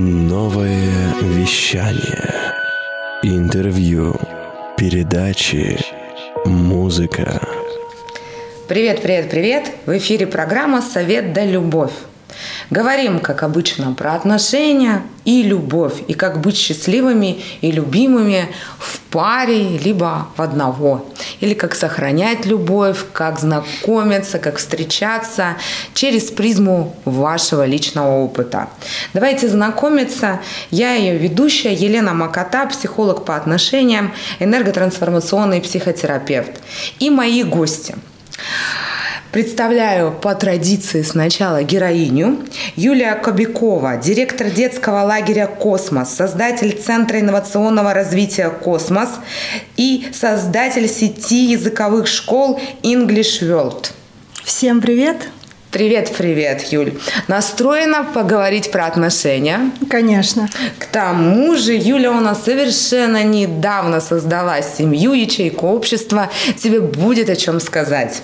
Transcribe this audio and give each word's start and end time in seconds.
Новое 0.00 1.12
вещание. 1.22 2.54
Интервью. 3.24 4.14
Передачи. 4.76 5.76
Музыка. 6.44 7.42
Привет, 8.68 9.02
привет, 9.02 9.28
привет! 9.28 9.72
В 9.86 9.98
эфире 9.98 10.28
программа 10.28 10.82
«Совет 10.82 11.32
да 11.32 11.44
любовь». 11.44 11.90
Говорим, 12.70 13.20
как 13.20 13.42
обычно, 13.42 13.94
про 13.94 14.14
отношения 14.14 15.02
и 15.24 15.42
любовь, 15.42 16.02
и 16.06 16.12
как 16.12 16.42
быть 16.42 16.56
счастливыми 16.56 17.40
и 17.62 17.70
любимыми 17.70 18.48
в 18.78 19.00
паре, 19.10 19.78
либо 19.78 20.28
в 20.36 20.42
одного. 20.42 21.06
Или 21.40 21.54
как 21.54 21.74
сохранять 21.74 22.44
любовь, 22.44 22.98
как 23.14 23.38
знакомиться, 23.38 24.38
как 24.38 24.58
встречаться 24.58 25.56
через 25.94 26.24
призму 26.24 26.94
вашего 27.06 27.64
личного 27.64 28.22
опыта. 28.22 28.68
Давайте 29.14 29.48
знакомиться. 29.48 30.40
Я 30.70 30.92
ее 30.92 31.16
ведущая 31.16 31.72
Елена 31.72 32.12
Макота, 32.12 32.66
психолог 32.66 33.24
по 33.24 33.34
отношениям, 33.34 34.12
энерготрансформационный 34.40 35.62
психотерапевт. 35.62 36.52
И 36.98 37.08
мои 37.08 37.44
гости– 37.44 37.94
Представляю 39.32 40.12
по 40.12 40.34
традиции 40.34 41.02
сначала 41.02 41.62
героиню 41.62 42.38
Юлия 42.76 43.14
Кобякова, 43.14 43.98
директор 43.98 44.48
детского 44.48 45.02
лагеря 45.02 45.46
«Космос», 45.46 46.14
создатель 46.14 46.72
Центра 46.72 47.20
инновационного 47.20 47.92
развития 47.92 48.48
«Космос» 48.48 49.10
и 49.76 50.08
создатель 50.14 50.88
сети 50.88 51.44
языковых 51.44 52.06
школ 52.06 52.58
English 52.82 53.42
World. 53.42 53.90
Всем 54.44 54.80
привет! 54.80 55.28
Привет, 55.70 56.14
привет, 56.16 56.62
Юль. 56.72 56.94
Настроена 57.26 58.02
поговорить 58.02 58.70
про 58.70 58.86
отношения? 58.86 59.70
Конечно. 59.90 60.48
К 60.78 60.86
тому 60.86 61.56
же 61.56 61.74
Юля 61.74 62.10
у 62.10 62.20
нас 62.20 62.44
совершенно 62.44 63.22
недавно 63.22 64.00
создала 64.00 64.62
семью, 64.62 65.12
ячейку 65.12 65.66
общества. 65.68 66.30
Тебе 66.56 66.80
будет 66.80 67.28
о 67.28 67.36
чем 67.36 67.60
сказать. 67.60 68.22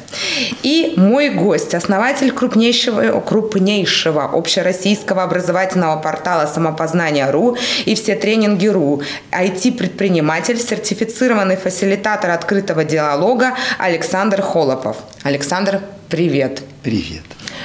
И 0.63 0.95
мой 0.97 1.29
гость, 1.29 1.75
основатель 1.75 2.33
крупнейшего, 2.33 3.21
крупнейшего 3.21 4.25
общероссийского 4.25 5.25
образовательного 5.25 6.01
портала 6.01 6.47
«Самопознание.ру» 6.47 7.59
и 7.85 7.95
все 7.95 8.15
тренинги.ру, 8.15 9.03
IT-предприниматель, 9.31 10.59
сертифицированный 10.59 11.57
фасилитатор 11.57 12.31
открытого 12.31 12.85
диалога 12.85 13.55
Александр 13.77 14.41
Холопов. 14.41 14.97
Александр, 15.25 15.83
привет. 16.09 16.63
Привет. 16.83 17.23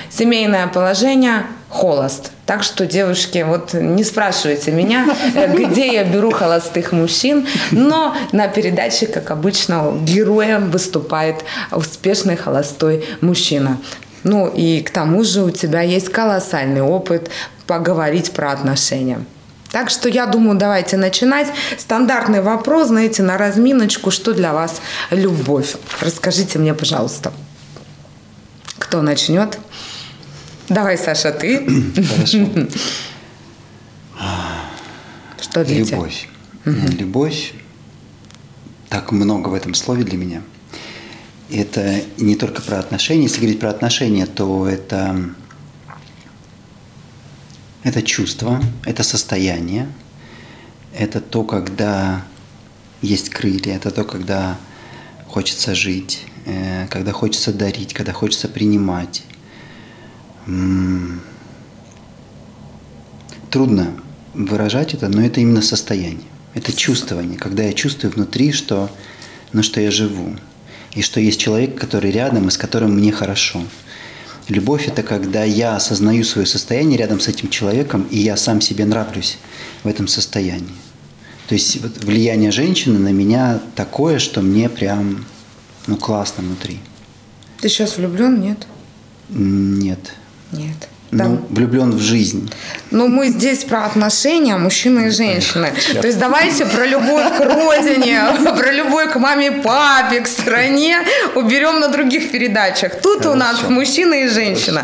Семейное 0.09 0.67
положение– 0.67 1.45
холост. 1.69 2.31
Так 2.45 2.63
что, 2.63 2.85
девушки, 2.85 3.45
вот 3.47 3.73
не 3.73 4.03
спрашивайте 4.03 4.71
меня, 4.71 5.05
э, 5.35 5.55
где 5.55 5.93
я 5.93 6.03
беру 6.03 6.31
холостых 6.31 6.91
мужчин, 6.91 7.47
но 7.71 8.15
на 8.31 8.47
передаче, 8.47 9.07
как 9.07 9.31
обычно, 9.31 9.93
героем 10.01 10.71
выступает 10.71 11.45
успешный 11.71 12.35
холостой 12.35 13.05
мужчина. 13.21 13.77
Ну 14.23 14.47
и 14.47 14.81
к 14.81 14.89
тому 14.89 15.23
же 15.23 15.43
у 15.43 15.51
тебя 15.51 15.81
есть 15.81 16.09
колоссальный 16.09 16.81
опыт 16.81 17.29
поговорить 17.67 18.31
про 18.31 18.51
отношения. 18.51 19.23
Так 19.71 19.91
что 19.91 20.09
я 20.09 20.25
думаю, 20.25 20.57
давайте 20.57 20.97
начинать. 20.97 21.47
Стандартный 21.77 22.41
вопрос, 22.41 22.87
знаете, 22.87 23.21
на 23.21 23.37
разминочку, 23.37 24.09
что 24.09 24.33
для 24.33 24.51
вас 24.53 24.81
любовь? 25.11 25.75
Расскажите 26.01 26.57
мне, 26.57 26.73
пожалуйста. 26.73 27.31
Кто 28.89 29.03
начнет? 29.03 29.59
Давай, 30.67 30.97
Саша, 30.97 31.31
ты. 31.31 31.63
Хорошо. 32.03 32.39
Что 35.39 35.63
для 35.63 35.85
тебя? 35.85 35.97
Любовь. 35.97 36.27
Любовь. 36.65 37.53
Так 38.89 39.11
много 39.11 39.49
в 39.49 39.53
этом 39.53 39.75
слове 39.75 40.03
для 40.03 40.17
меня. 40.17 40.41
Это 41.51 42.01
не 42.17 42.35
только 42.35 42.63
про 42.63 42.79
отношения. 42.79 43.25
Если 43.25 43.37
говорить 43.37 43.59
про 43.59 43.69
отношения, 43.69 44.25
то 44.25 44.67
это, 44.67 45.35
это 47.83 48.01
чувство, 48.01 48.59
это 48.85 49.03
состояние, 49.03 49.87
это 50.97 51.21
то, 51.21 51.43
когда 51.43 52.23
есть 53.03 53.29
крылья, 53.29 53.75
это 53.75 53.91
то, 53.91 54.03
когда 54.03 54.57
хочется 55.27 55.75
жить, 55.75 56.25
когда 56.89 57.11
хочется 57.11 57.53
дарить, 57.53 57.93
когда 57.93 58.13
хочется 58.13 58.47
принимать. 58.47 59.23
Трудно 63.49 63.93
выражать 64.33 64.93
это, 64.93 65.07
но 65.09 65.21
это 65.21 65.41
именно 65.41 65.61
состояние. 65.61 66.27
Это 66.53 66.73
чувствование, 66.73 67.37
когда 67.37 67.63
я 67.63 67.73
чувствую 67.73 68.11
внутри, 68.11 68.51
что, 68.51 68.89
ну, 69.53 69.63
что 69.63 69.79
я 69.81 69.91
живу, 69.91 70.35
и 70.93 71.01
что 71.01 71.19
есть 71.19 71.39
человек, 71.39 71.79
который 71.79 72.11
рядом, 72.11 72.47
и 72.47 72.51
с 72.51 72.57
которым 72.57 72.95
мне 72.95 73.11
хорошо. 73.11 73.61
Любовь– 74.47 74.87
это 74.87 75.03
когда 75.03 75.43
я 75.43 75.75
осознаю 75.75 76.23
свое 76.23 76.47
состояние 76.47 76.97
рядом 76.97 77.19
с 77.19 77.27
этим 77.27 77.49
человеком, 77.49 78.07
и 78.09 78.17
я 78.17 78.35
сам 78.35 78.61
себе 78.61 78.85
нравлюсь 78.85 79.37
в 79.83 79.87
этом 79.87 80.07
состоянии. 80.07 80.75
То 81.47 81.53
есть 81.53 81.81
вот 81.81 82.03
влияние 82.03 82.51
женщины 82.51 82.97
на 82.97 83.11
меня 83.11 83.59
такое, 83.75 84.17
что 84.17 84.41
мне 84.41 84.69
прям 84.69 85.25
ну, 85.89 85.97
классно 85.97 86.43
внутри. 86.43 86.79
Ты 87.59 87.67
сейчас 87.67 87.97
влюблен, 87.97 88.39
нет? 88.39 88.67
Нет. 89.29 90.13
Нет. 90.51 90.87
Ну, 91.11 91.39
влюблен 91.49 91.91
в 91.91 91.99
жизнь. 91.99 92.51
Ну, 92.91 93.07
мы 93.07 93.29
здесь 93.29 93.63
про 93.63 93.85
отношения 93.85 94.57
мужчины 94.57 95.07
и 95.07 95.09
женщины. 95.09 95.73
То 95.99 96.07
есть 96.07 96.19
давайте 96.19 96.65
про 96.65 96.85
любовь 96.85 97.37
к 97.37 97.39
родине, 97.39 98.21
про 98.57 98.71
любовь 98.71 99.13
к 99.13 99.15
маме, 99.15 99.51
папе, 99.51 100.21
к 100.21 100.27
стране 100.27 100.99
уберем 101.35 101.79
на 101.79 101.87
других 101.87 102.31
передачах. 102.31 103.01
Тут 103.01 103.19
Хорошо. 103.19 103.31
у 103.31 103.35
нас 103.35 103.69
мужчина 103.69 104.13
и 104.13 104.27
женщина. 104.27 104.83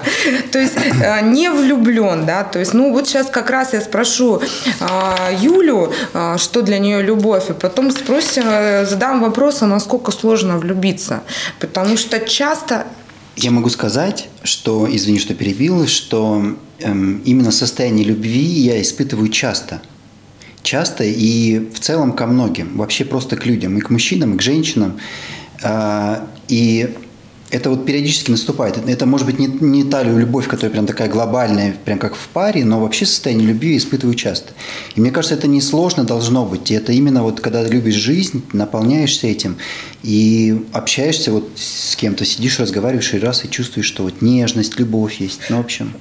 То 0.51 0.59
есть 0.59 0.75
э, 0.75 1.21
не 1.21 1.49
влюблен, 1.49 2.25
да. 2.25 2.43
То 2.43 2.59
есть, 2.59 2.73
ну, 2.73 2.91
вот 2.91 3.07
сейчас 3.07 3.27
как 3.27 3.49
раз 3.49 3.73
я 3.73 3.81
спрошу 3.81 4.41
а, 4.79 5.29
Юлю, 5.31 5.93
а, 6.13 6.37
что 6.37 6.61
для 6.61 6.79
нее 6.79 7.03
любовь, 7.03 7.49
и 7.49 7.53
потом 7.53 7.91
спросим, 7.91 8.43
э, 8.47 8.85
задам 8.85 9.21
вопрос, 9.21 9.61
а 9.61 9.67
насколько 9.67 10.11
сложно 10.11 10.57
влюбиться. 10.57 11.21
Потому 11.59 11.97
что 11.97 12.19
часто 12.19 12.85
я 13.35 13.51
могу 13.51 13.69
сказать, 13.69 14.29
что, 14.43 14.87
извини, 14.89 15.19
что 15.19 15.33
перебил, 15.33 15.87
что 15.87 16.55
эм, 16.79 17.21
именно 17.25 17.51
состояние 17.51 18.05
любви 18.05 18.39
я 18.39 18.81
испытываю 18.81 19.29
часто. 19.29 19.81
Часто 20.63 21.03
и 21.03 21.59
в 21.73 21.79
целом 21.79 22.13
ко 22.13 22.25
многим, 22.25 22.77
вообще 22.77 23.05
просто 23.05 23.35
к 23.35 23.45
людям, 23.45 23.77
и 23.77 23.81
к 23.81 23.89
мужчинам, 23.89 24.35
и 24.35 24.37
к 24.37 24.41
женщинам. 24.41 24.99
Э, 25.61 26.25
и 26.47 26.95
это 27.51 27.69
вот 27.69 27.85
периодически 27.85 28.31
наступает. 28.31 28.77
Это 28.87 29.05
может 29.05 29.25
быть 29.27 29.39
не, 29.39 29.47
не 29.47 29.83
та 29.83 30.03
любовь, 30.03 30.47
которая 30.47 30.71
прям 30.71 30.87
такая 30.87 31.07
глобальная, 31.09 31.75
прям 31.85 31.99
как 31.99 32.15
в 32.15 32.27
паре, 32.29 32.65
но 32.65 32.79
вообще 32.79 33.05
состояние 33.05 33.47
любви 33.47 33.71
я 33.71 33.77
испытываю 33.77 34.15
часто. 34.15 34.53
И 34.95 35.01
мне 35.01 35.11
кажется, 35.11 35.35
это 35.35 35.47
несложно 35.47 36.03
должно 36.03 36.45
быть. 36.45 36.71
И 36.71 36.73
это 36.73 36.91
именно 36.91 37.23
вот 37.23 37.41
когда 37.41 37.63
любишь 37.63 37.95
жизнь, 37.95 38.43
наполняешься 38.53 39.27
этим 39.27 39.57
и 40.03 40.65
общаешься 40.73 41.31
вот 41.31 41.49
с 41.55 41.95
кем-то, 41.95 42.25
сидишь, 42.25 42.59
разговариваешь 42.59 43.13
и 43.13 43.19
раз 43.19 43.45
и 43.45 43.49
чувствуешь, 43.49 43.85
что 43.85 44.03
вот 44.03 44.21
нежность, 44.21 44.79
любовь 44.79 45.15
есть. 45.19 45.41
Ну, 45.49 45.57
в 45.57 45.61
общем 45.61 45.93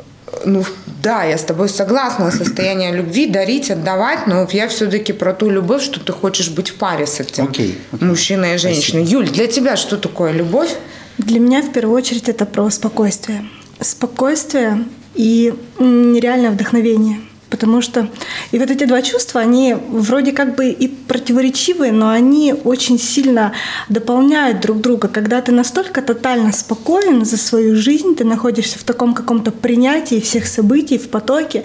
ну, 0.45 0.65
да, 1.03 1.25
я 1.25 1.39
с 1.39 1.43
тобой 1.43 1.69
согласна, 1.69 2.31
состояние 2.31 2.93
любви, 2.93 3.27
дарить, 3.27 3.71
отдавать, 3.71 4.27
но 4.27 4.47
я 4.51 4.69
все-таки 4.69 5.13
про 5.13 5.33
ту 5.33 5.51
любовь, 5.51 5.83
что 5.83 6.01
ты 6.01 6.13
хочешь 6.13 6.51
быть 6.51 6.71
в 6.71 6.75
паре 6.75 7.07
с 7.07 7.21
этим 7.21 7.45
okay, 7.45 7.75
okay. 7.93 8.05
мужчиной 8.05 8.55
и 8.55 8.59
женщиной. 8.59 9.05
Спасибо. 9.05 9.23
Юль, 9.23 9.31
для 9.31 9.47
тебя 9.47 9.77
что 9.77 9.97
такое 9.97 10.33
любовь? 10.33 10.71
Для 11.19 11.41
меня 11.41 11.63
в 11.63 11.73
первую 11.73 11.97
очередь 11.97 12.29
это 12.29 12.47
про 12.47 12.69
спокойствие. 12.71 13.45
Спокойствие 13.81 14.85
и 15.15 15.55
нереальное 15.79 16.51
вдохновение– 16.51 17.21
Потому 17.55 17.83
что 17.83 18.09
и 18.51 18.59
вот 18.59 18.69
эти 18.69 18.83
два 18.83 19.01
чувства, 19.01 19.41
они 19.41 19.77
вроде 19.89 20.33
как 20.33 20.57
бы 20.57 20.71
и 20.71 20.89
противоречивые, 20.89 21.93
но 21.93 22.09
они 22.09 22.53
очень 22.53 22.99
сильно 22.99 23.53
дополняют 23.89 24.61
друг 24.61 24.81
друга. 24.81 25.07
Когда 25.07 25.41
ты 25.41 25.53
настолько 25.53 26.03
тотально 26.03 26.51
спокоен 26.51 27.25
за 27.25 27.37
свою 27.37 27.77
жизнь, 27.77 28.17
ты 28.17 28.25
находишься 28.25 28.81
в 28.81 28.83
таком 28.83 29.15
каком-то 29.15 29.53
принятии 29.53 30.19
всех 30.19 30.49
событий 30.49 30.99
в 30.99 31.09
потоке, 31.09 31.63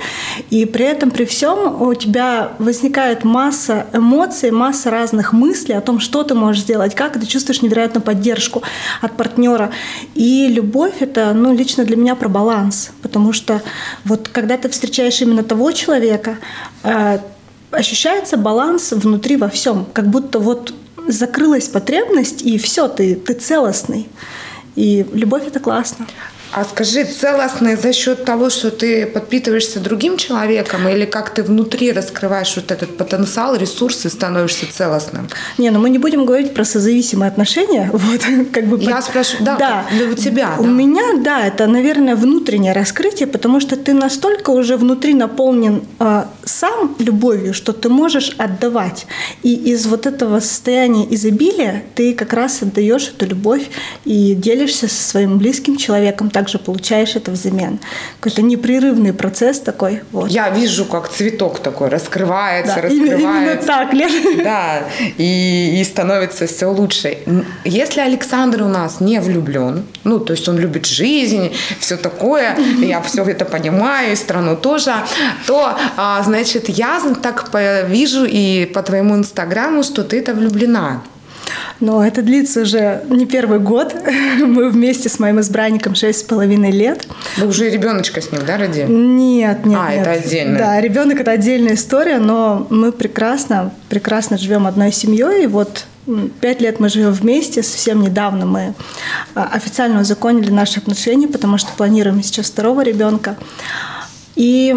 и 0.52 0.66
при 0.66 0.86
этом 0.86 1.10
при 1.10 1.26
всем 1.26 1.82
у 1.82 1.92
тебя 1.96 2.52
возникает 2.60 3.24
масса 3.24 3.88
эмоций, 3.92 4.52
масса 4.52 4.92
разных 4.92 5.34
мыслей 5.34 5.74
о 5.74 5.82
том, 5.82 6.00
что 6.00 6.22
ты 6.22 6.36
можешь 6.36 6.62
сделать, 6.62 6.94
как 6.94 7.20
ты 7.20 7.26
чувствуешь 7.26 7.64
невероятную 7.64 8.04
поддержку 8.04 8.62
от 9.02 9.18
партнера. 9.18 9.72
И 10.14 10.48
любовь— 10.50 10.98
это, 11.00 11.34
ну, 11.34 11.52
лично 11.52 11.84
для 11.84 11.96
меня 11.96 12.14
про 12.14 12.30
баланс, 12.30 12.92
потому 13.02 13.34
что 13.34 13.64
вот 14.06 14.28
когда 14.28 14.56
ты 14.56 14.70
встречаешь 14.70 15.20
именно 15.22 15.42
того 15.42 15.72
человека 15.80 16.38
э, 16.84 17.20
ощущается 17.72 18.38
баланс 18.38 18.92
внутри 18.92 19.38
во 19.38 19.50
всем, 19.50 19.86
как 19.94 20.08
будто 20.08 20.40
вот 20.40 20.74
закрылась 21.08 21.68
потребность, 21.68 22.42
и 22.42 22.58
все, 22.58 22.88
ты, 22.88 23.16
ты 23.16 23.34
целостный. 23.34 24.08
И 24.76 25.06
любовь 25.14 25.48
это 25.48 25.60
классно. 25.60 26.08
А 26.52 26.64
скажи, 26.64 27.04
целостный 27.06 27.76
за 27.76 27.94
счет 27.94 28.26
того, 28.26 28.50
что 28.50 28.72
ты 28.72 29.06
подпитываешься 29.06 29.80
другим 29.80 30.18
человеком, 30.18 30.88
или 30.88 31.06
как 31.06 31.34
ты 31.34 31.44
внутри 31.44 31.92
раскрываешь 31.92 32.56
вот 32.56 32.72
этот 32.72 32.98
потенциал, 32.98 33.56
ресурсы, 33.56 34.10
становишься 34.10 34.66
целостным? 34.72 35.30
Не, 35.60 35.70
ну 35.70 35.80
мы 35.80 35.90
не 35.92 36.00
будем 36.00 36.26
говорить 36.26 36.54
про 36.54 36.66
созависимые 36.66 37.28
отношения. 37.28 37.92
Вот, 38.10 38.22
как 38.52 38.66
бы 38.66 38.80
Я 38.80 38.96
под... 38.96 39.06
спрашиваю, 39.06 39.46
да, 39.46 39.58
да. 39.58 39.86
у 40.12 40.16
тебя? 40.16 40.56
У 40.58 40.64
да. 40.64 40.70
меня, 40.70 41.04
да, 41.24 41.46
это, 41.46 41.68
наверное, 41.68 42.16
внутреннее 42.16 42.74
раскрытие, 42.74 43.28
потому 43.28 43.60
что 43.60 43.76
ты 43.76 43.94
настолько 43.94 44.50
уже 44.50 44.78
внутри 44.78 45.14
наполнен 45.14 45.84
э, 46.00 46.24
сам 46.46 46.96
любовью, 46.98 47.54
что 47.54 47.74
ты 47.74 47.90
можешь 47.90 48.34
отдавать. 48.38 49.06
И 49.44 49.54
из 49.54 49.86
вот 49.86 50.08
этого 50.08 50.40
состояния 50.40 51.06
изобилия 51.14 51.84
ты 51.94 52.14
как 52.14 52.34
раз 52.34 52.64
отдаешь 52.64 53.10
эту 53.10 53.28
любовь 53.28 53.70
и 54.06 54.34
делишься 54.34 54.88
со 54.88 55.04
своим 55.04 55.38
близким 55.38 55.78
человеком 55.78 56.30
также 56.40 56.58
получаешь 56.58 57.18
это 57.18 57.32
взамен. 57.32 57.80
Какой-то 58.22 58.42
непрерывный 58.42 59.12
процесс 59.12 59.60
такой. 59.60 60.04
Вот. 60.14 60.32
Я 60.32 60.50
вижу, 60.50 60.86
как 60.86 61.10
цветок 61.10 61.60
такой 61.60 61.90
раскрывается, 61.90 62.76
да, 62.76 62.82
раскрывается. 62.82 63.20
Именно 63.20 63.56
так, 63.58 63.94
Лена. 63.94 64.44
Да, 64.44 64.84
и, 65.18 65.82
и 65.82 65.84
становится 65.84 66.48
все 66.48 66.68
лучше. 66.68 67.18
Если 67.66 68.00
Александр 68.00 68.62
у 68.62 68.70
нас 68.70 69.02
не 69.02 69.20
влюблен, 69.20 69.84
ну, 70.06 70.20
то 70.20 70.32
есть 70.32 70.48
он 70.48 70.58
любит 70.58 70.86
жизнь, 70.86 71.52
все 71.80 71.98
такое, 71.98 72.56
я 72.82 73.02
все 73.02 73.26
это 73.26 73.44
понимаю, 73.44 74.14
и 74.14 74.16
страну 74.16 74.56
тоже, 74.56 74.94
то, 75.46 75.78
а, 75.98 76.24
значит, 76.24 76.70
я 76.70 77.02
так 77.22 77.52
вижу 77.90 78.24
и 78.24 78.66
по 78.66 78.82
твоему 78.82 79.16
инстаграму, 79.16 79.84
что 79.84 80.04
ты 80.04 80.20
это 80.20 80.34
влюблена. 80.34 81.02
Но 81.80 82.06
это 82.06 82.22
длится 82.22 82.62
уже 82.62 83.04
не 83.10 83.26
первый 83.26 83.60
год. 83.60 83.96
Мы 84.40 84.70
вместе 84.70 85.10
с 85.10 85.20
моим 85.20 85.40
избранником 85.40 85.96
шесть 85.96 86.20
с 86.20 86.24
половиной 86.24 86.72
лет. 86.72 87.08
Вы 87.38 87.48
уже 87.48 87.70
ребеночка 87.70 88.22
с 88.22 88.32
ним, 88.32 88.42
да, 88.46 88.58
родили? 88.58 88.86
Нет, 88.86 89.66
нет. 89.66 89.80
А, 89.82 89.92
нет. 89.92 90.02
это 90.02 90.12
отдельно. 90.12 90.58
Да, 90.58 90.82
ребенок 90.82 91.20
это 91.20 91.32
отдельная 91.32 91.76
история, 91.76 92.20
но 92.20 92.68
мы 92.70 92.92
прекрасно, 92.92 93.74
прекрасно 93.90 94.38
живем 94.38 94.68
одной 94.68 94.92
семьей. 94.92 95.44
И 95.44 95.48
вот 95.48 95.86
Пять 96.42 96.60
лет 96.60 96.80
мы 96.80 96.90
живем 96.90 97.12
вместе, 97.12 97.62
совсем 97.62 98.02
недавно 98.02 98.46
мы 98.48 98.74
а, 99.36 99.50
официально 99.54 100.02
узаконили 100.02 100.50
наши 100.50 100.80
отношения, 100.80 101.28
потому 101.28 101.60
что 101.60 101.72
планируем 101.74 102.24
сейчас 102.24 102.48
второго 102.48 102.82
ребенка. 102.82 103.38
И 104.36 104.76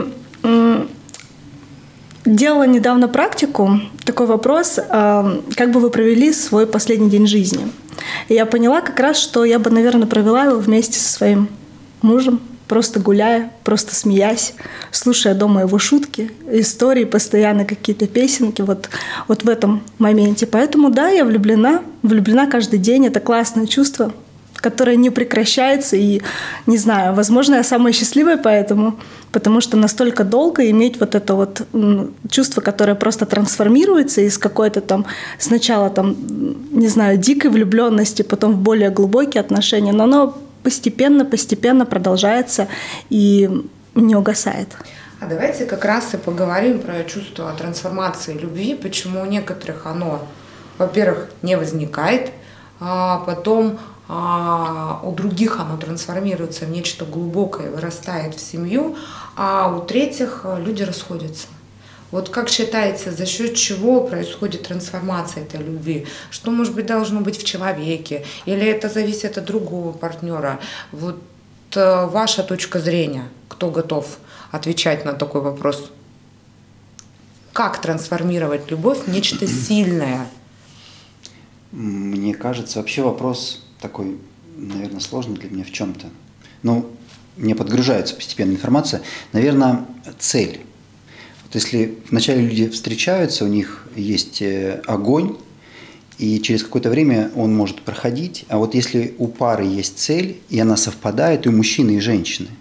Делала 2.24 2.66
недавно 2.66 3.08
практику, 3.08 3.80
такой 4.04 4.26
вопрос, 4.26 4.78
а, 4.88 5.40
как 5.56 5.72
бы 5.72 5.80
вы 5.80 5.90
провели 5.90 6.32
свой 6.32 6.68
последний 6.68 7.10
день 7.10 7.26
жизни. 7.26 7.66
И 8.28 8.34
я 8.34 8.46
поняла 8.46 8.80
как 8.80 8.98
раз, 9.00 9.18
что 9.18 9.44
я 9.44 9.58
бы, 9.58 9.70
наверное, 9.70 10.06
провела 10.06 10.44
его 10.44 10.58
вместе 10.58 10.98
со 10.98 11.12
своим 11.12 11.48
мужем, 12.00 12.40
просто 12.68 13.00
гуляя, 13.00 13.50
просто 13.64 13.94
смеясь, 13.94 14.54
слушая 14.92 15.34
дома 15.34 15.62
его 15.62 15.78
шутки, 15.78 16.30
истории, 16.50 17.04
постоянно 17.04 17.64
какие-то 17.64 18.06
песенки, 18.06 18.62
вот, 18.62 18.88
вот 19.26 19.42
в 19.42 19.48
этом 19.48 19.82
моменте. 19.98 20.46
Поэтому 20.46 20.90
да, 20.90 21.08
я 21.08 21.24
влюблена, 21.24 21.82
влюблена 22.02 22.46
каждый 22.46 22.78
день, 22.78 23.06
это 23.06 23.18
классное 23.18 23.66
чувство, 23.66 24.12
которая 24.62 24.96
не 24.96 25.10
прекращается. 25.10 25.96
И, 25.96 26.22
не 26.66 26.78
знаю, 26.78 27.14
возможно, 27.14 27.56
я 27.56 27.64
самая 27.64 27.92
счастливая 27.92 28.38
поэтому, 28.38 28.98
потому 29.32 29.60
что 29.60 29.76
настолько 29.76 30.24
долго 30.24 30.70
иметь 30.70 31.00
вот 31.00 31.14
это 31.14 31.34
вот 31.34 31.66
чувство, 32.30 32.62
которое 32.62 32.94
просто 32.94 33.26
трансформируется 33.26 34.22
из 34.22 34.38
какой-то 34.38 34.80
там 34.80 35.04
сначала 35.38 35.90
там, 35.90 36.16
не 36.70 36.88
знаю, 36.88 37.18
дикой 37.18 37.50
влюбленности, 37.50 38.22
потом 38.22 38.52
в 38.52 38.58
более 38.58 38.90
глубокие 38.90 39.40
отношения, 39.40 39.92
но 39.92 40.04
оно 40.04 40.38
постепенно, 40.62 41.24
постепенно 41.24 41.84
продолжается 41.84 42.68
и 43.10 43.50
не 43.94 44.16
угасает. 44.16 44.68
А 45.20 45.26
давайте 45.26 45.66
как 45.66 45.84
раз 45.84 46.14
и 46.14 46.16
поговорим 46.16 46.80
про 46.80 47.04
чувство 47.04 47.52
трансформации 47.58 48.32
любви, 48.32 48.74
почему 48.74 49.22
у 49.22 49.24
некоторых 49.26 49.86
оно, 49.86 50.26
во-первых, 50.78 51.28
не 51.42 51.56
возникает, 51.56 52.30
а 52.80 53.18
потом 53.26 53.78
а 54.14 55.00
у 55.02 55.12
других 55.12 55.58
оно 55.58 55.78
трансформируется 55.78 56.66
в 56.66 56.70
нечто 56.70 57.06
глубокое, 57.06 57.70
вырастает 57.70 58.34
в 58.34 58.40
семью, 58.40 58.94
а 59.36 59.74
у 59.74 59.80
третьих 59.80 60.42
э, 60.44 60.62
люди 60.62 60.82
расходятся. 60.82 61.46
Вот 62.10 62.28
как 62.28 62.50
считаете, 62.50 63.10
за 63.10 63.24
счет 63.24 63.54
чего 63.54 64.02
происходит 64.02 64.64
трансформация 64.64 65.44
этой 65.44 65.60
любви? 65.60 66.06
Что, 66.30 66.50
может 66.50 66.74
быть, 66.74 66.84
должно 66.84 67.22
быть 67.22 67.38
в 67.38 67.44
человеке? 67.44 68.26
Или 68.44 68.66
это 68.66 68.90
зависит 68.90 69.38
от 69.38 69.46
другого 69.46 69.92
партнера? 69.92 70.60
Вот 70.92 71.22
э, 71.74 72.06
ваша 72.06 72.42
точка 72.42 72.80
зрения, 72.80 73.30
кто 73.48 73.70
готов 73.70 74.18
отвечать 74.50 75.06
на 75.06 75.14
такой 75.14 75.40
вопрос? 75.40 75.90
Как 77.54 77.80
трансформировать 77.80 78.70
любовь 78.70 79.04
в 79.06 79.08
нечто 79.08 79.46
сильное? 79.46 80.26
Мне 81.70 82.34
кажется, 82.34 82.78
вообще 82.78 83.00
вопрос 83.00 83.62
такой, 83.82 84.16
наверное, 84.56 85.00
сложный 85.00 85.36
для 85.36 85.50
меня 85.50 85.64
в 85.64 85.72
чем-то. 85.72 86.06
Ну, 86.62 86.90
мне 87.36 87.54
подгружается 87.54 88.14
постепенно 88.14 88.52
информация. 88.52 89.02
Наверное, 89.32 89.84
цель. 90.18 90.60
Вот 91.44 91.54
если 91.54 91.98
вначале 92.10 92.46
люди 92.46 92.68
встречаются, 92.68 93.44
у 93.44 93.48
них 93.48 93.86
есть 93.96 94.40
э, 94.40 94.82
огонь, 94.86 95.36
и 96.18 96.40
через 96.40 96.62
какое-то 96.62 96.88
время 96.88 97.30
он 97.34 97.54
может 97.54 97.82
проходить. 97.82 98.44
А 98.48 98.58
вот 98.58 98.74
если 98.74 99.14
у 99.18 99.26
пары 99.26 99.64
есть 99.64 99.98
цель, 99.98 100.40
и 100.48 100.60
она 100.60 100.76
совпадает 100.76 101.46
и 101.46 101.48
у 101.48 101.52
мужчины, 101.52 101.92
и 101.96 102.00
женщины– 102.00 102.48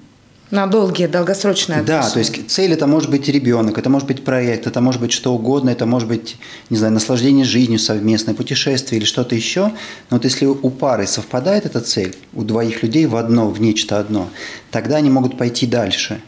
на 0.51 0.67
долгие, 0.67 1.07
долгосрочные 1.07 1.79
отношения. 1.79 2.03
Да, 2.03 2.09
то 2.09 2.19
есть 2.19 2.51
цель 2.51 2.73
это 2.73 2.85
может 2.85 3.09
быть 3.09 3.27
ребенок, 3.29 3.77
это 3.77 3.89
может 3.89 4.07
быть 4.07 4.23
проект, 4.23 4.67
это 4.67 4.81
может 4.81 5.01
быть 5.01 5.11
что 5.11 5.33
угодно, 5.33 5.69
это 5.69 5.85
может 5.85 6.07
быть, 6.07 6.37
не 6.69 6.77
знаю, 6.77 6.93
наслаждение 6.93 7.45
жизнью 7.45 7.79
совместное, 7.79 8.35
путешествие 8.35 8.99
или 8.99 9.05
что-то 9.05 9.33
еще. 9.35 9.71
Но 10.09 10.17
вот 10.17 10.25
если 10.25 10.45
у 10.45 10.69
пары 10.69 11.07
совпадает 11.07 11.65
эта 11.65 11.79
цель, 11.79 12.15
у 12.33 12.43
двоих 12.43 12.83
людей 12.83 13.05
в 13.05 13.15
одно, 13.15 13.49
в 13.49 13.61
нечто 13.61 13.97
одно, 13.97 14.29
тогда 14.69 14.97
они 14.97 15.09
могут 15.09 15.37
пойти 15.37 15.65
дальше. 15.65 16.21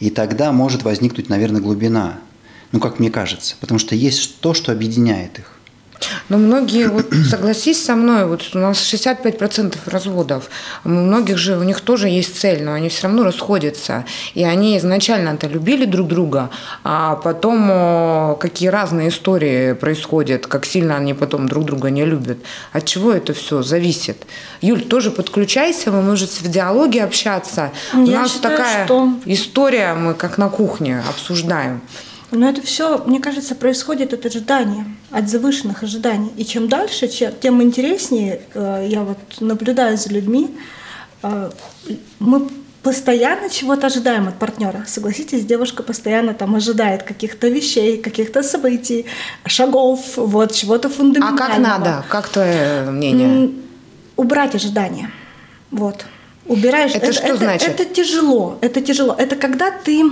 И 0.00 0.10
тогда 0.10 0.52
может 0.52 0.82
возникнуть, 0.82 1.28
наверное, 1.28 1.60
глубина. 1.60 2.18
Ну, 2.72 2.80
как 2.80 2.98
мне 2.98 3.10
кажется. 3.10 3.56
Потому 3.60 3.78
что 3.78 3.94
есть 3.94 4.40
то, 4.40 4.54
что 4.54 4.72
объединяет 4.72 5.38
их. 5.38 5.59
Но 6.28 6.38
многие, 6.38 6.88
вот 6.88 7.06
согласись 7.28 7.84
со 7.84 7.96
мной, 7.96 8.26
вот 8.26 8.42
у 8.54 8.58
нас 8.58 8.78
65% 8.78 9.76
разводов. 9.86 10.50
У 10.84 10.88
многих 10.88 11.38
же, 11.38 11.56
у 11.56 11.62
них 11.62 11.80
тоже 11.80 12.08
есть 12.08 12.38
цель, 12.38 12.62
но 12.62 12.72
они 12.72 12.88
все 12.88 13.04
равно 13.04 13.24
расходятся. 13.24 14.04
И 14.34 14.44
они 14.44 14.78
изначально-то 14.78 15.46
любили 15.46 15.84
друг 15.84 16.08
друга, 16.08 16.50
а 16.84 17.16
потом 17.16 18.36
какие 18.38 18.68
разные 18.68 19.08
истории 19.08 19.72
происходят, 19.72 20.46
как 20.46 20.64
сильно 20.66 20.96
они 20.96 21.14
потом 21.14 21.48
друг 21.48 21.64
друга 21.64 21.90
не 21.90 22.04
любят. 22.04 22.38
От 22.72 22.84
чего 22.84 23.12
это 23.12 23.32
все 23.32 23.62
зависит? 23.62 24.26
Юль, 24.60 24.82
тоже 24.82 25.10
подключайся, 25.10 25.90
вы 25.90 26.02
можете 26.02 26.44
в 26.44 26.48
диалоге 26.48 27.04
общаться. 27.04 27.72
Я 27.92 27.98
у 27.98 28.06
нас 28.06 28.32
считаю, 28.32 28.56
такая 28.56 28.84
что... 28.86 29.14
история, 29.26 29.94
мы 29.94 30.14
как 30.14 30.38
на 30.38 30.48
кухне 30.48 31.02
обсуждаем. 31.08 31.80
Но 32.30 32.48
это 32.48 32.62
все, 32.62 32.98
мне 33.06 33.20
кажется, 33.20 33.54
происходит 33.54 34.12
от 34.12 34.24
ожидания, 34.24 34.86
от 35.10 35.28
завышенных 35.28 35.82
ожиданий. 35.82 36.30
И 36.36 36.44
чем 36.44 36.68
дальше, 36.68 37.08
тем 37.08 37.62
интереснее 37.62 38.42
э, 38.54 38.86
я 38.88 39.02
вот 39.02 39.18
наблюдаю 39.40 39.96
за 39.96 40.10
людьми. 40.10 40.56
Э, 41.22 41.50
мы 42.20 42.48
постоянно 42.82 43.50
чего-то 43.50 43.88
ожидаем 43.88 44.28
от 44.28 44.38
партнера. 44.38 44.84
Согласитесь, 44.86 45.44
девушка 45.44 45.82
постоянно 45.82 46.32
там 46.32 46.54
ожидает 46.54 47.02
каких-то 47.02 47.48
вещей, 47.48 47.98
каких-то 47.98 48.42
событий, 48.42 49.06
шагов, 49.44 50.00
вот 50.16 50.52
чего-то 50.52 50.88
фундаментального. 50.88 51.44
А 51.44 51.48
как 51.48 51.58
надо? 51.58 52.04
Как 52.08 52.28
твое 52.28 52.90
мнение? 52.90 53.50
Убрать 54.16 54.54
ожидания. 54.54 55.10
Вот. 55.70 56.06
Убираешь. 56.46 56.92
Это, 56.94 57.06
это 57.06 57.12
что 57.12 57.26
это, 57.26 57.36
значит? 57.36 57.68
Это 57.68 57.84
тяжело. 57.84 58.58
Это 58.60 58.80
тяжело. 58.80 59.14
Это 59.18 59.36
когда 59.36 59.70
ты 59.70 60.02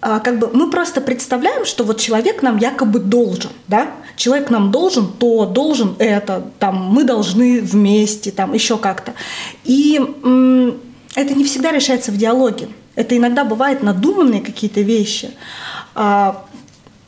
как 0.00 0.38
бы 0.38 0.50
мы 0.52 0.70
просто 0.70 1.00
представляем, 1.00 1.64
что 1.64 1.84
вот 1.84 2.00
человек 2.00 2.42
нам 2.42 2.56
якобы 2.56 2.98
должен, 2.98 3.50
да, 3.68 3.90
человек 4.16 4.50
нам 4.50 4.70
должен 4.70 5.12
то, 5.12 5.46
должен 5.46 5.94
это, 5.98 6.50
там, 6.58 6.76
мы 6.76 7.04
должны 7.04 7.60
вместе, 7.60 8.30
там, 8.30 8.54
еще 8.54 8.78
как-то. 8.78 9.12
И 9.64 10.00
это 11.14 11.34
не 11.34 11.44
всегда 11.44 11.72
решается 11.72 12.12
в 12.12 12.16
диалоге. 12.16 12.68
Это 12.94 13.16
иногда 13.16 13.44
бывает 13.44 13.82
надуманные 13.82 14.40
какие-то 14.40 14.80
вещи. 14.80 15.30
А, 15.94 16.44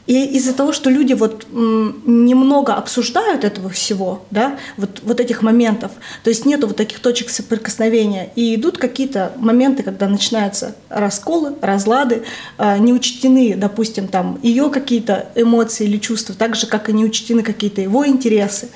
и 0.06 0.24
из-за 0.36 0.52
того, 0.52 0.72
что 0.72 0.90
люди 0.90 1.12
вот 1.12 1.46
немного 1.52 2.74
обсуждают 2.74 3.44
этого 3.44 3.68
всего, 3.70 4.24
да, 4.30 4.58
вот, 4.76 5.00
вот 5.04 5.20
этих 5.20 5.42
моментов, 5.42 5.92
то 6.24 6.30
есть 6.30 6.44
нету 6.44 6.66
вот 6.66 6.76
таких 6.76 6.98
точек 6.98 7.30
соприкосновения, 7.30 8.30
и 8.34 8.54
идут 8.54 8.78
какие-то 8.78 9.32
моменты, 9.36 9.82
когда 9.82 10.08
начинаются 10.08 10.74
расколы, 10.88 11.54
разлады, 11.60 12.24
а, 12.58 12.78
не 12.78 12.92
учтены, 12.92 13.54
допустим, 13.56 14.08
там 14.08 14.38
ее 14.42 14.70
какие-то 14.70 15.28
эмоции 15.34 15.84
или 15.84 15.98
чувства, 15.98 16.34
так 16.34 16.56
же, 16.56 16.66
как 16.66 16.88
и 16.88 16.92
не 16.92 17.04
учтены 17.04 17.42
какие-то 17.42 17.80
его 17.80 18.06
интересы. 18.06 18.68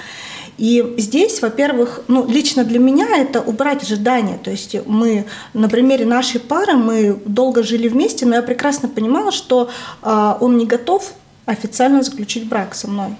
И 0.59 0.95
здесь, 0.99 1.43
во-первых, 1.43 2.01
ну, 2.09 2.27
лично 2.27 2.65
для 2.65 2.79
меня 2.79 3.07
это 3.17 3.41
убрать 3.41 3.83
ожидания. 3.83 4.39
То 4.43 4.51
есть 4.51 4.77
мы 4.87 5.27
на 5.53 5.69
примере 5.69 6.07
нашей 6.07 6.41
пары, 6.41 6.75
мы 6.75 7.19
долго 7.27 7.63
жили 7.63 7.89
вместе, 7.89 8.27
но 8.27 8.37
я 8.37 8.43
прекрасно 8.43 8.89
понимала, 8.89 9.33
что 9.33 9.69
э, 10.03 10.35
он 10.41 10.57
не 10.57 10.67
готов 10.67 11.13
официально 11.45 12.03
заключить 12.03 12.49
брак 12.49 12.75
со 12.75 12.89
мной. 12.89 13.17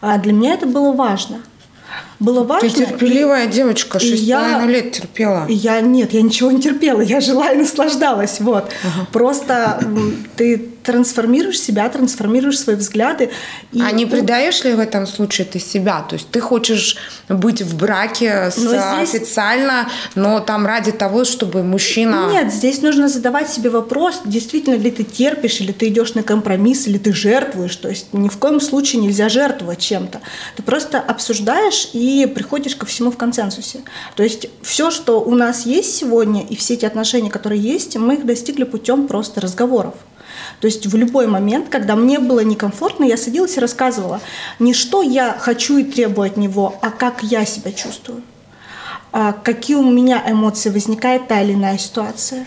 А 0.00 0.18
для 0.18 0.32
меня 0.32 0.54
это 0.54 0.66
было 0.66 0.92
важно– 0.92 1.42
было 2.18 2.42
важно. 2.42 2.68
Ты 2.68 2.86
терпеливая 2.86 3.46
и, 3.46 3.50
девочка, 3.50 3.98
шесть 3.98 4.22
я, 4.22 4.64
лет 4.64 4.92
терпела. 4.92 5.46
Я 5.48 5.80
нет, 5.80 6.12
я 6.12 6.22
ничего 6.22 6.50
не 6.50 6.60
терпела, 6.60 7.00
я 7.00 7.20
жила 7.20 7.52
и 7.52 7.56
наслаждалась, 7.56 8.40
вот. 8.40 8.70
Ага. 8.82 9.06
Просто 9.12 9.80
ты 10.36 10.70
трансформируешь 10.86 11.60
себя, 11.60 11.88
трансформируешь 11.88 12.58
свои 12.58 12.76
взгляды. 12.76 13.30
И, 13.72 13.80
а 13.82 13.90
не 13.90 14.06
предаешь 14.06 14.62
ли 14.64 14.72
в 14.72 14.80
этом 14.80 15.06
случае 15.06 15.46
ты 15.46 15.58
себя? 15.58 16.06
То 16.08 16.14
есть 16.14 16.30
ты 16.30 16.40
хочешь 16.40 16.96
быть 17.28 17.60
в 17.60 17.76
браке 17.76 18.50
с, 18.50 18.56
но 18.56 18.70
здесь... 18.70 19.14
официально, 19.14 19.88
но 20.14 20.40
там 20.40 20.64
ради 20.64 20.92
того, 20.92 21.24
чтобы 21.24 21.62
мужчина... 21.62 22.28
Нет, 22.30 22.52
здесь 22.52 22.82
нужно 22.82 23.08
задавать 23.08 23.50
себе 23.50 23.70
вопрос, 23.70 24.22
действительно 24.24 24.76
ли 24.76 24.90
ты 24.90 25.02
терпишь, 25.02 25.60
или 25.60 25.72
ты 25.72 25.88
идешь 25.88 26.14
на 26.14 26.22
компромисс, 26.22 26.86
или 26.86 26.98
ты 26.98 27.12
жертвуешь. 27.12 27.76
То 27.76 27.88
есть 27.88 28.12
ни 28.12 28.28
в 28.28 28.36
коем 28.38 28.60
случае 28.60 29.02
нельзя 29.02 29.28
жертвовать 29.28 29.80
чем-то. 29.80 30.20
Ты 30.56 30.62
просто 30.62 31.00
обсуждаешь 31.00 31.90
и 31.92 32.30
приходишь 32.32 32.76
ко 32.76 32.86
всему 32.86 33.10
в 33.10 33.16
консенсусе. 33.16 33.80
То 34.14 34.22
есть 34.22 34.48
все, 34.62 34.90
что 34.90 35.20
у 35.20 35.34
нас 35.34 35.66
есть 35.66 35.96
сегодня, 35.96 36.46
и 36.46 36.54
все 36.54 36.74
эти 36.74 36.84
отношения, 36.84 37.30
которые 37.30 37.60
есть, 37.60 37.96
мы 37.96 38.14
их 38.14 38.24
достигли 38.24 38.62
путем 38.64 39.08
просто 39.08 39.40
разговоров. 39.40 39.94
То 40.60 40.66
есть 40.66 40.86
в 40.86 40.96
любой 40.96 41.26
момент, 41.26 41.68
когда 41.68 41.96
мне 41.96 42.18
было 42.18 42.40
некомфортно, 42.40 43.04
я 43.04 43.16
садилась 43.16 43.56
и 43.56 43.60
рассказывала 43.60 44.20
не 44.58 44.72
что 44.72 45.02
я 45.02 45.36
хочу 45.38 45.76
и 45.78 45.84
требую 45.84 46.26
от 46.30 46.36
него, 46.36 46.78
а 46.82 46.90
как 46.90 47.22
я 47.22 47.44
себя 47.44 47.72
чувствую 47.72 48.22
а 49.18 49.32
какие 49.32 49.76
у 49.76 49.90
меня 49.90 50.22
эмоции 50.26 50.68
возникает 50.68 51.26
та 51.26 51.40
или 51.40 51.54
иная 51.54 51.78
ситуация. 51.78 52.46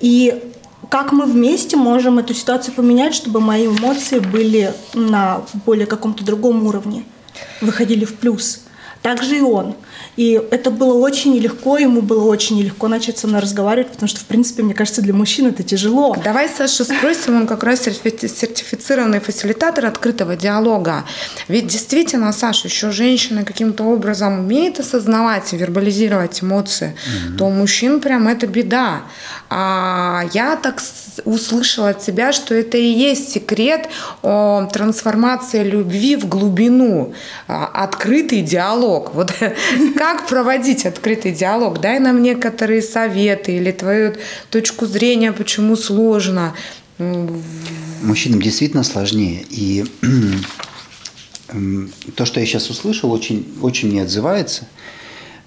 И 0.00 0.42
как 0.88 1.12
мы 1.12 1.26
вместе 1.26 1.76
можем 1.76 2.18
эту 2.18 2.32
ситуацию 2.32 2.74
поменять, 2.74 3.14
чтобы 3.14 3.40
мои 3.40 3.66
эмоции 3.66 4.20
были 4.20 4.72
на 4.94 5.42
более 5.66 5.86
каком-то 5.86 6.24
другом 6.24 6.66
уровне, 6.66 7.04
выходили 7.60 8.06
в 8.06 8.14
плюс. 8.14 8.62
Также 9.02 9.36
и 9.36 9.40
он. 9.42 9.74
И 10.16 10.40
это 10.50 10.70
было 10.70 10.94
очень 10.94 11.34
нелегко, 11.34 11.76
ему 11.76 12.00
было 12.00 12.24
очень 12.24 12.56
нелегко 12.56 12.88
начать 12.88 13.18
со 13.18 13.26
мной 13.26 13.40
разговаривать, 13.40 13.92
потому 13.92 14.08
что, 14.08 14.20
в 14.20 14.24
принципе, 14.24 14.62
мне 14.62 14.74
кажется, 14.74 15.02
для 15.02 15.12
мужчин 15.12 15.46
это 15.46 15.62
тяжело. 15.62 16.16
Давай 16.24 16.48
Саша 16.48 16.84
спросим, 16.84 17.36
он 17.36 17.46
как 17.46 17.62
раз 17.64 17.80
сертифицированный 17.82 19.20
фасилитатор 19.20 19.86
открытого 19.86 20.36
диалога. 20.36 21.04
Ведь 21.48 21.66
действительно, 21.66 22.32
Саша, 22.32 22.68
еще 22.68 22.90
женщина 22.90 23.44
каким-то 23.44 23.84
образом 23.84 24.40
умеет 24.40 24.80
осознавать 24.80 25.52
и 25.52 25.56
вербализировать 25.56 26.42
эмоции, 26.42 26.96
угу. 27.06 27.38
то 27.38 27.44
у 27.44 27.50
мужчин 27.50 28.00
прям 28.00 28.26
это 28.26 28.46
беда. 28.46 29.02
А 29.48 30.24
я 30.32 30.56
так 30.56 30.80
услышала 31.24 31.90
от 31.90 32.00
тебя, 32.00 32.32
что 32.32 32.54
это 32.54 32.76
и 32.76 32.86
есть 32.86 33.32
секрет 33.32 33.88
о 34.22 34.68
трансформации 34.72 35.62
любви 35.62 36.16
в 36.16 36.28
глубину, 36.28 37.14
а, 37.48 37.66
открытый 37.66 38.42
диалог. 38.42 39.14
Вот 39.14 39.32
как 39.92 40.26
проводить 40.26 40.86
открытый 40.86 41.32
диалог? 41.32 41.80
Дай 41.80 41.98
нам 41.98 42.22
некоторые 42.22 42.82
советы 42.82 43.56
или 43.56 43.72
твою 43.72 44.14
точку 44.50 44.86
зрения, 44.86 45.32
почему 45.32 45.76
сложно. 45.76 46.54
Мужчинам 46.98 48.40
действительно 48.40 48.82
сложнее. 48.82 49.44
И 49.50 49.84
то, 52.16 52.24
что 52.24 52.40
я 52.40 52.46
сейчас 52.46 52.70
услышал, 52.70 53.12
очень, 53.12 53.46
очень 53.62 53.88
мне 53.90 54.02
отзывается. 54.02 54.66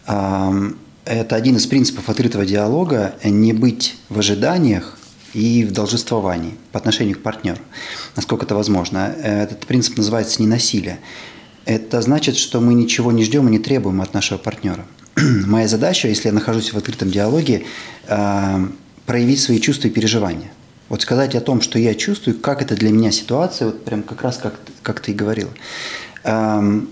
Это 0.05 1.35
один 1.35 1.57
из 1.57 1.65
принципов 1.65 2.09
открытого 2.09 2.45
диалога– 2.45 3.15
не 3.23 3.53
быть 3.53 3.95
в 4.09 4.19
ожиданиях 4.19 4.97
и 5.33 5.63
в 5.63 5.71
должествовании 5.71 6.55
по 6.71 6.79
отношению 6.79 7.15
к 7.17 7.21
партнеру, 7.21 7.59
насколько 8.15 8.45
это 8.45 8.55
возможно. 8.55 9.15
Этот 9.23 9.65
принцип 9.65 9.97
называется 9.97 10.41
ненасилие. 10.41 10.99
Это 11.69 12.01
значит, 12.01 12.35
что 12.35 12.61
мы 12.61 12.73
ничего 12.73 13.11
не 13.11 13.23
ждем 13.23 13.47
и 13.47 13.51
не 13.51 13.59
требуем 13.59 14.01
от 14.01 14.15
нашего 14.15 14.39
партнера. 14.39 14.87
Моя 15.45 15.67
задача, 15.67 16.07
если 16.07 16.29
я 16.29 16.33
нахожусь 16.33 16.73
в 16.73 16.77
открытом 16.77 17.11
диалоге, 17.11 17.63
э, 18.07 18.67
проявить 19.05 19.39
свои 19.39 19.59
чувства 19.59 19.87
и 19.87 19.91
переживания. 19.91 20.51
Вот 20.87 21.03
сказать 21.03 21.35
о 21.35 21.41
том, 21.41 21.61
что 21.61 21.77
я 21.77 21.93
чувствую, 21.93 22.39
как 22.39 22.63
это 22.63 22.75
для 22.75 22.91
меня 22.91 23.11
ситуация, 23.11 23.67
вот 23.67 23.85
прям 23.85 24.01
как 24.01 24.23
раз 24.23 24.37
как, 24.37 24.59
как 24.81 24.99
ты 24.99 25.11
и 25.11 25.13
говорила. 25.13 25.51
Эм, 26.23 26.89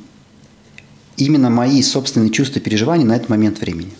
именно 1.15 1.49
мои 1.49 1.81
собственные 1.81 2.29
чувства 2.29 2.59
и 2.59 2.61
переживания 2.61 3.07
на 3.07 3.15
этот 3.15 3.29
момент 3.29 3.59
времени. 3.59 3.93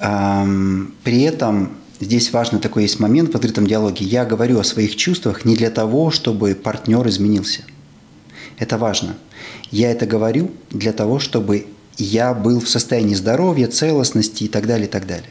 Эм, 0.00 0.92
при 1.04 1.22
этом 1.22 1.76
здесь 2.00 2.32
важный 2.32 2.58
такой 2.58 2.82
есть 2.82 2.98
момент 2.98 3.32
в 3.32 3.36
открытом 3.36 3.68
диалоге. 3.68 4.04
Я 4.04 4.24
говорю 4.24 4.58
о 4.58 4.64
своих 4.64 4.96
чувствах 4.96 5.44
не 5.44 5.54
для 5.54 5.70
того, 5.70 6.10
чтобы 6.10 6.56
партнер 6.56 7.06
изменился. 7.06 7.62
Это 8.58 8.76
важно. 8.76 9.14
Я 9.70 9.90
это 9.90 10.06
говорю 10.06 10.50
для 10.70 10.92
того, 10.92 11.18
чтобы 11.18 11.66
я 11.96 12.34
был 12.34 12.60
в 12.60 12.68
состоянии 12.68 13.14
здоровья, 13.14 13.66
целостности 13.66 14.44
и 14.44 14.48
так 14.48 14.66
далее, 14.66 14.86
и 14.86 14.90
так 14.90 15.06
далее. 15.06 15.30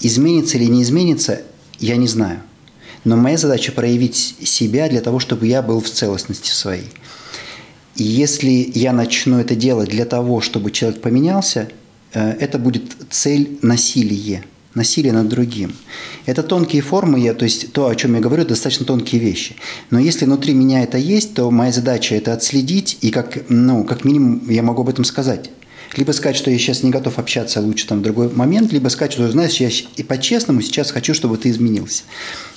Изменится 0.00 0.56
или 0.56 0.64
не 0.64 0.82
изменится, 0.82 1.42
я 1.78 1.96
не 1.96 2.08
знаю. 2.08 2.40
Но 3.04 3.16
моя 3.16 3.38
задача 3.38 3.72
проявить 3.72 4.36
себя 4.44 4.88
для 4.88 5.00
того, 5.00 5.18
чтобы 5.18 5.46
я 5.46 5.62
был 5.62 5.80
в 5.80 5.88
целостности 5.88 6.50
своей. 6.50 6.88
И 7.96 8.02
если 8.02 8.70
я 8.74 8.92
начну 8.92 9.38
это 9.38 9.54
делать 9.54 9.90
для 9.90 10.04
того, 10.04 10.40
чтобы 10.40 10.70
человек 10.70 11.00
поменялся, 11.00 11.68
э, 12.12 12.30
это 12.40 12.58
будет 12.58 12.96
цель 13.10 13.58
насилия 13.62 14.44
насилие 14.74 15.12
над 15.12 15.28
другим. 15.28 15.74
Это 16.26 16.42
тонкие 16.42 16.82
формы, 16.82 17.18
я, 17.18 17.34
то 17.34 17.44
есть 17.44 17.72
то, 17.72 17.88
о 17.88 17.94
чем 17.96 18.14
я 18.14 18.20
говорю, 18.20 18.44
достаточно 18.44 18.86
тонкие 18.86 19.20
вещи. 19.20 19.56
Но 19.90 19.98
если 19.98 20.24
внутри 20.24 20.54
меня 20.54 20.82
это 20.82 20.98
есть, 20.98 21.34
то 21.34 21.50
моя 21.50 21.72
задача 21.72 22.14
это 22.14 22.32
отследить, 22.32 22.98
и 23.00 23.10
как, 23.10 23.48
ну, 23.48 23.84
как 23.84 24.04
минимум 24.04 24.48
я 24.48 24.62
могу 24.62 24.82
об 24.82 24.88
этом 24.88 25.04
сказать. 25.04 25.50
Либо 25.96 26.12
сказать, 26.12 26.36
что 26.36 26.52
я 26.52 26.58
сейчас 26.58 26.84
не 26.84 26.90
готов 26.90 27.18
общаться, 27.18 27.60
лучше 27.60 27.88
там 27.88 27.98
в 27.98 28.02
другой 28.02 28.30
момент, 28.30 28.72
либо 28.72 28.88
сказать, 28.88 29.12
что, 29.12 29.28
знаешь, 29.28 29.56
я 29.56 29.70
и 29.96 30.02
по-честному 30.04 30.62
сейчас 30.62 30.92
хочу, 30.92 31.14
чтобы 31.14 31.36
ты 31.36 31.50
изменился, 31.50 32.04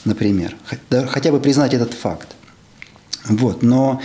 например. 0.06 0.56
Хотя 0.90 1.32
бы 1.32 1.40
признать 1.40 1.74
этот 1.74 1.94
факт. 1.94 2.28
Вот, 3.26 3.64
но... 3.64 4.02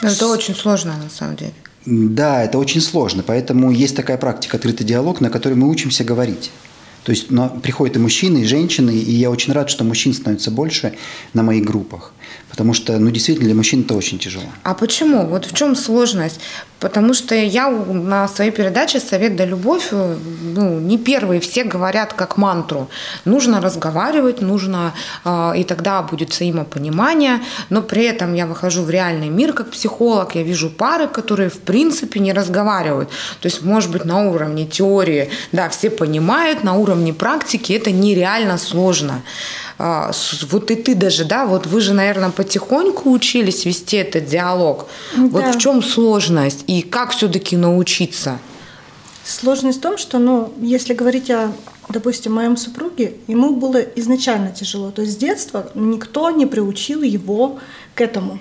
Это 0.00 0.28
очень 0.28 0.54
сложно, 0.54 0.96
на 0.96 1.10
самом 1.10 1.34
деле. 1.34 1.52
Да, 1.86 2.44
это 2.44 2.58
очень 2.58 2.80
сложно, 2.80 3.24
поэтому 3.26 3.72
есть 3.72 3.96
такая 3.96 4.16
практика 4.16 4.58
«Открытый 4.58 4.86
диалог», 4.86 5.20
на 5.20 5.30
которой 5.30 5.54
мы 5.54 5.68
учимся 5.68 6.04
говорить. 6.04 6.52
То 7.08 7.12
есть 7.12 7.30
но 7.30 7.48
приходят 7.48 7.96
и 7.96 7.98
мужчины, 7.98 8.42
и 8.42 8.44
женщины, 8.44 8.90
и 8.90 9.12
я 9.12 9.30
очень 9.30 9.54
рад, 9.54 9.70
что 9.70 9.82
мужчин 9.82 10.12
становится 10.12 10.50
больше 10.50 10.92
на 11.32 11.42
моих 11.42 11.64
группах. 11.64 12.12
Потому 12.58 12.74
что, 12.74 12.98
ну, 12.98 13.10
действительно, 13.10 13.46
для 13.46 13.54
мужчин 13.54 13.82
это 13.82 13.94
очень 13.94 14.18
тяжело. 14.18 14.46
А 14.64 14.74
почему? 14.74 15.26
Вот 15.26 15.46
в 15.46 15.54
чем 15.54 15.76
сложность? 15.76 16.40
Потому 16.80 17.14
что 17.14 17.36
я 17.36 17.70
на 17.70 18.26
своей 18.26 18.50
передаче 18.50 18.98
«Совет 18.98 19.36
да 19.36 19.44
любовь» 19.44 19.92
ну, 19.92 20.80
не 20.80 20.98
первые, 20.98 21.38
все 21.40 21.62
говорят 21.62 22.14
как 22.14 22.36
мантру. 22.36 22.88
Нужно 23.24 23.60
разговаривать, 23.60 24.42
нужно, 24.42 24.92
э, 25.24 25.52
и 25.56 25.62
тогда 25.62 26.02
будет 26.02 26.30
взаимопонимание, 26.30 27.40
но 27.70 27.80
при 27.80 28.02
этом 28.02 28.34
я 28.34 28.46
выхожу 28.46 28.82
в 28.82 28.90
реальный 28.90 29.28
мир 29.28 29.52
как 29.52 29.70
психолог, 29.70 30.34
я 30.34 30.42
вижу 30.42 30.68
пары, 30.68 31.06
которые 31.06 31.50
в 31.50 31.60
принципе 31.60 32.18
не 32.18 32.32
разговаривают. 32.32 33.08
То 33.40 33.46
есть, 33.46 33.62
может 33.62 33.92
быть, 33.92 34.04
на 34.04 34.28
уровне 34.28 34.66
теории, 34.66 35.30
да, 35.52 35.68
все 35.68 35.90
понимают, 35.90 36.64
на 36.64 36.74
уровне 36.74 37.12
практики 37.12 37.72
это 37.72 37.92
нереально 37.92 38.58
сложно. 38.58 39.22
А, 39.78 40.10
вот 40.50 40.70
и 40.72 40.74
ты 40.74 40.94
даже, 40.96 41.24
да, 41.24 41.46
вот 41.46 41.66
вы 41.66 41.80
же, 41.80 41.94
наверное, 41.94 42.30
потихоньку 42.30 43.10
учились 43.12 43.64
вести 43.64 43.96
этот 43.96 44.26
диалог. 44.26 44.88
Да. 45.16 45.22
Вот 45.22 45.54
в 45.54 45.58
чем 45.58 45.82
сложность 45.82 46.64
и 46.66 46.82
как 46.82 47.12
все-таки 47.12 47.56
научиться? 47.56 48.38
Сложность 49.24 49.78
в 49.78 49.82
том, 49.82 49.96
что, 49.96 50.18
ну, 50.18 50.52
если 50.60 50.94
говорить 50.94 51.30
о, 51.30 51.52
допустим, 51.90 52.34
моем 52.34 52.56
супруге, 52.56 53.14
ему 53.28 53.54
было 53.54 53.76
изначально 53.76 54.50
тяжело. 54.50 54.90
То 54.90 55.02
есть 55.02 55.14
с 55.14 55.16
детства 55.16 55.70
никто 55.74 56.30
не 56.30 56.46
приучил 56.46 57.02
его 57.02 57.58
к 57.94 58.00
этому. 58.00 58.40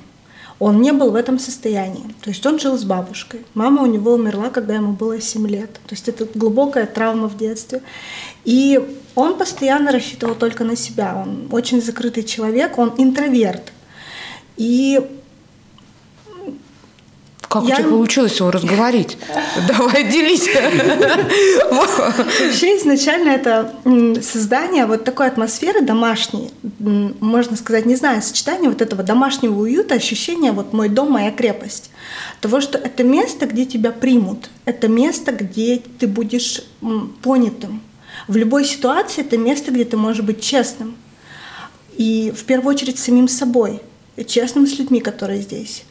Он 0.60 0.82
не 0.82 0.92
был 0.92 1.12
в 1.12 1.16
этом 1.16 1.38
состоянии. 1.38 2.16
То 2.22 2.32
есть 2.32 2.44
он 2.48 2.58
жил 2.58 2.76
с 2.78 2.84
бабушкой. 2.84 3.42
Мама 3.54 3.84
у 3.84 3.86
него 3.86 4.14
умерла, 4.14 4.50
когда 4.50 4.74
ему 4.74 4.94
было 4.94 5.22
7 5.22 5.48
лет. 5.48 5.74
То 5.74 5.92
есть 5.92 6.10
это 6.10 6.26
глубокая 6.34 6.88
травма 6.88 7.30
в 7.30 7.38
детстве. 7.38 7.84
И 8.44 8.82
он 9.18 9.36
постоянно 9.36 9.92
рассчитывал 9.92 10.36
только 10.36 10.64
на 10.64 10.76
себя. 10.76 11.16
Он 11.16 11.48
очень 11.52 11.82
закрытый 11.82 12.24
человек, 12.24 12.78
он 12.78 12.94
интроверт. 12.98 13.74
И 14.58 15.02
Как 17.50 17.64
Я- 17.64 17.76
у 17.76 17.78
тебя 17.80 17.90
получилось 17.90 18.38
его 18.40 18.52
разговорить? 18.52 19.18
Давай, 19.68 20.04
делись. 20.12 20.48
Вообще 21.72 22.78
изначально 22.78 23.30
это 23.30 23.74
создание 24.22 24.86
вот 24.86 25.04
такой 25.06 25.28
атмосферы 25.28 25.82
домашней, 25.82 26.52
можно 26.78 27.56
сказать, 27.56 27.86
не 27.86 27.96
знаю, 27.96 28.22
сочетание 28.22 28.70
вот 28.70 28.82
этого 28.82 29.02
домашнего 29.02 29.62
уюта, 29.62 29.96
ощущения 29.96 30.52
вот 30.52 30.74
мой 30.74 30.90
дом, 30.90 31.10
моя 31.12 31.32
крепость. 31.32 31.90
Того, 32.42 32.60
что 32.62 32.78
это 32.78 33.04
место, 33.04 33.48
где 33.48 33.66
тебя 33.66 33.92
примут, 33.92 34.50
это 34.66 34.90
место, 34.90 35.32
где 35.32 35.82
ты 36.00 36.06
будешь 36.06 36.62
понятым. 37.24 37.82
В 38.28 38.36
любой 38.36 38.66
ситуации 38.66 39.22
это 39.22 39.38
место, 39.38 39.72
где 39.72 39.86
ты 39.86 39.98
можешь 39.98 40.24
быть 40.24 40.42
честным. 40.42 40.98
И 41.96 42.32
в 42.36 42.44
первую 42.44 42.76
очередь 42.76 43.00
с 43.00 43.04
самим 43.04 43.28
собой, 43.28 43.82
честным 44.28 44.68
с 44.68 44.78
людьми, 44.78 45.00
которые 45.00 45.42
здесь. 45.42 45.84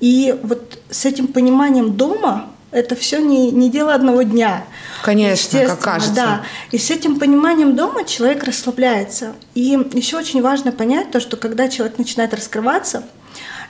И 0.00 0.34
вот 0.42 0.78
с 0.90 1.04
этим 1.04 1.28
пониманием 1.28 1.96
дома 1.96 2.50
это 2.70 2.96
все 2.96 3.20
не, 3.20 3.52
не 3.52 3.70
дело 3.70 3.94
одного 3.94 4.22
дня. 4.22 4.64
Конечно, 5.04 5.60
как 5.66 5.78
кажется. 5.78 6.14
Да. 6.14 6.42
И 6.72 6.78
с 6.78 6.90
этим 6.90 7.20
пониманием 7.20 7.76
дома 7.76 8.04
человек 8.04 8.42
расслабляется. 8.42 9.34
И 9.54 9.78
еще 9.92 10.16
очень 10.16 10.42
важно 10.42 10.72
понять 10.72 11.12
то, 11.12 11.20
что 11.20 11.36
когда 11.36 11.68
человек 11.68 11.98
начинает 11.98 12.34
раскрываться 12.34 13.04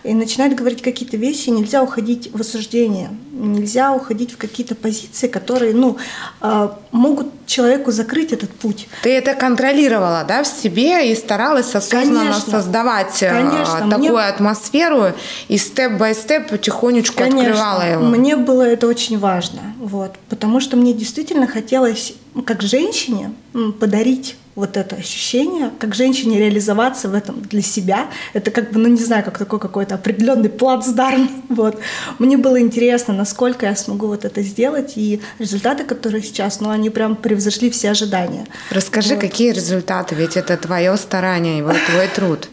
и 0.05 0.13
начинает 0.13 0.55
говорить 0.55 0.83
какие-то 0.83 1.17
вещи, 1.17 1.49
нельзя 1.49 1.83
уходить 1.83 2.31
в 2.33 2.41
осуждение, 2.41 3.09
нельзя 3.33 3.93
уходить 3.93 4.33
в 4.33 4.37
какие-то 4.37 4.75
позиции, 4.75 5.29
которые 5.29 5.75
ну, 5.75 5.97
а, 6.43 6.79
могут 6.93 7.29
человеку 7.47 7.91
закрыть 7.91 8.33
этот 8.33 8.51
путь. 8.51 8.87
Ты 9.03 9.11
это 9.11 9.35
контролировала, 9.35 10.25
да, 10.29 10.43
в 10.43 10.47
себе 10.47 11.11
и 11.11 11.17
старалась 11.17 11.75
осознанно 11.75 12.21
Конечно. 12.21 12.51
создавать 12.51 13.23
э, 13.23 13.31
Конечно, 13.31 13.89
такую 13.89 14.13
мне- 14.13 14.25
атмосферу 14.27 15.13
и 15.49 15.57
степ-бай-степ 15.57 16.49
потихонечку 16.51 17.23
открывала 17.23 17.83
его. 17.83 18.05
Мне 18.05 18.37
было 18.37 18.63
это 18.63 18.87
очень 18.87 19.19
важно, 19.19 19.61
вот, 19.79 20.13
потому 20.29 20.61
что 20.61 20.77
мне 20.77 20.93
действительно 20.93 21.47
хотелось, 21.47 22.13
как 22.45 22.61
женщине, 22.61 23.33
подарить 23.81 24.37
вот 24.55 24.77
это 24.77 24.97
ощущение, 24.97 25.71
как 25.81 25.95
женщине 25.95 26.39
реализоваться 26.39 27.09
в 27.09 27.15
этом 27.15 27.43
для 27.43 27.63
себя. 27.63 28.09
Это 28.35 28.51
как 28.51 28.71
бы, 28.73 28.79
ну 28.79 28.89
не 28.89 29.03
знаю, 29.03 29.25
как 29.25 29.39
такой 29.39 29.59
какой-то 29.59 29.97
определенный 29.97 30.49
плацдарм. 30.49 31.29
Вот. 31.55 31.81
Мне 32.19 32.37
было 32.37 32.61
интересно, 32.61 33.15
насколько 33.15 33.67
я 33.67 33.77
смогу 33.77 34.09
вот 34.09 34.25
это 34.25 34.43
сделать, 34.43 34.95
и 34.97 35.21
результаты, 35.39 35.85
которые 35.85 36.23
сейчас, 36.23 36.61
ну 36.61 36.71
они 36.71 36.91
прям 36.91 37.15
превзошли 37.17 37.71
все 37.71 37.91
ожидания. 37.91 38.47
Расскажи, 38.71 39.15
Вот. 39.15 39.21
какие 39.21 39.53
результаты, 39.53 40.15
ведь 40.15 40.37
это 40.37 40.57
твое 40.57 40.97
старание, 40.97 41.63
вот 41.63 41.77
твой 41.91 42.09
труд. 42.09 42.49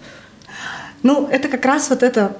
Ну, 1.04 1.28
это 1.32 1.48
как 1.48 1.66
раз 1.66 1.90
вот 1.90 2.04
это 2.04 2.38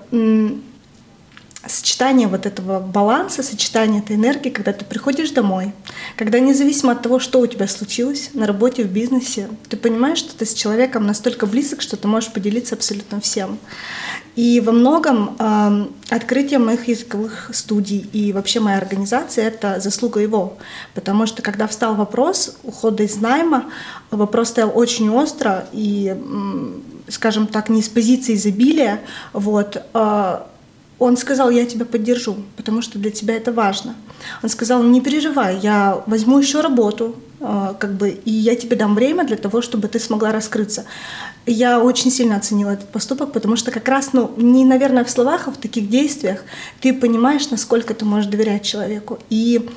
сочетание 1.68 2.28
вот 2.28 2.46
этого 2.46 2.80
баланса, 2.80 3.44
сочетание 3.44 4.02
этой 4.02 4.16
энергии, 4.16 4.50
когда 4.50 4.74
ты 4.74 4.84
приходишь 4.84 5.32
домой, 5.32 5.74
когда 6.18 6.40
независимо 6.40 6.94
от 6.94 7.04
того, 7.04 7.20
что 7.20 7.40
у 7.40 7.48
тебя 7.48 7.68
случилось 7.68 8.32
на 8.34 8.48
работе, 8.48 8.84
в 8.84 8.92
бизнесе, 8.92 9.48
ты 9.70 9.78
понимаешь, 9.78 10.18
что 10.18 10.36
ты 10.36 10.46
с 10.46 10.54
человеком 10.54 11.06
настолько 11.06 11.46
близок, 11.46 11.82
что 11.82 11.98
ты 11.98 12.08
можешь 12.08 12.32
поделиться 12.32 12.76
абсолютно 12.76 13.22
всем. 13.22 13.60
И 14.36 14.62
во 14.62 14.72
многом 14.72 15.36
эм, 15.40 15.94
открытие 16.10 16.58
моих 16.60 16.88
языковых 16.88 17.52
студий 17.54 18.10
и 18.14 18.32
вообще 18.32 18.62
моя 18.62 18.78
организация— 18.78 19.46
это 19.48 19.80
заслуга 19.82 20.22
его. 20.22 20.58
Потому 20.94 21.26
что 21.26 21.42
когда 21.42 21.68
встал 21.68 21.96
вопрос 21.96 22.56
ухода 22.64 23.04
из 23.04 23.18
найма, 23.18 23.66
вопрос 24.10 24.50
стоял 24.50 24.72
очень 24.74 25.10
остро 25.10 25.68
и, 25.74 26.16
скажем 27.10 27.46
так, 27.48 27.68
не 27.68 27.82
из 27.82 27.90
позиции 27.90 28.36
изобилия. 28.36 29.02
Вот, 29.34 29.84
э, 29.94 30.40
он 31.02 31.18
сказал, 31.18 31.50
я 31.50 31.66
тебя 31.66 31.86
поддержу, 31.86 32.36
потому 32.56 32.84
что 32.84 33.00
для 33.00 33.10
тебя 33.10 33.36
это 33.36 33.52
важно. 33.52 33.96
Он 34.44 34.50
сказал, 34.50 34.84
не 34.84 35.02
переживай, 35.02 35.58
я 35.58 36.04
возьму 36.06 36.38
еще 36.38 36.62
работу, 36.62 37.16
э, 37.40 37.74
как 37.80 37.94
бы, 37.94 38.10
и 38.10 38.30
я 38.30 38.56
тебе 38.56 38.76
дам 38.76 38.94
время 38.94 39.24
для 39.24 39.36
того, 39.36 39.64
чтобы 39.64 39.88
ты 39.88 40.00
смогла 40.00 40.32
раскрыться. 40.32 40.86
Я 41.48 41.80
очень 41.80 42.12
сильно 42.12 42.36
оценила 42.36 42.70
этот 42.70 42.90
поступок, 42.90 43.34
потому 43.34 43.56
что 43.56 43.72
как 43.72 43.88
раз, 43.88 44.14
ну, 44.14 44.32
не, 44.38 44.64
наверное, 44.64 45.04
в 45.04 45.10
словах, 45.10 45.48
а 45.48 45.52
в 45.52 45.58
таких 45.58 45.90
действиях 45.90 46.44
ты 46.82 46.94
понимаешь, 46.94 47.50
насколько 47.50 47.96
ты 47.96 48.06
можешь 48.06 48.30
доверять 48.30 48.64
человеку. 48.64 49.18
И 49.32 49.68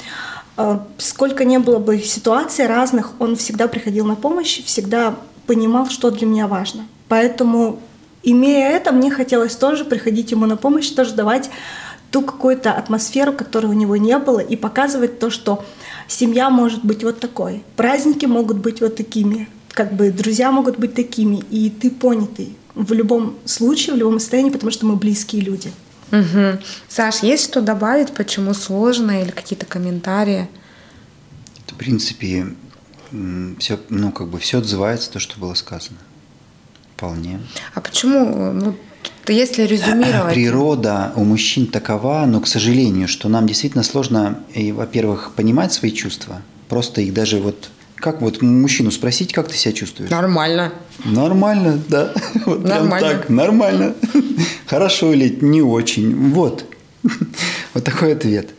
э, 0.59 0.79
сколько 0.99 1.47
не 1.47 1.59
было 1.59 1.79
бы 1.79 2.01
ситуаций 2.01 2.67
разных, 2.67 3.13
он 3.19 3.37
всегда 3.37 3.67
приходил 3.67 4.05
на 4.05 4.15
помощь, 4.15 4.63
всегда 4.63 5.15
понимал, 5.47 5.89
что 5.89 6.11
для 6.11 6.27
меня 6.27 6.49
важно. 6.49 6.87
Поэтому 7.09 7.81
Имея 8.25 8.71
это, 8.71 8.91
мне 8.91 9.11
хотелось 9.11 9.55
тоже 9.55 9.85
приходить 9.85 10.31
ему 10.31 10.47
на 10.47 10.57
помощь, 10.57 10.89
тоже 10.89 11.15
давать 11.15 11.51
ту 12.11 12.23
какую-то 12.23 12.73
атмосферу, 12.73 13.33
которой 13.33 13.67
у 13.67 13.73
него 13.73 13.97
не 13.97 14.17
было, 14.19 14.39
и 14.39 14.57
показывать 14.57 15.19
то, 15.19 15.31
что 15.31 15.65
семья 16.09 16.49
может 16.49 16.85
быть 16.85 17.05
вот 17.05 17.21
такой, 17.21 17.63
праздники 17.77 18.25
могут 18.25 18.59
быть 18.59 18.81
вот 18.81 18.97
такими, 18.97 19.49
как 19.73 19.95
бы 19.95 20.11
друзья 20.11 20.53
могут 20.53 20.79
быть 20.79 20.95
такими, 20.95 21.43
и 21.51 21.69
ты 21.71 21.91
понятый 21.91 22.57
в 22.75 22.93
любом 22.93 23.37
случае, 23.45 23.97
в 23.97 23.99
любом 23.99 24.19
состоянии, 24.21 24.51
потому 24.51 24.71
что 24.71 24.87
мы 24.87 24.97
близкие 24.97 25.43
люди. 25.43 25.73
Мгм. 26.11 26.61
Саш, 26.89 27.23
есть 27.23 27.45
что 27.45 27.61
добавить, 27.61 28.13
почему 28.13 28.55
сложно, 28.55 29.21
или 29.21 29.31
какие-то 29.31 29.67
комментарии? 29.67 30.49
В 31.67 31.75
принципе, 31.75 32.47
все, 33.59 33.79
ну, 33.89 34.13
как 34.13 34.29
бы 34.29 34.39
все 34.39 34.59
отзывается 34.59 35.11
то, 35.11 35.19
что 35.19 35.39
было 35.41 35.55
сказано. 35.55 35.99
Вполне. 36.97 37.41
А 37.75 37.81
почему, 37.81 38.53
ну, 38.53 38.75
если 39.27 39.63
резюмировать? 39.63 40.35
Природа 40.35 41.13
у 41.17 41.25
мужчин 41.25 41.67
такова, 41.67 42.25
но, 42.27 42.41
к 42.41 42.47
сожалению, 42.47 43.09
что 43.09 43.29
нам 43.29 43.47
действительно 43.47 43.83
сложно, 43.83 44.41
и, 44.55 44.73
во-первых, 44.73 45.33
понимать 45.35 45.73
свои 45.73 45.91
чувства, 45.91 46.43
просто 46.69 47.01
их 47.01 47.13
даже 47.15 47.39
вот 47.39 47.71
как 47.97 48.21
вот 48.21 48.43
мужчину 48.43 48.91
спросить, 48.91 49.33
как 49.33 49.49
ты 49.49 49.57
себя 49.57 49.73
чувствуешь? 49.73 50.11
Нормально. 50.11 50.75
Нормально, 51.07 51.81
да. 51.89 52.13
Вот 52.45 52.63
Нормально. 52.63 53.09
так, 53.09 53.29
нормально. 53.31 53.95
Хорошо 54.67 55.13
или 55.15 55.39
не 55.41 55.63
очень. 55.63 56.15
Вот. 56.33 56.67
Вот 57.73 57.83
такой 57.83 58.13
ответ. 58.13 58.51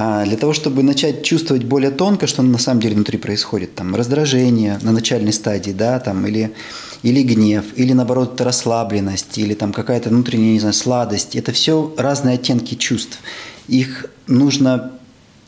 А 0.00 0.24
для 0.24 0.36
того, 0.36 0.52
чтобы 0.52 0.84
начать 0.84 1.24
чувствовать 1.24 1.64
более 1.64 1.90
тонко, 1.90 2.28
что 2.28 2.40
на 2.42 2.58
самом 2.58 2.80
деле 2.80 2.94
внутри 2.94 3.18
происходит, 3.18 3.74
там 3.74 3.96
раздражение 3.96 4.78
на 4.82 4.92
начальной 4.92 5.32
стадии, 5.32 5.72
да, 5.72 5.98
там 5.98 6.24
или 6.24 6.54
или 7.02 7.20
гнев, 7.24 7.64
или 7.74 7.92
наоборот 7.92 8.40
расслабленность, 8.40 9.36
или 9.38 9.54
там 9.54 9.72
какая-то 9.72 10.10
внутренняя, 10.10 10.52
не 10.52 10.60
знаю, 10.60 10.74
сладость. 10.74 11.34
Это 11.34 11.50
все 11.50 11.92
разные 11.98 12.36
оттенки 12.36 12.76
чувств. 12.76 13.18
Их 13.66 14.06
нужно, 14.28 14.92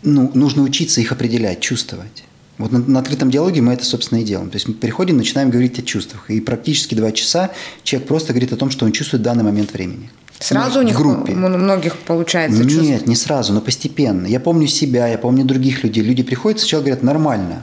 ну, 0.03 0.33
нужно 0.35 0.63
учиться 0.63 1.01
их 1.01 1.13
определять, 1.13 1.61
чувствовать. 1.61 2.25
Вот 2.59 2.73
на, 2.73 2.81
на 2.81 2.99
открытом 2.99 3.31
диалоге 3.31 3.61
мы 3.61 3.73
это, 3.75 3.85
собственно, 3.85 4.19
и 4.19 4.25
делаем. 4.25 4.51
То 4.51 4.57
есть 4.57 4.67
мы 4.67 4.75
приходим, 4.75 5.17
начинаем 5.17 5.51
говорить 5.51 5.79
о 5.79 5.83
чувствах. 5.83 6.29
И 6.29 6.41
практически 6.41 6.97
два 6.97 7.13
часа 7.13 7.53
человек 7.85 8.09
просто 8.09 8.33
говорит 8.33 8.53
о 8.53 8.57
том, 8.57 8.71
что 8.71 8.85
он 8.85 8.91
чувствует 8.91 9.21
в 9.21 9.25
данный 9.25 9.45
момент 9.45 9.73
времени. 9.73 10.11
Сразу 10.41 10.77
Ну, 10.77 10.81
у 10.81 10.83
них 10.83 10.97
группе. 10.97 11.33
у 11.33 11.37
многих 11.37 11.97
получается 11.99 12.65
Нет, 12.65 12.71
чувство. 12.73 13.09
не 13.09 13.15
сразу, 13.17 13.53
но 13.53 13.61
постепенно. 13.61 14.27
Я 14.27 14.41
помню 14.41 14.67
себя, 14.67 15.07
я 15.07 15.19
помню 15.19 15.45
других 15.45 15.85
людей. 15.85 16.03
Люди 16.03 16.23
приходят, 16.23 16.61
сначала 16.61 16.81
говорят 16.81 17.03
нормально. 17.03 17.63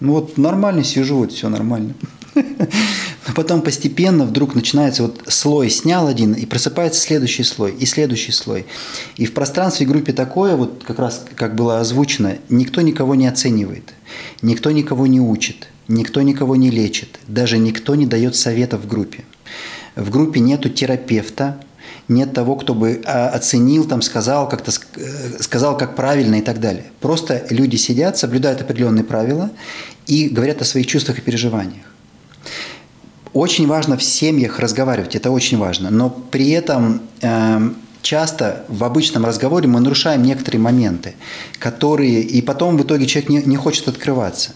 Ну 0.00 0.14
вот 0.14 0.38
нормально 0.38 0.84
сижу, 0.84 1.18
вот 1.18 1.32
все 1.32 1.48
нормально. 1.48 1.94
Но 2.34 3.34
потом 3.34 3.60
постепенно 3.60 4.24
вдруг 4.24 4.54
начинается 4.54 5.02
вот 5.02 5.20
слой 5.26 5.68
снял 5.68 6.06
один, 6.06 6.32
и 6.32 6.46
просыпается 6.46 7.00
следующий 7.00 7.42
слой, 7.42 7.72
и 7.72 7.84
следующий 7.84 8.32
слой. 8.32 8.64
И 9.16 9.26
в 9.26 9.34
пространстве 9.34 9.86
группе 9.86 10.12
такое, 10.14 10.56
вот 10.56 10.82
как 10.86 10.98
раз 10.98 11.24
как 11.34 11.54
было 11.56 11.80
озвучено, 11.80 12.36
никто 12.48 12.80
никого 12.80 13.14
не 13.16 13.26
оценивает, 13.26 13.92
никто 14.40 14.70
никого 14.70 15.06
не 15.06 15.20
учит, 15.20 15.68
никто 15.88 16.22
никого 16.22 16.56
не 16.56 16.70
лечит, 16.70 17.18
даже 17.26 17.58
никто 17.58 17.96
не 17.96 18.06
дает 18.06 18.34
советов 18.34 18.82
в 18.82 18.88
группе. 18.88 19.24
В 19.94 20.10
группе 20.10 20.40
нету 20.40 20.70
терапевта, 20.70 21.60
нет 22.08 22.32
того, 22.32 22.56
кто 22.56 22.74
бы 22.74 23.02
а, 23.04 23.28
оценил, 23.28 23.84
там, 23.84 24.02
сказал, 24.02 24.48
как-то 24.48 24.72
э, 24.96 25.42
сказал, 25.42 25.76
как 25.76 25.94
правильно 25.94 26.36
и 26.36 26.40
так 26.40 26.58
далее. 26.60 26.84
Просто 27.00 27.46
люди 27.50 27.76
сидят, 27.76 28.16
соблюдают 28.16 28.60
определенные 28.60 29.04
правила 29.04 29.50
и 30.06 30.28
говорят 30.28 30.62
о 30.62 30.64
своих 30.64 30.86
чувствах 30.86 31.18
и 31.18 31.20
переживаниях. 31.20 31.84
Очень 33.34 33.66
важно 33.66 33.96
в 33.98 34.02
семьях 34.02 34.58
разговаривать, 34.58 35.14
это 35.14 35.30
очень 35.30 35.58
важно, 35.58 35.90
но 35.90 36.08
при 36.08 36.50
этом 36.50 37.02
эм, 37.20 37.76
часто 38.00 38.64
в 38.68 38.84
обычном 38.84 39.26
разговоре 39.26 39.68
мы 39.68 39.80
нарушаем 39.80 40.22
некоторые 40.22 40.62
моменты, 40.62 41.14
которые, 41.58 42.22
и 42.22 42.40
потом 42.40 42.78
в 42.78 42.82
итоге 42.82 43.06
человек 43.06 43.30
не, 43.30 43.42
не 43.42 43.56
хочет 43.56 43.86
открываться. 43.86 44.52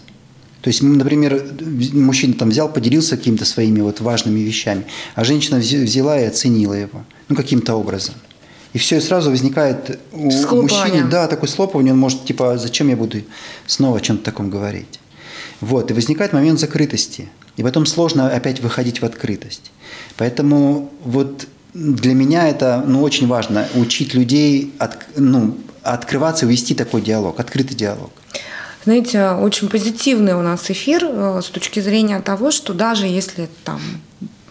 То 0.61 0.69
есть, 0.69 0.81
например, 0.81 1.45
мужчина 1.91 2.33
там 2.33 2.49
взял, 2.49 2.67
поделился 2.71 3.17
какими-то 3.17 3.45
своими 3.45 3.81
вот 3.81 3.99
важными 3.99 4.39
вещами, 4.39 4.85
а 5.13 5.23
женщина 5.23 5.57
взяла 5.57 6.19
и 6.19 6.23
оценила 6.23 6.73
его, 6.73 7.03
ну, 7.29 7.35
каким-то 7.35 7.75
образом. 7.75 8.15
И 8.73 8.79
все, 8.79 8.97
и 8.97 9.01
сразу 9.01 9.29
возникает 9.29 9.99
у 10.11 10.31
Схлопывание. 10.31 10.61
мужчины, 10.63 11.09
да, 11.09 11.27
такое 11.27 11.49
слопывание, 11.49 11.93
он 11.93 11.99
может, 11.99 12.25
типа, 12.25 12.53
«А 12.53 12.57
зачем 12.57 12.89
я 12.89 12.95
буду 12.95 13.21
снова 13.67 13.97
о 13.97 14.01
чем-то 14.01 14.23
таком 14.23 14.49
говорить? 14.49 14.99
Вот, 15.61 15.91
и 15.91 15.93
возникает 15.93 16.33
момент 16.33 16.59
закрытости. 16.59 17.29
И 17.55 17.63
потом 17.63 17.85
сложно 17.85 18.29
опять 18.29 18.61
выходить 18.61 19.01
в 19.01 19.05
открытость. 19.05 19.71
Поэтому 20.17 20.91
вот 21.03 21.47
для 21.73 22.13
меня 22.13 22.47
это 22.49 22.83
ну, 22.85 23.01
очень 23.01 23.27
важно, 23.27 23.67
учить 23.75 24.13
людей 24.13 24.73
от, 24.79 24.97
ну, 25.15 25.55
открываться, 25.83 26.45
вести 26.45 26.73
такой 26.73 27.01
диалог, 27.01 27.39
открытый 27.39 27.75
диалог. 27.75 28.11
Знаете, 28.85 29.29
очень 29.29 29.69
позитивный 29.69 30.33
у 30.33 30.41
нас 30.41 30.69
эфир 30.69 31.05
э, 31.05 31.41
с 31.41 31.47
точки 31.47 31.79
зрения 31.79 32.19
того, 32.19 32.51
что 32.51 32.73
даже 32.73 33.07
если 33.07 33.47
там 33.63 33.79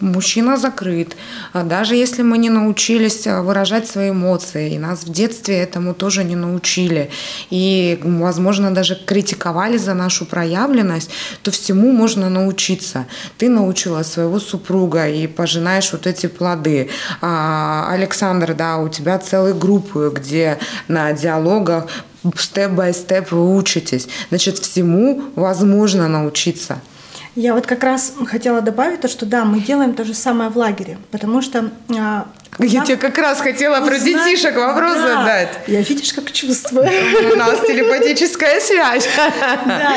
мужчина 0.03 0.57
закрыт, 0.57 1.15
а 1.53 1.63
даже 1.63 1.95
если 1.95 2.21
мы 2.21 2.37
не 2.37 2.49
научились 2.49 3.25
э, 3.25 3.41
выражать 3.41 3.87
свои 3.87 4.09
эмоции, 4.11 4.73
и 4.73 4.77
нас 4.77 5.03
в 5.03 5.11
детстве 5.11 5.57
этому 5.57 5.93
тоже 5.93 6.23
не 6.23 6.35
научили, 6.35 7.09
и, 7.49 7.99
возможно, 8.03 8.71
даже 8.71 8.95
критиковали 8.95 9.77
за 9.77 9.93
нашу 9.93 10.25
проявленность, 10.25 11.09
то 11.41 11.51
всему 11.51 11.91
можно 11.91 12.29
научиться. 12.29 13.07
Ты 13.37 13.49
научила 13.49 14.03
своего 14.03 14.39
супруга 14.39 15.07
и 15.07 15.27
пожинаешь 15.27 15.91
вот 15.91 16.05
эти 16.05 16.27
плоды. 16.27 16.89
А, 17.21 17.87
Александр, 17.89 18.53
да, 18.53 18.77
у 18.77 18.89
тебя 18.89 19.17
целые 19.19 19.55
группы, 19.55 20.11
где 20.13 20.59
на 20.87 21.13
диалогах 21.13 21.87
степ-бай-степ 22.37 23.31
вы 23.31 23.55
учитесь. 23.57 24.07
Значит, 24.29 24.57
всему 24.57 25.23
возможно 25.35 26.07
научиться. 26.07 26.81
Я 27.35 27.55
вот 27.55 27.65
как 27.65 27.83
раз 27.83 28.13
хотела 28.27 28.61
добавить 28.61 29.01
то, 29.01 29.07
что 29.07 29.25
да, 29.25 29.43
мы 29.43 29.59
делаем 29.59 29.93
то 29.93 30.03
же 30.03 30.13
самое 30.13 30.49
в 30.49 30.57
лагере, 30.57 30.97
потому 31.09 31.41
что 31.41 31.71
а, 31.89 32.27
я 32.59 32.83
тебе 32.83 32.97
как 32.97 33.17
раз 33.17 33.41
хотела 33.41 33.79
узнать... 33.79 33.89
про 33.89 34.05
детишек 34.05 34.55
вопрос 34.55 34.93
да. 34.95 35.01
задать. 35.01 35.49
Я 35.67 35.81
видишь, 35.81 36.13
как 36.13 36.31
чувствую. 36.31 36.87
У 37.31 37.35
нас 37.35 37.59
телепатическая 37.61 38.59
связь. 38.59 39.07
Да. 39.65 39.93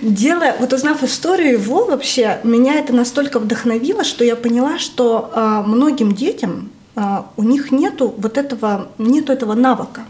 Делая, 0.00 0.56
вот 0.58 0.72
узнав 0.72 1.02
историю 1.02 1.52
его 1.52 1.84
вообще, 1.84 2.38
меня 2.42 2.74
это 2.74 2.94
настолько 2.94 3.38
вдохновило, 3.38 4.04
что 4.04 4.24
я 4.24 4.36
поняла, 4.36 4.78
что 4.78 5.30
а, 5.34 5.62
многим 5.62 6.14
детям 6.14 6.70
а, 6.96 7.30
у 7.36 7.42
них 7.42 7.70
нету 7.70 8.14
вот 8.16 8.38
этого, 8.38 8.88
нету 8.98 9.32
этого 9.32 9.54
навыка. 9.54 10.02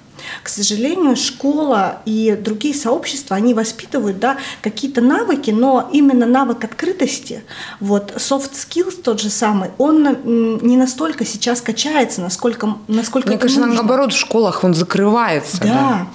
К 0.42 0.48
сожалению, 0.48 1.16
школа 1.16 2.02
и 2.04 2.36
другие 2.40 2.74
сообщества, 2.74 3.36
они 3.36 3.54
воспитывают 3.54 4.18
да, 4.18 4.38
какие-то 4.62 5.00
навыки, 5.00 5.50
но 5.50 5.88
именно 5.92 6.26
навык 6.26 6.64
открытости, 6.64 7.42
вот 7.80 8.12
soft 8.16 8.52
skills 8.52 9.02
тот 9.02 9.20
же 9.20 9.30
самый, 9.30 9.70
он 9.78 10.58
не 10.62 10.76
настолько 10.76 11.24
сейчас 11.24 11.60
качается, 11.60 12.20
насколько, 12.20 12.76
насколько 12.88 13.28
Мне 13.28 13.38
кажется, 13.38 13.60
нужно. 13.60 13.76
наоборот, 13.76 14.12
в 14.12 14.18
школах 14.18 14.64
он 14.64 14.74
закрывается. 14.74 15.60
Да. 15.60 15.66
да. 15.66 16.06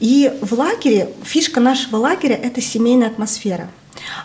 И 0.00 0.32
в 0.40 0.52
лагере, 0.52 1.10
фишка 1.22 1.60
нашего 1.60 1.96
лагеря– 1.96 2.34
это 2.42 2.60
семейная 2.60 3.08
атмосфера 3.08 3.68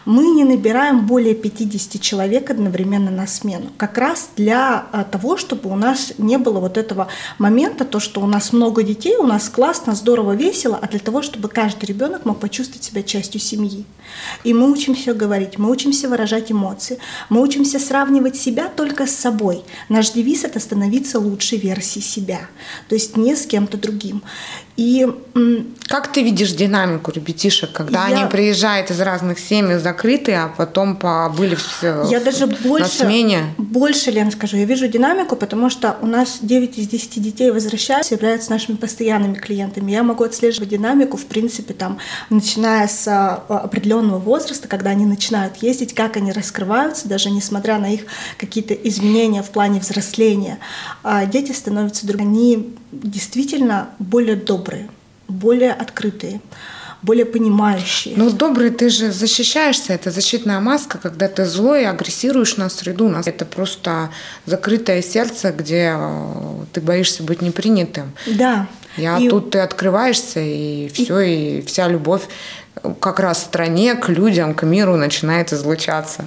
мы 0.05 0.27
не 0.27 0.43
набираем 0.43 1.05
более 1.05 1.36
50 1.36 2.01
человек 2.01 2.49
одновременно 2.49 3.12
на 3.12 3.27
смену. 3.27 3.71
Как 3.77 3.97
раз 3.97 4.29
для 4.36 4.86
а, 4.91 5.03
того, 5.03 5.38
чтобы 5.38 5.69
у 5.69 5.75
нас 5.75 6.13
не 6.17 6.38
было 6.38 6.60
вот 6.60 6.77
этого 6.77 7.07
момента, 7.38 7.86
то, 7.86 7.99
что 7.99 8.21
у 8.21 8.27
нас 8.27 8.53
много 8.53 8.84
детей, 8.84 9.15
у 9.17 9.25
нас 9.25 9.49
классно, 9.49 9.95
здорово, 9.95 10.34
весело, 10.34 10.79
а 10.81 10.88
для 10.88 10.99
того, 10.99 11.21
чтобы 11.21 11.49
каждый 11.49 11.86
ребенок 11.86 12.25
мог 12.25 12.39
почувствовать 12.39 12.84
себя 12.84 13.03
частью 13.03 13.39
семьи. 13.39 13.86
И 14.43 14.53
мы 14.53 14.71
учимся 14.71 15.13
говорить, 15.13 15.57
мы 15.57 15.69
учимся 15.69 16.10
выражать 16.10 16.51
эмоции, 16.51 16.99
мы 17.29 17.41
учимся 17.41 17.79
сравнивать 17.79 18.36
себя 18.36 18.69
только 18.69 19.05
с 19.05 19.12
собой. 19.12 19.63
Наш 19.89 20.12
девиз– 20.12 20.43
это 20.43 20.60
становиться 20.60 21.19
лучшей 21.19 21.57
версией 21.57 22.03
себя, 22.03 22.41
то 22.88 22.95
есть 22.95 23.17
не 23.17 23.36
с 23.36 23.45
кем-то 23.45 23.77
другим. 23.77 24.23
И 24.82 25.06
как 25.88 26.12
ты 26.12 26.24
видишь 26.24 26.54
динамику 26.54 27.12
ребятишек, 27.12 27.72
когда 27.72 28.08
я... 28.08 28.17
они 28.17 28.32
приезжают 28.32 28.89
из 28.89 29.00
разных 29.00 29.38
семей 29.38 29.78
закрытые, 29.78 30.39
а 30.39 30.48
потом 30.48 30.96
побыли 30.96 31.54
в, 31.54 31.84
я 32.10 32.20
даже 32.20 32.48
больше, 32.48 32.86
на 32.86 32.88
смене? 32.88 33.54
Больше, 33.60 34.10
Лен, 34.10 34.32
скажу, 34.32 34.58
я 34.58 34.65
вижу 34.65 34.88
динамику, 34.88 35.36
потому 35.36 35.70
что 35.70 35.98
у 36.02 36.08
нас 36.08 36.39
9 36.41 36.80
из 36.80 36.88
10 36.88 37.22
детей 37.22 37.52
возвращаются, 37.52 38.15
являются 38.15 38.50
нашими 38.50 38.76
постоянными 38.76 39.36
клиентами. 39.36 39.91
Я 39.91 40.02
могу 40.02 40.24
отслеживать 40.24 40.70
динамику, 40.70 41.15
в 41.15 41.26
принципе, 41.26 41.76
там, 41.76 42.00
начиная 42.32 42.88
с 42.88 43.08
а, 43.08 43.44
определенного 43.48 44.17
возраста, 44.17 44.67
когда 44.67 44.89
они 44.89 45.06
начинают 45.06 45.58
ездить, 45.58 45.94
как 45.94 46.17
они 46.17 46.32
раскрываются, 46.32 47.08
даже 47.08 47.30
несмотря 47.30 47.78
на 47.78 47.94
их 47.94 48.02
какие-то 48.38 48.74
изменения 48.74 49.44
в 49.44 49.52
плане 49.52 49.80
взросления. 49.80 50.58
А 51.04 51.26
дети 51.26 51.52
становятся 51.52 52.08
другими. 52.08 52.32
Они 52.32 52.76
действительно 52.91 53.89
более 54.00 54.36
добрые, 54.36 54.70
более 55.27 55.73
открытые 55.73 56.41
более 57.01 57.25
понимающие. 57.25 58.13
Ну, 58.15 58.29
добрый, 58.29 58.69
ты 58.69 58.89
же 58.89 59.12
защищаешься. 59.12 59.93
Это 59.93 60.12
защитная 60.12 60.60
маска, 60.60 60.99
когда 60.99 61.27
ты 61.27 61.45
злой 61.45 61.81
и 61.81 61.86
агрессируешь 61.86 62.57
на 62.57 62.69
среду. 62.69 63.10
Это 63.25 63.45
просто 63.45 64.12
закрытое 64.45 65.01
сердце, 65.01 65.51
где 65.51 65.95
э, 65.97 66.65
ты 66.73 66.81
боишься 66.81 67.23
быть 67.23 67.41
непринятым. 67.41 68.12
Да. 68.27 68.67
А 68.97 69.19
и... 69.19 69.29
тут 69.29 69.51
ты 69.51 69.60
открываешься, 69.60 70.41
и 70.41 70.89
все, 70.93 71.19
и... 71.19 71.60
и 71.60 71.62
вся 71.63 71.88
любовь 71.88 72.23
как 72.99 73.19
раз 73.19 73.39
в 73.39 73.45
стране, 73.45 73.95
к 73.95 74.10
людям, 74.10 74.53
к 74.53 74.63
миру 74.63 74.95
начинает 74.95 75.53
излучаться. 75.53 76.25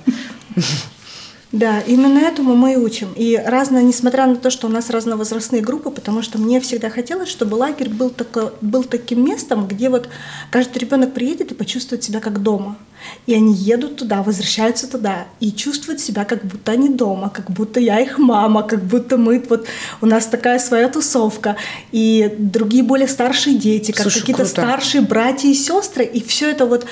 Да, 1.54 1.78
именно 1.86 2.18
этому 2.18 2.56
мы 2.56 2.72
и 2.72 2.76
учим. 2.76 3.12
И 3.14 3.36
разно, 3.36 3.80
несмотря 3.80 4.26
на 4.26 4.34
то, 4.34 4.50
что 4.50 4.66
у 4.66 4.70
нас 4.70 4.90
разновозрастные 4.90 5.62
группы, 5.62 5.88
потому 5.90 6.20
что 6.20 6.36
мне 6.36 6.60
всегда 6.60 6.90
хотелось, 6.90 7.28
чтобы 7.28 7.54
лагерь 7.54 7.90
был, 7.90 8.10
такой, 8.10 8.50
был 8.60 8.82
таким 8.82 9.24
местом, 9.24 9.68
где 9.68 9.88
вот 9.88 10.08
каждый 10.50 10.78
ребенок 10.78 11.14
приедет 11.14 11.52
и 11.52 11.54
почувствует 11.54 12.02
себя 12.02 12.18
как 12.18 12.42
дома. 12.42 12.76
И 13.26 13.34
они 13.34 13.54
едут 13.54 13.98
туда, 13.98 14.24
возвращаются 14.24 14.90
туда 14.90 15.28
и 15.38 15.52
чувствуют 15.52 16.00
себя, 16.00 16.24
как 16.24 16.44
будто 16.44 16.72
они 16.72 16.88
дома, 16.88 17.30
как 17.30 17.48
будто 17.52 17.78
я 17.78 18.00
их 18.00 18.18
мама, 18.18 18.64
как 18.64 18.82
будто 18.82 19.16
мы 19.16 19.40
вот 19.48 19.68
у 20.00 20.06
нас 20.06 20.26
такая 20.26 20.58
своя 20.58 20.88
тусовка 20.88 21.54
и 21.92 22.34
другие 22.36 22.82
более 22.82 23.06
старшие 23.06 23.56
дети, 23.56 23.92
как 23.92 24.12
какие-то 24.12 24.44
старшие 24.44 25.02
братья 25.02 25.48
и 25.48 25.54
сестры, 25.54 26.04
и 26.04 26.20
все 26.20 26.50
это 26.50 26.66
вот 26.66 26.84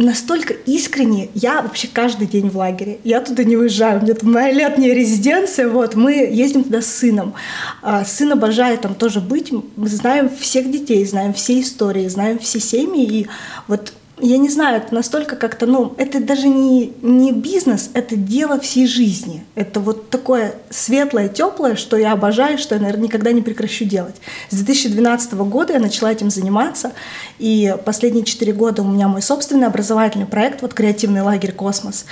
настолько 0.00 0.54
искренне. 0.54 1.28
Я 1.34 1.62
вообще 1.62 1.88
каждый 1.92 2.26
день 2.26 2.48
в 2.50 2.56
лагере. 2.56 2.98
Я 3.04 3.20
туда 3.20 3.44
не 3.44 3.56
уезжаю. 3.56 4.00
У 4.00 4.02
меня 4.02 4.14
там 4.14 4.32
моя 4.32 4.52
летняя 4.52 4.94
резиденция. 4.94 5.68
Вот, 5.68 5.94
мы 5.94 6.12
ездим 6.12 6.64
туда 6.64 6.82
с 6.82 6.86
сыном. 6.86 7.34
А, 7.82 8.04
сын 8.04 8.32
обожает 8.32 8.80
там 8.82 8.94
тоже 8.94 9.20
быть. 9.20 9.52
Мы 9.52 9.88
знаем 9.88 10.30
всех 10.40 10.70
детей, 10.70 11.04
знаем 11.04 11.32
все 11.32 11.60
истории, 11.60 12.08
знаем 12.08 12.38
все 12.38 12.60
семьи. 12.60 13.04
И 13.04 13.26
вот 13.68 13.92
я 14.22 14.38
не 14.38 14.48
знаю, 14.48 14.78
это 14.78 14.94
настолько 14.94 15.36
как-то, 15.36 15.66
ну, 15.66 15.94
это 15.96 16.20
даже 16.20 16.48
не, 16.48 16.92
не 17.02 17.32
бизнес, 17.32 17.90
это 17.94 18.16
дело 18.16 18.58
всей 18.60 18.86
жизни. 18.86 19.44
Это 19.54 19.80
вот 19.80 20.10
такое 20.10 20.54
светлое, 20.70 21.28
теплое, 21.28 21.76
что 21.76 21.96
я 21.96 22.12
обожаю, 22.12 22.58
что 22.58 22.74
я, 22.74 22.80
наверное, 22.80 23.04
никогда 23.04 23.32
не 23.32 23.42
прекращу 23.42 23.84
делать. 23.84 24.16
С 24.50 24.56
2012 24.56 25.34
года 25.34 25.72
я 25.72 25.78
начала 25.78 26.12
этим 26.12 26.30
заниматься, 26.30 26.92
и 27.38 27.74
последние 27.84 28.24
четыре 28.24 28.52
года 28.52 28.82
у 28.82 28.88
меня 28.88 29.08
мой 29.08 29.22
собственный 29.22 29.66
образовательный 29.66 30.26
проект, 30.26 30.62
вот 30.62 30.74
креативный 30.74 31.22
лагерь 31.22 31.52
«Космос». 31.52 32.06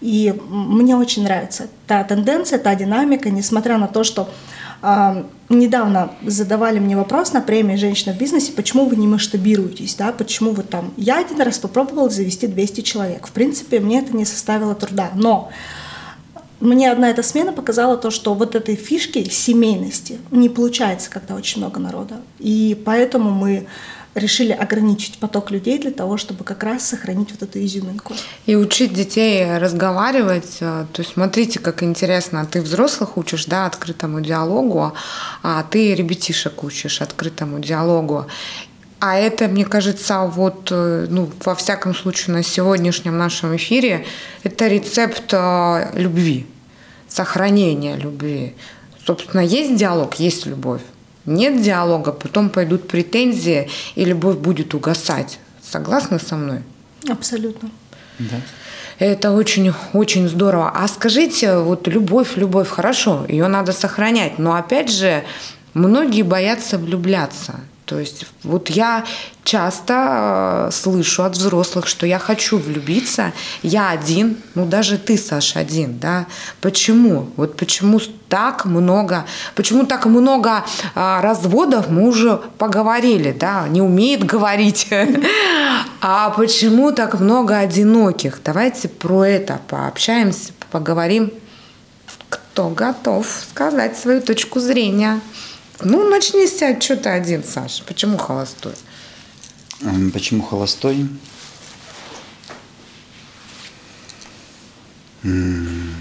И 0.00 0.34
мне 0.48 0.96
очень 0.96 1.24
нравится 1.24 1.68
та 1.86 2.04
тенденция, 2.04 2.58
та 2.58 2.74
динамика, 2.74 3.30
несмотря 3.30 3.78
на 3.78 3.88
то, 3.88 4.04
что 4.04 4.28
недавно 5.48 6.10
задавали 6.22 6.78
мне 6.78 6.96
вопрос 6.96 7.32
на 7.32 7.40
премии 7.40 7.76
«Женщина 7.76 8.14
в 8.14 8.18
бизнесе», 8.18 8.52
почему 8.52 8.86
вы 8.86 8.96
не 8.96 9.06
масштабируетесь, 9.06 9.94
да, 9.94 10.12
почему 10.12 10.50
вы 10.50 10.62
там... 10.62 10.92
Я 10.96 11.18
один 11.18 11.40
раз 11.40 11.58
попробовала 11.58 12.10
завести 12.10 12.46
200 12.46 12.80
человек. 12.82 13.26
В 13.26 13.32
принципе, 13.32 13.80
мне 13.80 14.00
это 14.00 14.16
не 14.16 14.24
составило 14.24 14.74
труда. 14.74 15.10
Но 15.14 15.50
мне 16.60 16.90
одна 16.90 17.10
эта 17.10 17.22
смена 17.22 17.52
показала 17.52 17.96
то, 17.96 18.10
что 18.10 18.34
вот 18.34 18.54
этой 18.54 18.74
фишки 18.74 19.28
семейности 19.28 20.18
не 20.30 20.48
получается, 20.48 21.10
когда 21.10 21.34
очень 21.34 21.60
много 21.60 21.80
народа. 21.80 22.16
И 22.38 22.80
поэтому 22.84 23.30
мы 23.30 23.66
решили 24.14 24.52
ограничить 24.52 25.18
поток 25.18 25.50
людей 25.50 25.78
для 25.78 25.90
того, 25.90 26.16
чтобы 26.16 26.44
как 26.44 26.62
раз 26.62 26.88
сохранить 26.88 27.30
вот 27.32 27.42
эту 27.42 27.64
изюминку. 27.64 28.14
И 28.46 28.54
учить 28.56 28.92
детей 28.92 29.58
разговаривать. 29.58 30.58
Э, 30.60 30.86
то 30.92 31.02
есть 31.02 31.12
смотрите, 31.12 31.58
как 31.58 31.82
интересно. 31.82 32.46
Ты 32.46 32.62
взрослых 32.62 33.16
учишь, 33.16 33.46
да, 33.46 33.66
открытому 33.66 34.20
диалогу, 34.20 34.92
а 35.42 35.62
ты 35.64 35.94
ребятишек 35.94 36.62
учишь 36.62 37.02
открытому 37.02 37.58
диалогу. 37.58 38.26
А 39.00 39.16
это, 39.16 39.48
мне 39.48 39.64
кажется, 39.64 40.20
вот, 40.20 40.68
э, 40.70 41.06
ну, 41.10 41.30
во 41.44 41.54
всяком 41.54 41.94
случае, 41.94 42.36
на 42.36 42.42
сегодняшнем 42.42 43.18
нашем 43.18 43.56
эфире, 43.56 44.06
это 44.44 44.68
рецепт 44.68 45.32
э, 45.32 45.90
любви, 45.94 46.46
сохранения 47.08 47.96
любви. 47.96 48.54
Собственно, 49.04 49.40
есть 49.40 49.76
диалог, 49.76 50.14
есть 50.14 50.46
любовь 50.46 50.80
нет 51.26 51.62
диалога, 51.62 52.12
потом 52.12 52.50
пойдут 52.50 52.88
претензии, 52.88 53.68
и 53.94 54.04
любовь 54.04 54.36
будет 54.36 54.74
угасать. 54.74 55.38
Согласны 55.62 56.18
со 56.18 56.36
мной? 56.36 56.60
Абсолютно. 57.08 57.70
Да. 58.18 58.36
Это 58.98 59.32
очень-очень 59.32 60.28
здорово. 60.28 60.70
А 60.74 60.86
скажите, 60.88 61.58
вот 61.58 61.88
любовь, 61.88 62.36
любовь, 62.36 62.68
хорошо, 62.68 63.24
ее 63.28 63.48
надо 63.48 63.72
сохранять, 63.72 64.38
но 64.38 64.54
опять 64.54 64.90
же, 64.90 65.24
многие 65.74 66.22
боятся 66.22 66.78
влюбляться. 66.78 67.60
То 67.86 67.98
есть 67.98 68.26
вот 68.42 68.70
я 68.70 69.04
часто 69.44 70.68
э, 70.68 70.70
слышу 70.72 71.22
от 71.22 71.36
взрослых, 71.36 71.86
что 71.86 72.06
я 72.06 72.18
хочу 72.18 72.56
влюбиться, 72.56 73.32
я 73.62 73.90
один, 73.90 74.38
ну 74.54 74.64
даже 74.64 74.96
ты, 74.96 75.18
Саша, 75.18 75.58
один, 75.58 75.98
да? 75.98 76.26
Почему? 76.62 77.28
Вот 77.36 77.58
почему 77.58 78.00
так 78.30 78.64
много, 78.64 79.26
почему 79.54 79.84
так 79.84 80.06
много 80.06 80.64
э, 80.94 81.20
разводов, 81.20 81.90
мы 81.90 82.08
уже 82.08 82.40
поговорили, 82.56 83.32
да, 83.32 83.68
не 83.68 83.82
умеет 83.82 84.24
говорить, 84.24 84.88
а 86.00 86.30
почему 86.30 86.90
так 86.92 87.20
много 87.20 87.58
одиноких? 87.58 88.40
Давайте 88.42 88.88
про 88.88 89.24
это 89.24 89.60
пообщаемся, 89.68 90.52
поговорим. 90.70 91.30
Кто 92.30 92.70
готов 92.70 93.26
сказать 93.50 93.98
свою 93.98 94.22
точку 94.22 94.60
зрения? 94.60 95.20
Ну, 95.80 96.08
начни 96.08 96.46
сядь, 96.46 96.82
что 96.82 96.96
ты 96.96 97.08
один, 97.08 97.42
Саша. 97.44 97.82
Почему 97.84 98.16
холостой? 98.16 98.74
Почему 100.12 100.42
холостой? 100.42 101.06
Не 105.22 105.98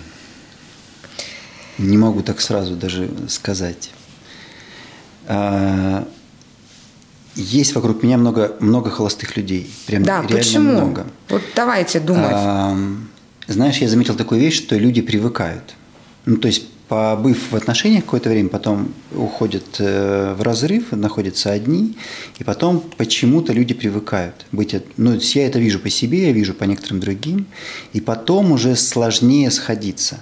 могу 1.98 2.22
так 2.22 2.40
сразу 2.40 2.76
даже 2.76 3.10
сказать. 3.30 3.90
А, 5.26 6.08
есть 7.36 7.74
вокруг 7.74 8.04
меня 8.04 8.18
много, 8.18 8.56
много 8.60 8.92
холостых 8.92 9.36
людей. 9.38 9.74
Прям 9.88 10.04
да, 10.04 10.22
реально 10.22 10.38
почему? 10.38 10.72
много. 10.72 11.08
Вот 11.30 11.42
давайте 11.56 12.00
думать. 12.00 12.36
Знаешь, 13.48 13.78
я 13.78 13.90
заметил 13.90 14.16
такую 14.16 14.40
вещь, 14.40 14.58
что 14.58 14.78
люди 14.78 15.02
привыкают. 15.02 15.74
Ну, 16.26 16.38
то 16.38 16.48
есть 16.48 16.68
побыв 16.88 17.52
в 17.52 17.56
отношениях 17.56 18.04
какое-то 18.04 18.30
время, 18.30 18.50
потом 18.50 18.94
уходят 19.16 19.64
э, 19.80 20.36
в 20.38 20.42
разрыв, 20.42 20.92
находятся 20.92 21.52
одни, 21.52 21.98
и 22.40 22.44
потом 22.44 22.84
почему-то 22.98 23.54
люди 23.54 23.74
привыкают 23.74 24.46
быть. 24.52 24.76
Ну, 24.98 25.14
я 25.16 25.48
это 25.48 25.60
вижу 25.60 25.80
по 25.80 25.90
себе, 25.90 26.28
я 26.28 26.32
вижу 26.32 26.54
по 26.54 26.66
некоторым 26.66 27.00
другим, 27.00 27.46
и 27.94 28.02
потом 28.02 28.52
уже 28.52 28.76
сложнее 28.76 29.50
сходиться. 29.52 30.20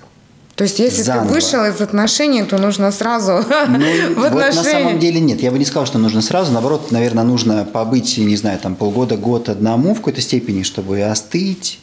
То 0.55 0.65
есть, 0.65 0.79
если 0.79 1.01
Заново. 1.01 1.27
ты 1.27 1.33
вышел 1.33 1.65
из 1.65 1.81
отношений, 1.81 2.43
то 2.43 2.57
нужно 2.57 2.91
сразу 2.91 3.31
ну, 3.67 3.79
в 4.15 4.23
отношениях. 4.23 4.31
Вот 4.31 4.55
на 4.55 4.63
самом 4.63 4.99
деле 4.99 5.19
нет. 5.19 5.41
Я 5.41 5.51
бы 5.51 5.57
не 5.57 5.65
сказал, 5.65 5.87
что 5.87 5.97
нужно 5.97 6.21
сразу. 6.21 6.51
Наоборот, 6.51 6.91
наверное, 6.91 7.23
нужно 7.23 7.65
побыть, 7.65 8.17
не 8.17 8.35
знаю, 8.35 8.59
там 8.59 8.75
полгода, 8.75 9.17
год 9.17 9.49
одному 9.49 9.93
в 9.95 9.97
какой-то 9.97 10.21
степени, 10.21 10.61
чтобы 10.61 11.01
остыть, 11.01 11.79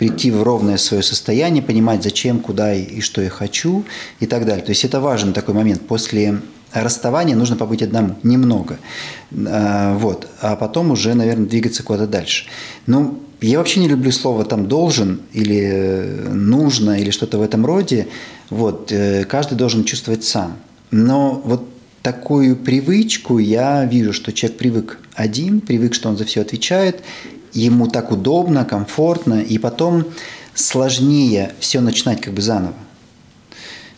прийти 0.00 0.30
в 0.30 0.42
ровное 0.42 0.78
свое 0.78 1.02
состояние, 1.02 1.62
понимать, 1.62 2.02
зачем, 2.02 2.40
куда 2.40 2.72
и, 2.72 2.84
и 2.84 3.00
что 3.02 3.20
я 3.20 3.28
хочу 3.28 3.84
и 4.18 4.26
так 4.26 4.46
далее. 4.46 4.64
То 4.64 4.70
есть 4.70 4.82
это 4.82 4.98
важный 4.98 5.34
такой 5.34 5.54
момент. 5.54 5.82
После 5.86 6.40
расставания 6.72 7.36
нужно 7.36 7.54
побыть 7.54 7.82
одному, 7.82 8.16
немного. 8.22 8.78
А, 9.46 9.94
вот. 9.98 10.26
А 10.40 10.56
потом 10.56 10.90
уже, 10.90 11.12
наверное, 11.12 11.46
двигаться 11.46 11.82
куда-то 11.82 12.06
дальше. 12.06 12.46
Ну, 12.86 13.20
я 13.42 13.58
вообще 13.58 13.80
не 13.80 13.88
люблю 13.88 14.10
слово 14.10 14.46
там 14.46 14.68
«должен» 14.68 15.20
или 15.34 15.60
э, 15.70 16.28
«нужно» 16.32 16.98
или 16.98 17.10
что-то 17.10 17.36
в 17.36 17.42
этом 17.42 17.66
роде. 17.66 18.08
Вот. 18.48 18.90
Э, 18.92 19.24
каждый 19.24 19.56
должен 19.58 19.84
чувствовать 19.84 20.24
сам. 20.24 20.56
Но 20.90 21.42
вот 21.44 21.68
такую 22.00 22.56
привычку 22.56 23.36
я 23.36 23.84
вижу, 23.84 24.14
что 24.14 24.32
человек 24.32 24.56
привык 24.56 24.98
один, 25.14 25.60
привык, 25.60 25.92
что 25.92 26.08
он 26.08 26.16
за 26.16 26.24
все 26.24 26.40
отвечает, 26.40 27.02
ему 27.52 27.86
так 27.88 28.10
удобно, 28.10 28.64
комфортно, 28.64 29.40
и 29.40 29.58
потом 29.58 30.04
сложнее 30.54 31.52
все 31.60 31.80
начинать 31.80 32.20
как 32.20 32.34
бы 32.34 32.42
заново. 32.42 32.74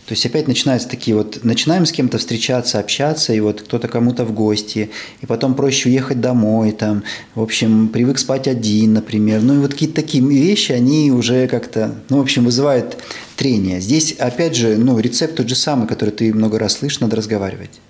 То 0.07 0.15
есть 0.15 0.27
опять 0.27 0.49
начинаются 0.49 0.89
такие 0.89 1.17
вот, 1.17 1.45
начинаем 1.45 1.87
с 1.87 1.93
кем-то 1.93 2.19
встречаться, 2.19 2.81
общаться, 2.81 3.33
и 3.33 3.41
вот 3.41 3.63
кто-то 3.63 3.87
кому-то 3.87 4.25
в 4.25 4.33
гости, 4.33 4.91
и 5.21 5.27
потом 5.27 5.55
проще 5.55 5.89
уехать 5.89 6.21
домой, 6.21 6.73
там, 6.73 7.05
в 7.35 7.41
общем, 7.41 7.89
привык 7.89 8.19
спать 8.19 8.49
один, 8.49 8.95
например. 8.95 9.41
Ну 9.43 9.55
и 9.55 9.59
вот 9.59 9.73
какие-то 9.73 9.95
такие 9.95 10.23
вещи, 10.23 10.73
они 10.73 11.13
уже 11.13 11.47
как-то, 11.47 11.95
ну, 12.09 12.19
в 12.19 12.21
общем, 12.21 12.45
вызывают 12.45 12.99
трение. 13.37 13.81
Здесь, 13.81 14.13
опять 14.19 14.57
же, 14.57 14.77
ну, 14.77 14.99
рецепт 14.99 15.37
тот 15.37 15.49
же 15.49 15.55
самый, 15.55 15.87
который 15.87 16.11
ты 16.11 16.35
много 16.35 16.59
раз 16.59 16.75
слышишь, 16.75 17.01
надо 17.01 17.17
разговаривать. 17.17 17.81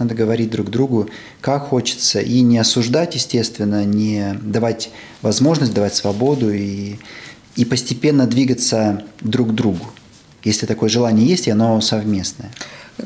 Надо 0.00 0.14
говорить 0.14 0.48
друг 0.48 0.70
другу, 0.70 1.10
как 1.42 1.68
хочется, 1.68 2.20
и 2.20 2.40
не 2.40 2.56
осуждать, 2.56 3.16
естественно, 3.16 3.84
не 3.84 4.34
давать 4.40 4.88
возможность, 5.20 5.74
давать 5.74 5.94
свободу 5.94 6.50
и, 6.50 6.96
и 7.54 7.66
постепенно 7.66 8.26
двигаться 8.26 9.04
друг 9.20 9.50
к 9.50 9.52
другу. 9.52 9.84
Если 10.42 10.64
такое 10.64 10.88
желание 10.88 11.26
есть, 11.28 11.48
и 11.48 11.50
оно 11.50 11.82
совместное. 11.82 12.50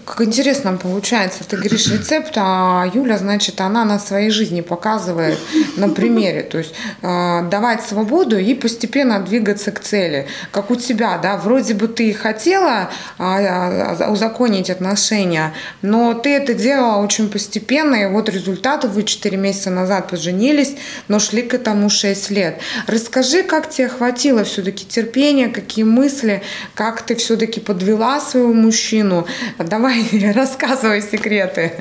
Как 0.04 0.20
интересно 0.22 0.76
получается, 0.76 1.44
ты 1.44 1.56
говоришь 1.56 1.88
рецепт, 1.88 2.32
а 2.36 2.84
Юля, 2.92 3.18
значит, 3.18 3.60
она 3.60 3.84
на 3.84 3.98
своей 3.98 4.30
жизни 4.30 4.60
показывает 4.60 5.38
на 5.76 5.88
примере, 5.88 6.42
то 6.42 6.58
есть 6.58 6.74
э, 7.02 7.42
давать 7.50 7.82
свободу 7.82 8.38
и 8.38 8.54
постепенно 8.54 9.20
двигаться 9.20 9.70
к 9.70 9.80
цели. 9.80 10.26
Как 10.50 10.70
у 10.70 10.76
тебя, 10.76 11.18
да, 11.18 11.36
вроде 11.36 11.74
бы 11.74 11.88
ты 11.88 12.12
хотела 12.12 12.90
э, 13.18 14.10
узаконить 14.10 14.70
отношения, 14.70 15.52
но 15.82 16.14
ты 16.14 16.30
это 16.30 16.54
делала 16.54 17.02
очень 17.02 17.28
постепенно, 17.28 17.94
и 17.94 18.06
вот 18.06 18.28
результаты 18.28 18.88
вы 18.88 19.04
4 19.04 19.36
месяца 19.36 19.70
назад 19.70 20.08
поженились, 20.10 20.76
но 21.08 21.18
шли 21.18 21.42
к 21.42 21.54
этому 21.54 21.90
6 21.90 22.30
лет. 22.30 22.58
Расскажи, 22.86 23.42
как 23.42 23.68
тебе 23.70 23.88
хватило 23.88 24.44
все-таки 24.44 24.86
терпения, 24.86 25.48
какие 25.48 25.84
мысли, 25.84 26.42
как 26.74 27.02
ты 27.02 27.14
все-таки 27.14 27.60
подвела 27.60 28.20
своего 28.20 28.52
мужчину, 28.52 29.26
давай 29.58 29.83
Давай, 29.84 30.32
рассказывай 30.32 31.02
секреты. 31.02 31.72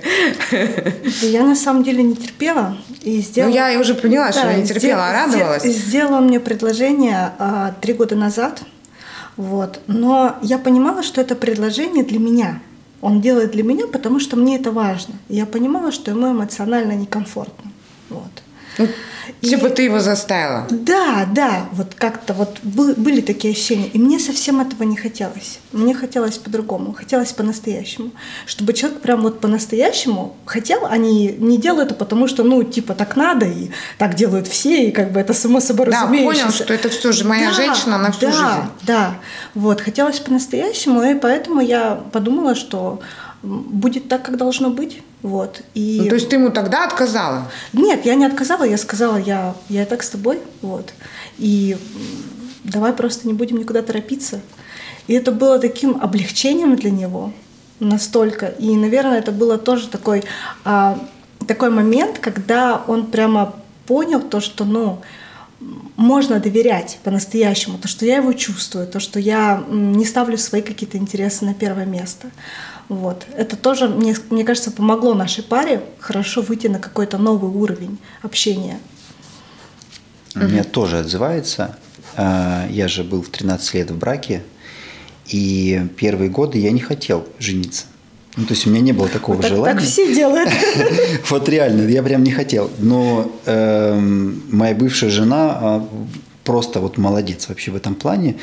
Я 1.21 1.43
на 1.45 1.55
самом 1.55 1.83
деле 1.83 2.03
не 2.03 2.17
терпела. 2.17 2.77
И 3.01 3.21
сделала... 3.21 3.49
Ну, 3.49 3.55
я 3.55 3.79
уже 3.79 3.95
поняла, 3.95 4.25
да, 4.25 4.33
что 4.33 4.53
не 4.53 4.67
терпела, 4.67 5.07
а 5.07 5.13
радовалась. 5.13 5.63
Сделала 5.63 6.19
мне 6.19 6.41
предложение 6.41 7.31
а, 7.39 7.73
три 7.79 7.93
года 7.93 8.17
назад. 8.17 8.61
Вот. 9.37 9.79
Но 9.87 10.35
я 10.41 10.57
понимала, 10.57 11.01
что 11.01 11.21
это 11.21 11.35
предложение 11.35 12.03
для 12.03 12.19
меня. 12.19 12.59
Он 12.99 13.21
делает 13.21 13.51
для 13.51 13.63
меня, 13.63 13.87
потому 13.87 14.19
что 14.19 14.35
мне 14.35 14.57
это 14.57 14.71
важно. 14.71 15.13
я 15.29 15.45
понимала, 15.45 15.93
что 15.93 16.11
ему 16.11 16.29
эмоционально 16.29 16.91
некомфортно. 16.91 17.71
Вот. 18.09 18.42
Ну, 18.77 18.87
Типа 19.41 19.69
ты 19.69 19.83
его 19.83 19.99
заставила? 19.99 20.67
Да, 20.69 21.25
да, 21.31 21.67
вот 21.71 21.95
как-то 21.95 22.33
вот 22.33 22.59
были 22.61 23.21
такие 23.21 23.53
ощущения. 23.53 23.87
И 23.87 23.97
мне 23.97 24.19
совсем 24.19 24.59
этого 24.59 24.83
не 24.83 24.97
хотелось. 24.97 25.59
Мне 25.71 25.93
хотелось 25.93 26.37
по-другому, 26.37 26.93
хотелось 26.93 27.31
по-настоящему. 27.31 28.11
Чтобы 28.45 28.73
человек 28.73 28.99
прям 28.99 29.21
вот 29.21 29.39
по-настоящему 29.39 30.35
хотел, 30.45 30.85
они 30.85 31.29
а 31.29 31.41
не 31.41 31.57
делают 31.57 31.83
это 31.83 31.95
потому, 31.95 32.27
что, 32.27 32.43
ну, 32.43 32.63
типа, 32.63 32.93
так 32.93 33.15
надо, 33.15 33.45
и 33.45 33.69
так 33.97 34.15
делают 34.15 34.47
все, 34.47 34.87
и 34.87 34.91
как 34.91 35.11
бы 35.11 35.19
это 35.19 35.33
само 35.33 35.59
собой 35.59 35.87
да, 35.87 36.01
разумеется. 36.01 36.33
Да, 36.33 36.45
понял, 36.45 36.53
что 36.53 36.73
это 36.73 36.89
все 36.89 37.11
же 37.11 37.25
моя 37.25 37.49
да, 37.49 37.53
женщина 37.53 37.97
на 37.97 38.11
всю 38.11 38.27
да, 38.27 38.31
жизнь. 38.31 38.69
Да, 38.83 39.15
вот, 39.53 39.81
хотелось 39.81 40.19
по-настоящему, 40.19 41.03
и 41.03 41.13
поэтому 41.13 41.61
я 41.61 42.01
подумала, 42.11 42.55
что 42.55 43.01
будет 43.43 44.07
так, 44.07 44.23
как 44.23 44.37
должно 44.37 44.69
быть. 44.69 45.01
Вот. 45.21 45.61
И... 45.73 45.99
Ну, 46.01 46.09
то 46.09 46.15
есть 46.15 46.29
ты 46.29 46.37
ему 46.37 46.49
тогда 46.49 46.85
отказала? 46.85 47.51
Нет, 47.73 48.05
я 48.05 48.15
не 48.15 48.25
отказала, 48.25 48.63
я 48.63 48.77
сказала, 48.77 49.17
я, 49.17 49.55
я 49.69 49.85
так 49.85 50.01
с 50.01 50.09
тобой. 50.09 50.39
Вот. 50.61 50.93
И 51.37 51.77
давай 52.63 52.93
просто 52.93 53.27
не 53.27 53.33
будем 53.33 53.57
никуда 53.57 53.81
торопиться. 53.81 54.41
И 55.07 55.13
это 55.13 55.31
было 55.31 55.59
таким 55.59 55.97
облегчением 56.01 56.75
для 56.75 56.89
него 56.89 57.33
настолько. 57.79 58.47
И, 58.47 58.75
наверное, 58.75 59.19
это 59.19 59.31
было 59.31 59.57
тоже 59.57 59.89
такой, 59.89 60.23
а, 60.63 60.97
такой 61.45 61.69
момент, 61.69 62.19
когда 62.19 62.81
он 62.87 63.07
прямо 63.07 63.55
понял 63.85 64.21
то, 64.21 64.39
что, 64.39 64.63
ну, 64.63 65.01
можно 65.95 66.39
доверять 66.39 66.99
по-настоящему, 67.03 67.77
то, 67.77 67.87
что 67.87 68.05
я 68.05 68.17
его 68.17 68.33
чувствую, 68.33 68.87
то, 68.87 68.99
что 68.99 69.19
я 69.19 69.63
не 69.69 70.05
ставлю 70.05 70.37
свои 70.37 70.61
какие-то 70.61 70.97
интересы 70.97 71.45
на 71.45 71.53
первое 71.53 71.85
место. 71.85 72.31
Вот. 72.95 73.25
Это 73.35 73.55
тоже, 73.55 73.87
мне, 73.87 74.15
мне 74.29 74.43
кажется, 74.43 74.71
помогло 74.71 75.13
нашей 75.13 75.43
паре 75.43 75.83
хорошо 75.99 76.41
выйти 76.41 76.67
на 76.67 76.79
какой-то 76.79 77.17
новый 77.17 77.51
уровень 77.51 77.97
общения. 78.21 78.79
У 80.35 80.39
меня 80.39 80.63
тоже 80.63 80.99
отзывается. 80.99 81.77
А, 82.15 82.67
я 82.69 82.87
же 82.87 83.03
был 83.03 83.21
в 83.21 83.29
13 83.29 83.73
лет 83.75 83.91
в 83.91 83.97
браке, 83.97 84.43
и 85.27 85.87
первые 85.97 86.29
годы 86.29 86.57
я 86.57 86.71
не 86.71 86.79
хотел 86.79 87.27
жениться. 87.39 87.85
Ну, 88.35 88.45
то 88.45 88.53
есть 88.53 88.65
у 88.65 88.71
меня 88.71 88.81
не 88.81 88.93
было 88.93 89.07
такого 89.09 89.35
вот 89.37 89.45
желания. 89.45 89.75
Так 89.75 89.83
все 89.83 90.13
делают. 90.13 90.49
Вот 91.29 91.47
реально, 91.49 91.87
я 91.87 92.01
прям 92.01 92.23
не 92.23 92.31
хотел. 92.31 92.69
Но 92.79 93.31
эм, 93.45 94.41
моя 94.51 94.73
бывшая 94.73 95.11
жена 95.11 95.57
а, 95.61 95.87
просто 96.43 96.79
вот 96.79 96.97
молодец 96.97 97.47
вообще 97.47 97.71
в 97.71 97.75
этом 97.75 97.95
плане. 97.95 98.33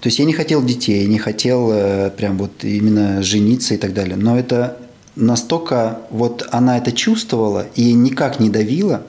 То 0.00 0.08
есть 0.08 0.18
я 0.18 0.24
не 0.24 0.32
хотел 0.32 0.62
детей, 0.64 1.06
не 1.06 1.18
хотел 1.18 1.70
э, 1.72 2.10
прям 2.10 2.38
вот 2.38 2.64
именно 2.64 3.22
жениться 3.22 3.74
и 3.74 3.76
так 3.76 3.94
далее. 3.94 4.16
Но 4.16 4.38
это 4.38 4.76
настолько 5.16 6.00
вот 6.10 6.46
она 6.50 6.78
это 6.78 6.92
чувствовала 6.92 7.66
и 7.74 7.92
никак 7.92 8.40
не 8.40 8.50
давила, 8.50 9.02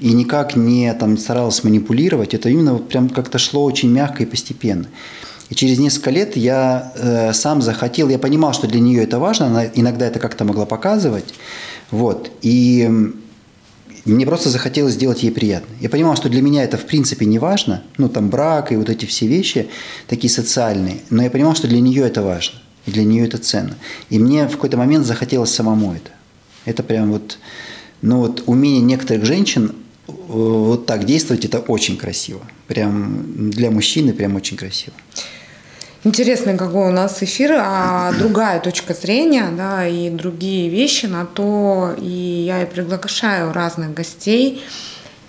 и 0.00 0.12
никак 0.12 0.56
не 0.56 0.92
там 0.94 1.16
старалась 1.18 1.62
манипулировать. 1.62 2.34
Это 2.34 2.48
именно 2.48 2.72
вот 2.72 2.88
прям 2.88 3.08
как-то 3.08 3.38
шло 3.38 3.64
очень 3.64 3.90
мягко 3.90 4.22
и 4.22 4.26
постепенно. 4.26 4.86
И 5.50 5.54
через 5.54 5.78
несколько 5.78 6.10
лет 6.10 6.36
я 6.36 6.92
э, 6.96 7.32
сам 7.34 7.60
захотел, 7.60 8.08
я 8.08 8.18
понимал, 8.18 8.54
что 8.54 8.66
для 8.66 8.80
нее 8.80 9.04
это 9.04 9.18
важно, 9.18 9.46
она 9.46 9.66
иногда 9.66 10.06
это 10.06 10.18
как-то 10.18 10.44
могла 10.44 10.64
показывать. 10.64 11.34
Вот. 11.90 12.30
И 12.40 12.90
мне 14.12 14.26
просто 14.26 14.50
захотелось 14.50 14.94
сделать 14.94 15.22
ей 15.22 15.30
приятно. 15.30 15.74
Я 15.80 15.88
понимал, 15.88 16.16
что 16.16 16.28
для 16.28 16.42
меня 16.42 16.62
это 16.62 16.76
в 16.76 16.84
принципе 16.84 17.24
не 17.26 17.38
важно, 17.38 17.82
ну 17.96 18.08
там 18.08 18.28
брак 18.28 18.72
и 18.72 18.76
вот 18.76 18.90
эти 18.90 19.06
все 19.06 19.26
вещи, 19.26 19.68
такие 20.06 20.30
социальные, 20.30 20.98
но 21.10 21.22
я 21.22 21.30
понимал, 21.30 21.54
что 21.54 21.68
для 21.68 21.80
нее 21.80 22.06
это 22.06 22.22
важно, 22.22 22.58
и 22.86 22.90
для 22.90 23.04
нее 23.04 23.26
это 23.26 23.38
ценно. 23.38 23.76
И 24.10 24.18
мне 24.18 24.46
в 24.46 24.52
какой-то 24.52 24.76
момент 24.76 25.06
захотелось 25.06 25.54
самому 25.54 25.94
это. 25.94 26.10
Это 26.66 26.82
прям 26.82 27.12
вот, 27.12 27.38
ну 28.02 28.18
вот 28.18 28.42
умение 28.46 28.80
некоторых 28.80 29.24
женщин 29.24 29.74
э, 30.08 30.12
вот 30.16 30.86
так 30.86 31.04
действовать, 31.04 31.44
это 31.44 31.58
очень 31.60 31.96
красиво. 31.96 32.40
Прям 32.66 33.50
для 33.50 33.70
мужчины 33.70 34.12
прям 34.12 34.36
очень 34.36 34.56
красиво. 34.56 34.94
Интересный 36.04 36.58
какой 36.58 36.88
у 36.88 36.92
нас 36.92 37.22
эфир, 37.22 37.54
а 37.58 38.12
другая 38.12 38.60
точка 38.60 38.92
зрения, 38.92 39.48
да, 39.56 39.86
и 39.86 40.10
другие 40.10 40.68
вещи 40.68 41.06
на 41.06 41.24
то, 41.24 41.94
и 41.98 42.44
я 42.46 42.62
и 42.62 42.66
приглашаю 42.66 43.54
разных 43.54 43.94
гостей, 43.94 44.62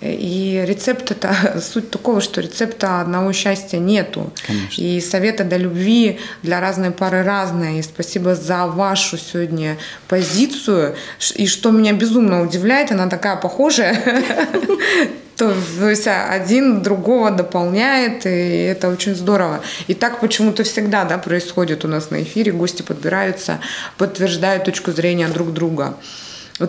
и 0.02 0.62
рецепт 0.66 1.10
это 1.10 1.60
суть 1.62 1.90
такого, 1.90 2.20
что 2.20 2.42
рецепта 2.42 3.00
одного 3.00 3.32
счастья 3.32 3.78
нету. 3.78 4.32
Конечно. 4.46 4.82
И 4.82 5.00
советы 5.00 5.44
до 5.44 5.56
любви 5.56 6.18
для 6.42 6.60
разной 6.60 6.90
пары 6.90 7.22
разные. 7.22 7.80
И 7.80 7.82
спасибо 7.82 8.34
за 8.34 8.66
вашу 8.66 9.16
сегодня 9.16 9.78
позицию. 10.08 10.96
И 11.34 11.46
что 11.46 11.70
меня 11.70 11.94
безумно 11.94 12.42
удивляет, 12.42 12.92
она 12.92 13.08
такая 13.08 13.36
похожая. 13.36 13.98
То, 15.36 15.54
то 15.78 15.90
есть 15.90 16.06
один 16.06 16.82
другого 16.82 17.30
дополняет, 17.30 18.24
и 18.24 18.28
это 18.28 18.88
очень 18.88 19.14
здорово. 19.14 19.60
И 19.86 19.94
так 19.94 20.20
почему-то 20.20 20.64
всегда 20.64 21.04
да, 21.04 21.18
происходит 21.18 21.84
у 21.84 21.88
нас 21.88 22.10
на 22.10 22.22
эфире. 22.22 22.52
Гости 22.52 22.82
подбираются, 22.82 23.60
подтверждают 23.98 24.64
точку 24.64 24.92
зрения 24.92 25.28
друг 25.28 25.52
друга. 25.52 25.96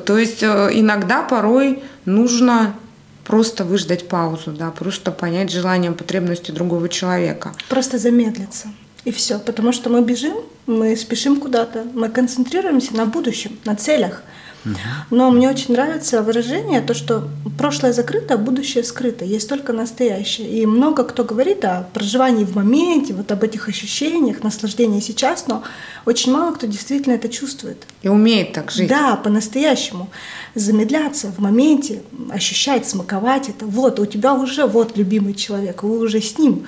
То 0.06 0.18
есть 0.18 0.44
э, 0.44 0.70
иногда 0.74 1.24
порой 1.24 1.82
нужно 2.04 2.76
просто 3.24 3.64
выждать 3.64 4.10
паузу, 4.10 4.52
да, 4.52 4.70
просто 4.72 5.12
понять 5.12 5.50
желание, 5.50 5.94
потребности 5.94 6.52
другого 6.52 6.90
человека. 6.90 7.54
Просто 7.70 7.98
замедлиться. 7.98 8.68
И 9.06 9.12
все. 9.12 9.40
Потому 9.40 9.72
что 9.72 9.90
мы 9.90 10.02
бежим, 10.02 10.36
мы 10.66 10.98
спешим 10.98 11.40
куда-то, 11.40 11.86
мы 11.94 12.10
концентрируемся 12.10 12.94
на 12.98 13.06
будущем, 13.06 13.58
на 13.64 13.78
целях– 13.78 14.24
но 15.10 15.32
мне 15.32 15.50
очень 15.50 15.74
нравится 15.74 16.22
выражение, 16.22 16.82
то, 16.82 16.94
что 16.94 17.28
прошлое 17.58 17.94
закрыто, 17.94 18.36
а 18.36 18.38
будущее 18.38 18.84
скрыто. 18.84 19.26
Есть 19.26 19.50
только 19.50 19.74
настоящее. 19.74 20.50
И 20.50 20.66
много 20.66 21.04
кто 21.04 21.24
говорит 21.24 21.64
о 21.66 21.88
проживании 21.94 22.44
в 22.44 22.56
моменте, 22.56 23.14
вот 23.14 23.32
об 23.32 23.44
этих 23.44 23.70
ощущениях, 23.70 24.44
наслаждении 24.44 25.00
сейчас, 25.00 25.48
но 25.48 25.64
очень 26.06 26.32
мало 26.32 26.54
кто 26.54 26.68
действительно 26.68 27.14
это 27.14 27.30
чувствует. 27.30 27.86
И 28.02 28.10
умеет 28.10 28.54
так 28.54 28.72
жить. 28.72 28.90
Да, 28.90 29.16
по-настоящему. 29.16 30.10
Замедляться 30.56 31.32
в 31.32 31.40
моменте, 31.40 32.02
ощущать, 32.30 32.88
смаковать 32.88 33.50
это. 33.50 33.66
Вот, 33.66 34.00
у 34.00 34.06
тебя 34.06 34.34
уже 34.34 34.66
вот 34.66 34.98
любимый 34.98 35.34
человек, 35.34 35.84
вы 35.84 36.00
уже 36.00 36.22
с 36.22 36.38
ним. 36.38 36.66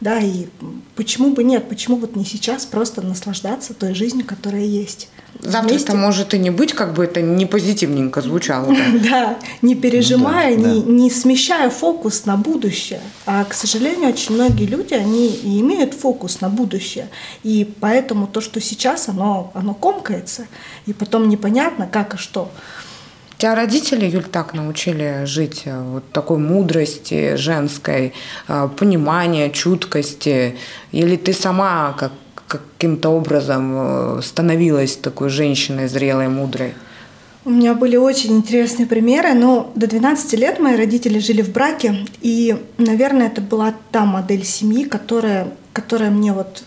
Да, 0.00 0.18
и 0.18 0.48
почему 0.96 1.32
бы 1.32 1.44
нет, 1.44 1.68
почему 1.68 1.96
вот 1.96 2.16
не 2.16 2.24
сейчас 2.24 2.66
просто 2.66 3.00
наслаждаться 3.00 3.74
той 3.74 3.94
жизнью, 3.94 4.26
которая 4.26 4.64
есть. 4.64 5.08
Завтра 5.40 5.74
это 5.74 5.96
может 5.96 6.34
и 6.34 6.38
не 6.38 6.50
быть, 6.50 6.72
как 6.72 6.94
бы 6.94 7.04
это 7.04 7.20
не 7.20 7.46
позитивненько 7.46 8.20
звучало. 8.20 8.74
Да, 9.10 9.38
не 9.62 9.74
пережимая, 9.74 10.54
не, 10.54 10.80
не 10.80 11.10
смещая 11.10 11.70
фокус 11.70 12.24
на 12.24 12.36
будущее. 12.36 13.00
А, 13.26 13.44
к 13.44 13.52
сожалению, 13.52 14.10
очень 14.10 14.34
многие 14.34 14.66
люди, 14.66 14.94
они 14.94 15.28
и 15.28 15.60
имеют 15.60 15.94
фокус 15.94 16.40
на 16.40 16.48
будущее. 16.48 17.08
И 17.42 17.70
поэтому 17.80 18.26
то, 18.26 18.40
что 18.40 18.60
сейчас, 18.60 19.08
оно, 19.08 19.50
оно 19.54 19.74
комкается. 19.74 20.46
И 20.86 20.92
потом 20.92 21.28
непонятно, 21.28 21.86
как 21.86 22.14
и 22.14 22.16
что. 22.16 22.50
Тебя 23.36 23.54
родители, 23.56 24.06
Юль, 24.06 24.24
так 24.24 24.54
научили 24.54 25.24
жить 25.24 25.62
э, 25.64 25.82
вот 25.82 26.10
такой 26.12 26.38
мудрости 26.38 27.34
женской, 27.34 28.14
э, 28.48 28.68
понимания, 28.78 29.50
чуткости? 29.50 30.56
Или 30.92 31.16
ты 31.16 31.32
сама 31.32 31.94
как 31.98 32.12
каким-то 32.46 33.10
образом 33.10 34.18
э, 34.18 34.22
становилась 34.22 34.96
такой 34.96 35.28
женщиной 35.28 35.88
зрелой, 35.88 36.28
мудрой? 36.28 36.74
У 37.46 37.50
меня 37.50 37.74
были 37.74 37.96
очень 37.96 38.36
интересные 38.36 38.86
примеры, 38.86 39.34
но 39.34 39.70
до 39.74 39.86
12 39.86 40.32
лет 40.34 40.60
мои 40.60 40.76
родители 40.76 41.18
жили 41.18 41.42
в 41.42 41.52
браке, 41.52 42.06
и, 42.22 42.56
наверное, 42.78 43.26
это 43.26 43.42
была 43.42 43.74
та 43.90 44.06
модель 44.06 44.44
семьи, 44.44 44.84
которая, 44.84 45.52
которая, 45.74 46.10
мне, 46.10 46.32
вот, 46.32 46.64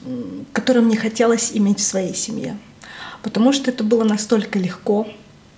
которую 0.54 0.86
мне 0.86 0.96
хотелось 0.96 1.52
иметь 1.56 1.80
в 1.80 1.84
своей 1.84 2.14
семье. 2.14 2.58
Потому 3.24 3.54
что 3.54 3.72
это 3.72 3.84
было 3.84 4.04
настолько 4.04 4.60
легко. 4.60 5.08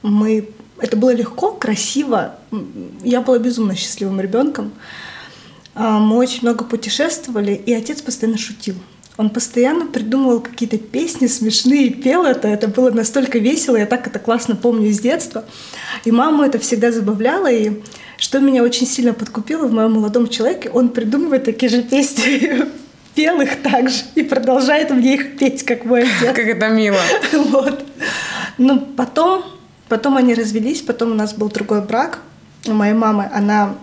Мы, 0.04 0.50
это 0.80 0.96
было 0.96 1.14
легко, 1.14 1.52
красиво. 1.52 2.36
Я 3.04 3.20
была 3.20 3.40
безумно 3.40 3.76
счастливым 3.76 4.22
ребенком. 4.22 4.72
А, 5.76 6.00
мы 6.00 6.16
очень 6.16 6.40
много 6.44 6.64
путешествовали, 6.64 7.54
и 7.54 7.74
отец 7.74 8.02
постоянно 8.02 8.38
шутил. 8.38 8.76
Он 9.20 9.30
постоянно 9.30 9.86
придумывал 9.86 10.40
какие-то 10.40 10.78
песни 10.78 11.28
смешные, 11.28 11.90
пел 11.90 12.24
это. 12.24 12.48
Это 12.48 12.70
было 12.70 12.90
настолько 12.90 13.38
весело, 13.38 13.76
я 13.76 13.86
так 13.86 14.08
это 14.08 14.18
классно 14.18 14.56
помню 14.56 14.88
из 14.88 15.02
детства. 15.02 15.44
И 16.06 16.12
маму 16.12 16.44
это 16.44 16.58
всегда 16.58 16.94
забавляло. 16.94 17.52
И 17.52 17.82
что 18.16 18.40
меня 18.40 18.64
очень 18.64 18.88
сильно 18.88 19.14
подкупило 19.14 19.68
в 19.68 19.74
моем 19.74 19.92
молодом 19.92 20.30
человеке, 20.30 20.70
он 20.70 20.88
придумывает 20.88 21.44
такие 21.44 21.70
же 21.70 21.84
песни 21.84 22.64
пел 23.14 23.42
их 23.42 23.62
также 23.62 24.04
и 24.16 24.24
продолжает 24.24 24.90
мне 24.92 25.16
их 25.16 25.38
петь, 25.38 25.64
как 25.64 25.84
мой 25.84 26.04
отец. 26.04 26.20
Как 26.34 26.40
это 26.40 26.70
мило. 26.70 27.02
Вот. 27.34 27.84
Но 28.58 28.80
потом, 28.80 29.44
потом 29.90 30.16
они 30.16 30.34
развелись, 30.34 30.82
потом 30.82 31.12
у 31.12 31.16
нас 31.16 31.34
был 31.34 31.50
другой 31.50 31.82
брак. 31.82 32.20
У 32.68 32.72
моей 32.72 32.94
мамы, 32.94 33.30
она, 33.34 33.76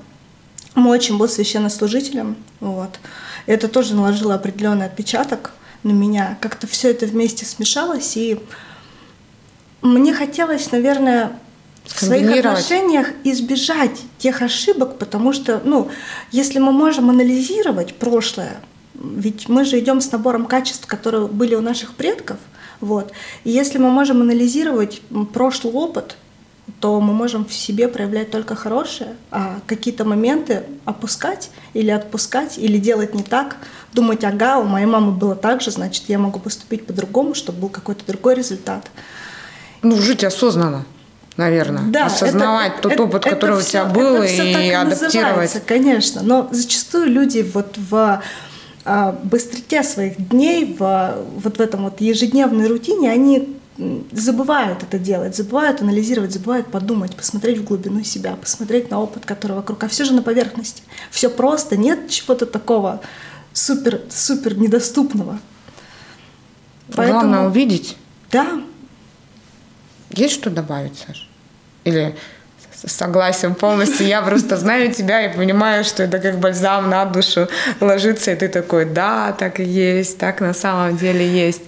мой 0.75 0.97
отчим 0.97 1.19
был 1.19 1.29
священнослужителем, 1.29 2.37
вот. 2.61 2.99
Это 3.47 3.69
тоже 3.69 3.95
наложило 3.95 4.35
определенный 4.35 4.87
отпечаток 4.87 5.53
на 5.83 5.93
меня. 5.93 6.37
Как-то 6.41 6.67
все 6.67 6.91
это 6.91 7.07
вместе 7.07 7.45
смешалось, 7.45 8.17
и 8.17 8.41
мне 9.83 10.13
хотелось, 10.13 10.73
наверное, 10.73 11.39
в 11.85 12.05
своих 12.05 12.45
отношениях 12.45 13.09
избежать 13.25 14.03
тех 14.19 14.43
ошибок, 14.43 14.99
потому 14.99 15.33
что, 15.33 15.63
ну, 15.65 15.89
если 16.33 16.59
мы 16.59 16.73
можем 16.73 17.11
анализировать 17.11 17.95
прошлое, 17.95 18.61
ведь 18.95 19.49
мы 19.49 19.65
же 19.65 19.79
идем 19.79 20.01
с 20.01 20.11
набором 20.11 20.47
качеств, 20.47 20.87
которые 20.87 21.29
были 21.29 21.55
у 21.55 21.61
наших 21.61 21.95
предков, 21.95 22.39
вот. 22.81 23.13
И 23.45 23.51
если 23.51 23.79
мы 23.79 23.91
можем 23.91 24.23
анализировать 24.23 25.01
прошлый 25.33 25.73
опыт, 25.73 26.17
то 26.81 27.01
мы 27.01 27.13
можем 27.13 27.45
в 27.45 27.53
себе 27.53 27.89
проявлять 27.89 28.31
только 28.31 28.55
хорошее, 28.55 29.15
а 29.31 29.61
какие-то 29.67 30.05
моменты 30.05 30.65
опускать 30.85 31.51
или 31.75 31.91
отпускать, 31.91 32.59
или 32.59 32.79
делать 32.79 33.15
не 33.15 33.23
так, 33.23 33.57
думать, 33.93 34.25
ага, 34.25 34.59
у 34.59 34.65
моей 34.65 34.87
мамы 34.87 35.13
было 35.13 35.37
так 35.37 35.63
же, 35.63 35.71
значит, 35.71 36.05
я 36.09 36.19
могу 36.19 36.39
поступить 36.39 36.87
по-другому, 36.87 37.35
чтобы 37.35 37.61
был 37.61 37.69
какой-то 37.69 38.05
другой 38.07 38.35
результат. 38.35 38.91
Ну, 39.83 39.97
жить 39.97 40.25
осознанно 40.25 40.85
наверное. 41.37 41.83
Да, 41.89 42.07
Осознавать 42.07 42.73
это, 42.75 42.83
тот 42.83 42.93
это, 42.93 43.03
опыт, 43.03 43.27
это 43.27 43.37
который 43.37 43.61
все, 43.61 43.83
у 43.83 43.91
тебя 43.91 43.95
был, 43.95 44.23
и 44.23 44.71
адаптировать. 44.71 45.67
Конечно, 45.67 46.23
но 46.23 46.49
зачастую 46.51 47.11
люди 47.11 47.47
вот 47.53 47.77
в 47.77 48.23
а, 48.85 49.19
быстроте 49.23 49.83
своих 49.83 50.29
дней, 50.29 50.77
в, 50.79 51.17
вот 51.37 51.59
в 51.59 51.61
этом 51.61 51.85
вот 51.85 52.01
ежедневной 52.01 52.69
рутине, 52.69 53.11
они 53.11 53.56
забывают 54.13 54.83
это 54.83 54.99
делать, 54.99 55.37
забывают 55.37 55.83
анализировать, 55.83 56.33
забывают 56.33 56.69
подумать, 56.69 57.15
посмотреть 57.15 57.59
в 57.59 57.65
глубину 57.65 58.03
себя, 58.03 58.37
посмотреть 58.37 58.91
на 58.91 59.01
опыт, 59.01 59.25
который 59.27 59.53
вокруг. 59.53 59.85
А 59.85 59.89
все 59.89 60.05
же 60.05 60.15
на 60.15 60.23
поверхности. 60.23 60.83
Все 61.11 61.29
просто, 61.29 61.77
нет 61.77 62.09
чего-то 62.09 62.47
такого 62.47 63.01
супер, 63.53 64.03
супер 64.11 64.57
недоступного. 64.57 65.39
Поэтому, 66.95 67.21
Главное 67.21 67.49
увидеть. 67.49 67.97
Да. 68.31 68.63
Есть 70.11 70.35
что 70.35 70.51
добавить, 70.51 70.99
Саш? 70.99 71.29
Или 71.85 72.17
согласен 72.85 73.55
полностью. 73.55 74.07
Я 74.07 74.23
просто 74.23 74.57
знаю 74.57 74.93
тебя 74.93 75.23
и 75.23 75.37
понимаю, 75.37 75.85
что 75.85 76.03
это 76.03 76.19
как 76.19 76.39
бальзам 76.39 76.91
на 76.91 77.05
душу 77.05 77.49
ложится, 77.81 78.33
и 78.33 78.37
ты 78.37 78.49
такой, 78.49 78.85
да, 78.85 79.33
так 79.33 79.61
и 79.61 79.65
есть, 79.65 80.19
так 80.19 80.41
на 80.41 80.55
самом 80.55 80.97
деле 80.97 81.27
есть. 81.27 81.63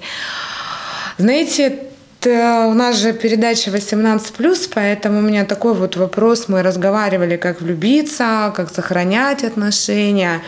Знаете, 1.16 1.87
у 2.26 2.74
нас 2.74 2.96
же 2.96 3.12
передача 3.12 3.70
18+, 3.70 4.70
поэтому 4.74 5.18
у 5.18 5.22
меня 5.22 5.44
такой 5.44 5.74
вот 5.74 5.96
вопрос. 5.96 6.48
Мы 6.48 6.62
разговаривали, 6.62 7.36
как 7.36 7.60
влюбиться, 7.60 8.52
как 8.56 8.70
сохранять 8.70 9.44
отношения. 9.44 10.40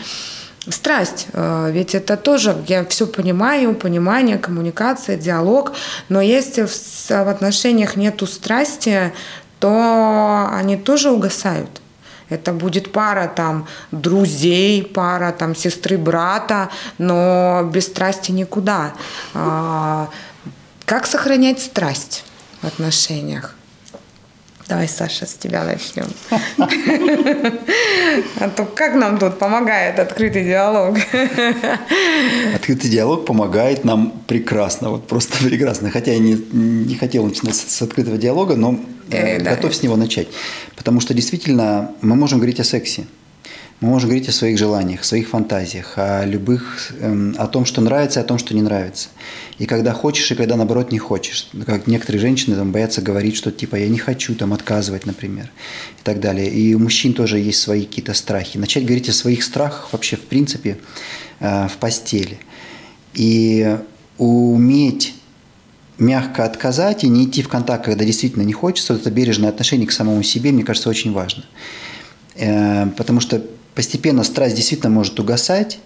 Страсть, 0.69 1.27
э, 1.33 1.71
ведь 1.71 1.95
это 1.95 2.17
тоже, 2.17 2.55
я 2.67 2.85
все 2.85 3.07
понимаю, 3.07 3.73
понимание, 3.73 4.37
коммуникация, 4.37 5.17
диалог, 5.17 5.71
но 6.07 6.21
если 6.21 6.67
в, 6.67 6.69
в 7.09 7.29
отношениях 7.29 7.95
нету 7.95 8.27
страсти, 8.27 9.11
то 9.59 10.49
они 10.53 10.77
тоже 10.77 11.09
угасают. 11.09 11.81
Это 12.29 12.53
будет 12.53 12.91
пара 12.91 13.27
там 13.27 13.67
друзей, 13.91 14.83
пара 14.83 15.31
там 15.31 15.55
сестры, 15.55 15.97
брата, 15.97 16.69
но 16.97 17.69
без 17.73 17.87
страсти 17.87 18.31
никуда. 18.31 18.93
Как 20.91 21.07
сохранять 21.07 21.61
страсть 21.61 22.25
в 22.61 22.67
отношениях? 22.67 23.55
Давай, 24.67 24.89
Саша, 24.89 25.25
с 25.25 25.35
тебя 25.35 25.63
начнем. 25.63 26.05
А 28.41 28.49
то 28.49 28.65
как 28.65 28.95
нам 28.95 29.17
тут 29.17 29.39
помогает 29.39 29.99
открытый 29.99 30.43
диалог? 30.43 30.97
Открытый 32.53 32.89
диалог 32.89 33.25
помогает 33.25 33.85
нам 33.85 34.11
прекрасно, 34.27 34.89
вот 34.89 35.07
просто 35.07 35.37
прекрасно. 35.45 35.91
Хотя 35.91 36.11
я 36.11 36.19
не, 36.19 36.33
не 36.33 36.95
хотел 36.95 37.23
начинать 37.23 37.55
с 37.55 37.81
открытого 37.81 38.17
диалога, 38.17 38.57
но 38.57 38.77
э, 39.09 39.37
э 39.37 39.39
готов 39.39 39.71
да. 39.71 39.77
с 39.77 39.83
него 39.83 39.95
начать. 39.95 40.27
Потому 40.75 40.99
что 40.99 41.13
действительно 41.13 41.91
мы 42.01 42.17
можем 42.17 42.39
говорить 42.39 42.59
о 42.59 42.65
сексе. 42.65 43.05
Мы 43.81 43.89
можем 43.89 44.09
говорить 44.09 44.29
о 44.29 44.31
своих 44.31 44.59
желаниях, 44.59 45.03
своих 45.03 45.29
фантазиях, 45.29 45.93
о 45.95 46.23
любых, 46.23 46.93
эм, 46.99 47.35
о 47.39 47.47
том, 47.47 47.65
что 47.65 47.81
нравится, 47.81 48.21
о 48.21 48.23
том, 48.23 48.37
что 48.37 48.53
не 48.53 48.61
нравится. 48.61 49.09
И 49.57 49.65
когда 49.65 49.91
хочешь, 49.91 50.31
и 50.31 50.35
когда 50.35 50.55
наоборот 50.55 50.91
не 50.91 50.99
хочешь. 50.99 51.49
Как 51.65 51.87
некоторые 51.87 52.21
женщины 52.21 52.55
там, 52.55 52.71
боятся 52.71 53.01
говорить, 53.01 53.35
что 53.35 53.51
типа 53.51 53.77
я 53.77 53.89
не 53.89 53.97
хочу 53.97 54.35
там 54.35 54.53
отказывать, 54.53 55.07
например, 55.07 55.49
и 55.99 56.03
так 56.03 56.19
далее. 56.19 56.47
И 56.47 56.75
у 56.75 56.79
мужчин 56.79 57.13
тоже 57.13 57.39
есть 57.39 57.59
свои 57.59 57.85
какие-то 57.85 58.13
страхи. 58.13 58.59
Начать 58.59 58.85
говорить 58.85 59.09
о 59.09 59.13
своих 59.13 59.43
страхах 59.43 59.91
вообще 59.93 60.15
в 60.15 60.25
принципе 60.25 60.77
э, 61.39 61.67
в 61.67 61.77
постели. 61.77 62.37
И 63.15 63.79
уметь 64.19 65.15
мягко 65.97 66.45
отказать 66.45 67.03
и 67.03 67.07
не 67.07 67.25
идти 67.25 67.41
в 67.41 67.49
контакт, 67.49 67.85
когда 67.85 68.05
действительно 68.05 68.43
не 68.43 68.53
хочется, 68.53 68.93
вот 68.93 69.01
это 69.01 69.09
бережное 69.09 69.49
отношение 69.49 69.87
к 69.87 69.91
самому 69.91 70.21
себе, 70.21 70.51
мне 70.51 70.63
кажется, 70.63 70.87
очень 70.87 71.13
важно. 71.13 71.45
Э, 72.35 72.85
потому 72.95 73.21
что 73.21 73.41
постепенно 73.75 74.23
страсть 74.23 74.55
действительно 74.55 74.89
может 74.89 75.19
угасать, 75.19 75.79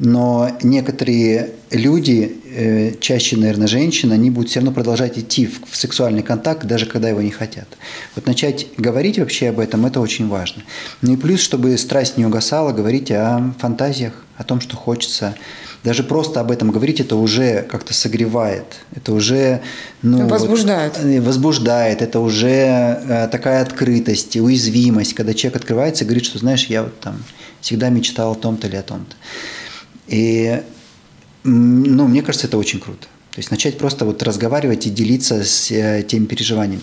но 0.00 0.50
некоторые 0.62 1.50
люди, 1.70 2.40
э, 2.46 2.94
чаще, 3.00 3.36
наверное, 3.36 3.66
женщины, 3.66 4.14
они 4.14 4.30
будут 4.30 4.48
все 4.48 4.60
равно 4.60 4.72
продолжать 4.72 5.18
идти 5.18 5.46
в, 5.46 5.76
сексуальный 5.76 6.22
контакт, 6.22 6.66
даже 6.66 6.86
когда 6.86 7.10
его 7.10 7.20
не 7.20 7.30
хотят. 7.30 7.68
Вот 8.14 8.26
начать 8.26 8.66
говорить 8.78 9.18
вообще 9.18 9.50
об 9.50 9.58
этом, 9.58 9.84
это 9.84 10.00
очень 10.00 10.26
важно. 10.26 10.62
Ну 11.02 11.12
и 11.12 11.16
плюс, 11.16 11.40
чтобы 11.40 11.76
страсть 11.76 12.16
не 12.16 12.24
угасала, 12.24 12.72
говорить 12.72 13.10
о 13.10 13.52
фантазиях, 13.58 14.24
о 14.38 14.44
том, 14.44 14.62
что 14.62 14.74
хочется. 14.74 15.34
Даже 15.82 16.02
просто 16.02 16.40
об 16.40 16.50
этом 16.50 16.70
говорить, 16.70 17.00
это 17.00 17.16
уже 17.16 17.62
как-то 17.62 17.94
согревает. 17.94 18.66
Это 18.94 19.14
уже... 19.14 19.62
Ну, 20.02 20.26
возбуждает. 20.28 20.98
Вот, 20.98 21.06
э, 21.06 21.20
возбуждает. 21.22 22.02
Это 22.02 22.20
уже 22.20 22.48
э, 22.48 23.28
такая 23.32 23.62
открытость, 23.62 24.36
уязвимость, 24.36 25.14
когда 25.14 25.32
человек 25.32 25.56
открывается 25.56 26.04
и 26.04 26.06
говорит, 26.06 26.26
что, 26.26 26.38
знаешь, 26.38 26.66
я 26.66 26.82
вот 26.82 27.00
там 27.00 27.22
всегда 27.62 27.88
мечтал 27.88 28.32
о 28.32 28.34
том-то 28.34 28.66
или 28.66 28.76
о 28.76 28.82
том-то. 28.82 29.16
И, 30.06 30.62
ну, 31.44 32.06
мне 32.08 32.20
кажется, 32.22 32.46
это 32.46 32.58
очень 32.58 32.78
круто. 32.78 33.06
То 33.32 33.38
есть 33.38 33.50
начать 33.50 33.78
просто 33.78 34.04
вот 34.04 34.22
разговаривать 34.22 34.86
и 34.86 34.90
делиться 34.90 35.44
с 35.44 35.70
э, 35.70 36.04
теми 36.06 36.26
переживаниями. 36.26 36.82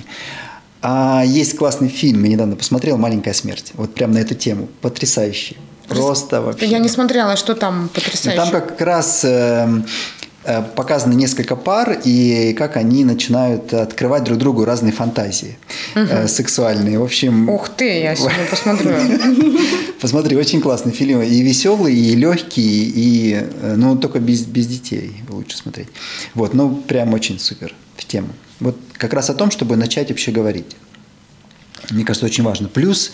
А 0.82 1.24
есть 1.26 1.56
классный 1.56 1.90
фильм, 1.90 2.24
я 2.24 2.32
недавно 2.32 2.56
посмотрел 2.56 2.98
«Маленькая 2.98 3.34
смерть». 3.34 3.74
Вот 3.76 3.94
прям 3.94 4.12
на 4.12 4.20
эту 4.20 4.34
тему. 4.34 4.70
Потрясающий. 4.82 5.58
Просто 5.88 6.42
вообще. 6.42 6.66
Я 6.66 6.80
не 6.80 6.90
смотрела, 6.90 7.36
что 7.36 7.56
там 7.56 7.90
потрясающе. 7.94 8.42
Там 8.42 8.52
как 8.52 8.82
раз 8.82 9.24
э, 9.24 9.68
Э, 10.50 10.64
показаны 10.64 11.14
несколько 11.14 11.58
пар 11.58 12.00
и 12.06 12.54
как 12.54 12.78
они 12.78 13.04
начинают 13.04 13.74
открывать 13.74 14.24
друг 14.24 14.38
другу 14.38 14.64
разные 14.64 14.94
фантазии 14.94 15.58
угу. 15.94 16.26
сексуальные. 16.26 17.00
В 17.00 17.04
общем... 17.04 17.50
Ух 17.50 17.68
ты, 17.68 18.00
я 18.00 18.16
сегодня 18.16 18.46
посмотрю. 18.50 18.96
Посмотри, 20.00 20.38
очень 20.38 20.62
классный 20.62 20.94
фильм. 20.94 21.22
И 21.22 21.42
веселый, 21.42 21.94
и 21.94 22.16
легкий, 22.16 22.94
и... 22.96 23.46
Ну, 23.76 23.98
только 23.98 24.20
без, 24.20 24.46
без 24.46 24.68
детей 24.68 25.18
лучше 25.28 25.58
смотреть. 25.58 25.90
Вот, 26.34 26.54
ну, 26.54 26.74
прям 26.78 27.14
очень 27.14 27.40
супер 27.40 27.74
в 27.98 28.06
тему. 28.06 28.30
Вот 28.62 28.78
как 28.94 29.12
раз 29.12 29.30
о 29.30 29.34
том, 29.34 29.52
чтобы 29.52 29.76
начать 29.76 30.12
вообще 30.12 30.32
говорить. 30.32 30.78
Мне 31.92 32.04
кажется, 32.04 32.26
очень 32.26 32.44
важно. 32.44 32.68
Плюс, 32.68 33.12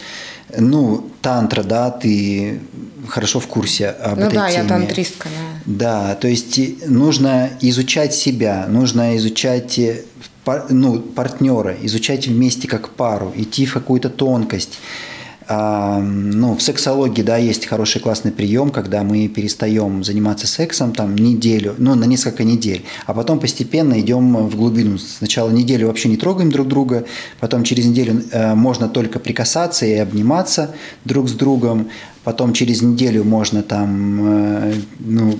ну, 0.57 1.09
тантра, 1.21 1.63
да, 1.63 1.91
ты 1.91 2.59
хорошо 3.07 3.39
в 3.39 3.47
курсе 3.47 3.89
об 3.89 4.19
ну, 4.19 4.25
этой 4.25 4.35
да, 4.35 4.49
теме. 4.49 4.63
я 4.63 4.67
тантристка, 4.67 5.29
да. 5.29 5.53
Да, 5.65 6.15
то 6.15 6.27
есть 6.27 6.87
нужно 6.87 7.51
изучать 7.61 8.13
себя, 8.13 8.65
нужно 8.67 9.15
изучать 9.17 9.79
ну, 10.69 10.99
партнера, 10.99 11.75
изучать 11.83 12.27
вместе 12.27 12.67
как 12.67 12.89
пару, 12.89 13.31
идти 13.35 13.65
в 13.65 13.73
какую-то 13.73 14.09
тонкость 14.09 14.79
ну, 15.49 16.55
в 16.55 16.61
сексологии, 16.61 17.21
да, 17.21 17.37
есть 17.37 17.65
хороший 17.65 18.01
классный 18.01 18.31
прием, 18.31 18.69
когда 18.69 19.03
мы 19.03 19.27
перестаем 19.27 20.03
заниматься 20.03 20.47
сексом 20.47 20.93
там 20.93 21.15
неделю, 21.15 21.75
ну, 21.77 21.95
на 21.95 22.05
несколько 22.05 22.43
недель, 22.43 22.85
а 23.05 23.13
потом 23.13 23.39
постепенно 23.39 23.99
идем 23.99 24.35
в 24.47 24.55
глубину. 24.55 24.97
Сначала 24.97 25.49
неделю 25.49 25.87
вообще 25.87 26.09
не 26.09 26.17
трогаем 26.17 26.51
друг 26.51 26.67
друга, 26.67 27.05
потом 27.39 27.63
через 27.63 27.85
неделю 27.85 28.23
э, 28.31 28.55
можно 28.55 28.87
только 28.87 29.19
прикасаться 29.19 29.85
и 29.85 29.93
обниматься 29.93 30.71
друг 31.05 31.27
с 31.27 31.33
другом, 31.33 31.89
потом 32.23 32.53
через 32.53 32.81
неделю 32.81 33.23
можно 33.23 33.63
там, 33.63 34.19
э, 34.25 34.73
ну, 34.99 35.37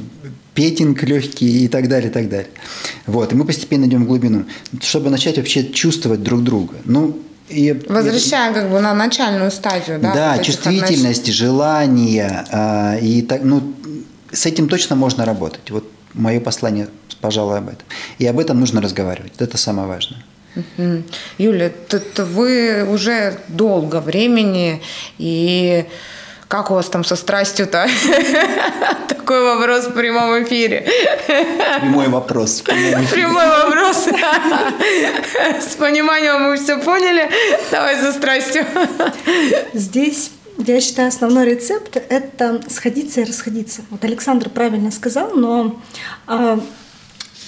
петинг 0.54 1.04
легкий 1.04 1.66
и 1.66 1.68
так 1.68 1.88
далее, 1.88 2.10
и 2.10 2.14
так 2.14 2.30
далее. 2.30 2.50
Вот, 3.08 3.32
и 3.32 3.36
мы 3.36 3.46
постепенно 3.46 3.86
идем 3.86 4.04
в 4.04 4.08
глубину, 4.08 4.46
чтобы 4.82 5.10
начать 5.10 5.38
вообще 5.38 5.66
чувствовать 5.66 6.22
друг 6.22 6.44
друга. 6.44 6.76
Ну, 6.86 7.18
и, 7.54 7.74
Возвращаем 7.88 8.54
как 8.54 8.70
бы 8.70 8.80
на 8.80 8.94
начальную 8.94 9.52
стадию, 9.52 10.00
да? 10.00 10.14
Да, 10.14 10.34
вот 10.36 10.46
чувствительность, 10.46 11.28
желание. 11.32 12.46
Э, 12.52 13.00
и 13.00 13.22
так, 13.22 13.44
ну, 13.44 13.74
с 14.32 14.46
этим 14.46 14.68
точно 14.68 14.96
можно 14.96 15.26
работать. 15.26 15.72
Вот 15.72 15.86
мое 16.14 16.40
послание, 16.40 16.88
пожалуй, 17.22 17.58
об 17.58 17.68
этом. 17.68 17.86
И 18.18 18.26
об 18.26 18.40
этом 18.40 18.60
нужно 18.60 18.82
разговаривать. 18.82 19.34
Это 19.40 19.58
самое 19.58 19.88
важное. 19.88 20.24
Угу. 20.56 21.04
Юля, 21.38 21.72
тут 21.90 22.20
вы 22.20 22.86
уже 22.88 23.40
долго 23.48 24.02
времени 24.02 24.82
и 25.18 25.86
как 26.54 26.70
у 26.70 26.76
вас 26.76 26.88
там 26.88 27.04
со 27.04 27.16
страстью-то? 27.16 27.88
Такой 29.08 29.44
вопрос 29.44 29.88
в 29.88 29.94
прямом 29.94 30.44
эфире. 30.44 30.88
Прямой 31.82 32.10
вопрос. 32.10 32.62
Прямой 32.62 33.48
вопрос. 33.48 34.08
С 35.60 35.74
пониманием 35.74 36.44
мы 36.44 36.58
все 36.58 36.78
поняли. 36.78 37.28
Давай 37.72 37.96
со 38.00 38.14
страстью. 38.14 38.68
Здесь 39.74 40.30
я 40.60 40.80
считаю, 40.80 41.08
основной 41.08 41.46
рецепт– 41.46 41.98
это 42.10 42.62
сходиться 42.70 43.22
и 43.22 43.24
расходиться. 43.24 43.82
Вот 43.90 44.04
Александр 44.04 44.50
правильно 44.50 44.92
сказал, 44.92 45.32
но 45.34 45.82
а, 46.28 46.60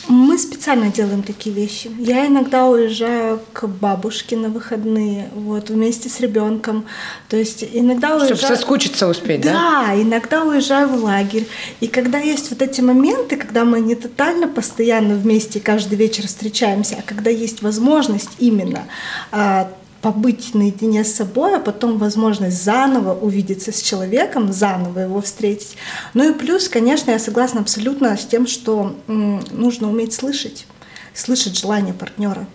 мы 0.07 0.37
специально 0.37 0.89
делаем 0.91 1.23
такие 1.23 1.55
вещи. 1.55 1.91
Я 1.97 2.27
иногда 2.27 2.67
уезжаю 2.67 3.39
к 3.53 3.67
бабушке 3.67 4.37
на 4.37 4.49
выходные, 4.49 5.29
вот, 5.33 5.69
вместе 5.69 6.09
с 6.09 6.19
ребенком. 6.19 6.85
То 7.29 7.37
есть 7.37 7.63
иногда 7.73 8.09
Чтобы 8.09 8.21
уезжаю... 8.21 8.37
Чтобы 8.37 8.55
соскучиться 8.55 9.07
успеть, 9.07 9.41
да? 9.41 9.51
Да, 9.53 10.01
иногда 10.01 10.43
уезжаю 10.43 10.89
в 10.89 11.03
лагерь. 11.03 11.47
И 11.79 11.87
когда 11.87 12.19
есть 12.19 12.49
вот 12.49 12.61
эти 12.61 12.81
моменты, 12.81 13.37
когда 13.37 13.65
мы 13.65 13.79
не 13.79 13.95
тотально 13.95 14.47
постоянно 14.47 15.15
вместе 15.15 15.59
каждый 15.59 15.95
вечер 15.95 16.27
встречаемся, 16.27 16.97
а 16.99 17.01
когда 17.01 17.29
есть 17.29 17.61
возможность 17.61 18.31
именно 18.39 18.83
а, 19.31 19.71
побыть 20.05 20.53
наедине 20.53 21.03
с 21.03 21.15
собой, 21.15 21.55
а 21.55 21.59
потом 21.59 21.97
возможность 21.97 22.63
заново 22.63 23.15
увидеться 23.15 23.71
с 23.71 23.81
человеком, 23.81 24.53
заново 24.53 24.99
его 24.99 25.19
встретить. 25.19 25.77
Ну 26.13 26.29
и 26.29 26.37
плюс, 26.37 26.69
конечно, 26.69 27.09
я 27.09 27.17
согласна 27.17 27.61
абсолютно 27.61 28.15
с 28.15 28.23
тем, 28.23 28.45
что 28.45 28.95
нужно 29.07 29.89
уметь 29.89 30.13
слышать, 30.13 30.67
слышать 31.15 31.57
желание 31.57 31.95
партнера. 31.95 32.45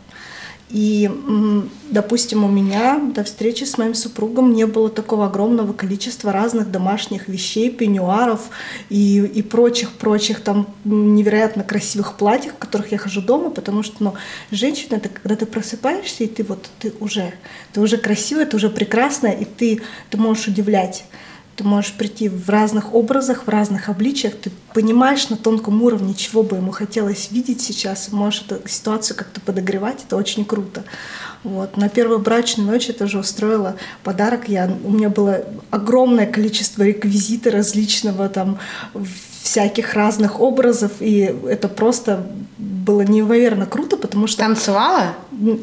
И, 0.71 1.11
допустим, 1.91 2.45
у 2.45 2.49
меня 2.49 3.01
до 3.15 3.25
встречи 3.25 3.65
с 3.65 3.77
моим 3.77 3.95
супругом 3.95 4.53
не 4.55 4.67
было 4.67 4.89
такого 4.89 5.27
огромного 5.27 5.73
количества 5.73 6.33
разных 6.33 6.71
домашних 6.71 7.27
вещей, 7.27 7.71
пеньюаров 7.71 8.51
и, 8.89 9.19
и 9.19 9.43
прочих-прочих 9.43 10.41
там 10.41 10.69
невероятно 10.85 11.65
красивых 11.65 12.17
платьев, 12.17 12.53
в 12.53 12.59
которых 12.59 12.93
я 12.93 12.99
хожу 12.99 13.21
дома, 13.21 13.51
потому 13.51 13.83
что 13.83 13.97
ну, 13.99 14.15
женщина— 14.53 14.95
это 14.97 15.09
когда 15.09 15.35
ты 15.35 15.47
просыпаешься, 15.47 16.23
и 16.25 16.29
ты 16.29 16.45
вот, 16.45 16.69
ты 16.79 16.93
уже, 17.01 17.33
ты 17.73 17.81
уже 17.81 17.97
красивая, 17.97 18.47
ты 18.47 18.57
уже 18.57 18.71
прекрасная, 18.71 19.33
и 19.33 19.45
ты, 19.45 19.83
ты 20.11 20.19
можешь 20.19 20.47
удивлять. 20.47 21.05
Ты 21.61 21.67
можешь 21.67 21.93
прийти 21.93 22.31
в 22.31 22.49
разных 22.49 22.95
образах, 22.95 23.43
в 23.45 23.51
разных 23.51 23.91
обличиях. 23.91 24.35
Ты 24.35 24.51
понимаешь 24.73 25.29
на 25.29 25.37
тонком 25.37 25.83
уровне, 25.83 26.15
чего 26.15 26.43
бы 26.43 26.57
ему 26.57 26.71
хотелось 26.71 27.31
видеть 27.31 27.61
сейчас. 27.61 28.11
Можешь 28.13 28.47
эту 28.49 28.67
ситуацию 28.67 29.15
как-то 29.15 29.43
подогревать. 29.43 29.99
Это 30.07 30.17
очень 30.17 30.47
круто. 30.47 30.85
Вот. 31.45 31.77
На 31.77 31.91
первую 31.91 32.21
брачную 32.21 32.67
ночь 32.67 32.87
я 32.87 32.95
тоже 32.95 33.19
устроила 33.19 33.77
подарок. 34.03 34.49
Я, 34.49 34.75
у 34.85 34.91
меня 34.91 35.11
было 35.11 35.45
огромное 35.69 36.25
количество 36.25 36.83
реквизита 36.83 37.51
различного, 37.51 38.31
там, 38.31 38.59
всяких 39.43 39.93
разных 39.93 40.41
образов. 40.41 40.93
И 41.01 41.19
это 41.47 41.69
просто 41.69 42.27
было 42.57 43.03
неимоверно 43.03 43.67
круто, 43.67 43.99
потому 43.99 44.27
что... 44.27 44.39
Танцевала? 44.39 45.15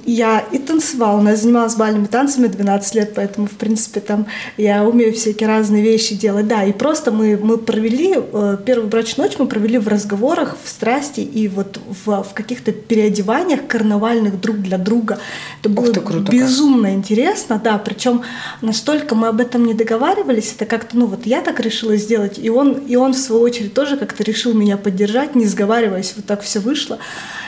Я 0.05 0.39
и 0.51 0.57
танцевала, 0.57 1.19
она 1.19 1.35
занималась 1.35 1.75
бальными 1.75 2.05
танцами 2.05 2.47
12 2.47 2.95
лет, 2.95 3.13
поэтому, 3.15 3.47
в 3.47 3.51
принципе, 3.51 3.99
там 3.99 4.27
я 4.57 4.83
умею 4.83 5.13
всякие 5.13 5.47
разные 5.47 5.83
вещи 5.83 6.15
делать. 6.15 6.47
Да, 6.47 6.63
и 6.63 6.73
просто 6.73 7.11
мы, 7.11 7.37
мы 7.37 7.57
провели, 7.57 8.15
э, 8.15 8.57
первую 8.65 8.89
брачную 8.89 9.29
ночь 9.29 9.37
мы 9.39 9.47
провели 9.47 9.77
в 9.77 9.87
разговорах, 9.87 10.57
в 10.63 10.69
страсти 10.69 11.19
и 11.21 11.47
вот 11.47 11.79
в, 12.05 12.23
в 12.23 12.33
каких-то 12.33 12.71
переодеваниях 12.71 13.67
карнавальных 13.67 14.39
друг 14.39 14.57
для 14.57 14.77
друга. 14.77 15.19
Это 15.61 15.69
было 15.69 15.93
ты, 15.93 16.01
круто 16.01 16.31
безумно 16.31 16.89
как. 16.89 16.97
интересно, 16.97 17.61
да, 17.63 17.77
причем 17.77 18.21
настолько 18.61 19.15
мы 19.15 19.27
об 19.27 19.39
этом 19.39 19.65
не 19.65 19.73
договаривались, 19.73 20.53
это 20.55 20.65
как-то, 20.65 20.97
ну 20.97 21.05
вот 21.05 21.25
я 21.25 21.41
так 21.41 21.59
решила 21.59 21.95
сделать, 21.97 22.39
и 22.39 22.49
он, 22.49 22.73
и 22.73 22.95
он 22.95 23.13
в 23.13 23.17
свою 23.17 23.41
очередь 23.41 23.73
тоже 23.73 23.97
как-то 23.97 24.23
решил 24.23 24.53
меня 24.53 24.77
поддержать, 24.77 25.35
не 25.35 25.45
сговариваясь, 25.45 26.13
вот 26.15 26.25
так 26.25 26.41
все 26.41 26.59
вышло. 26.59 26.99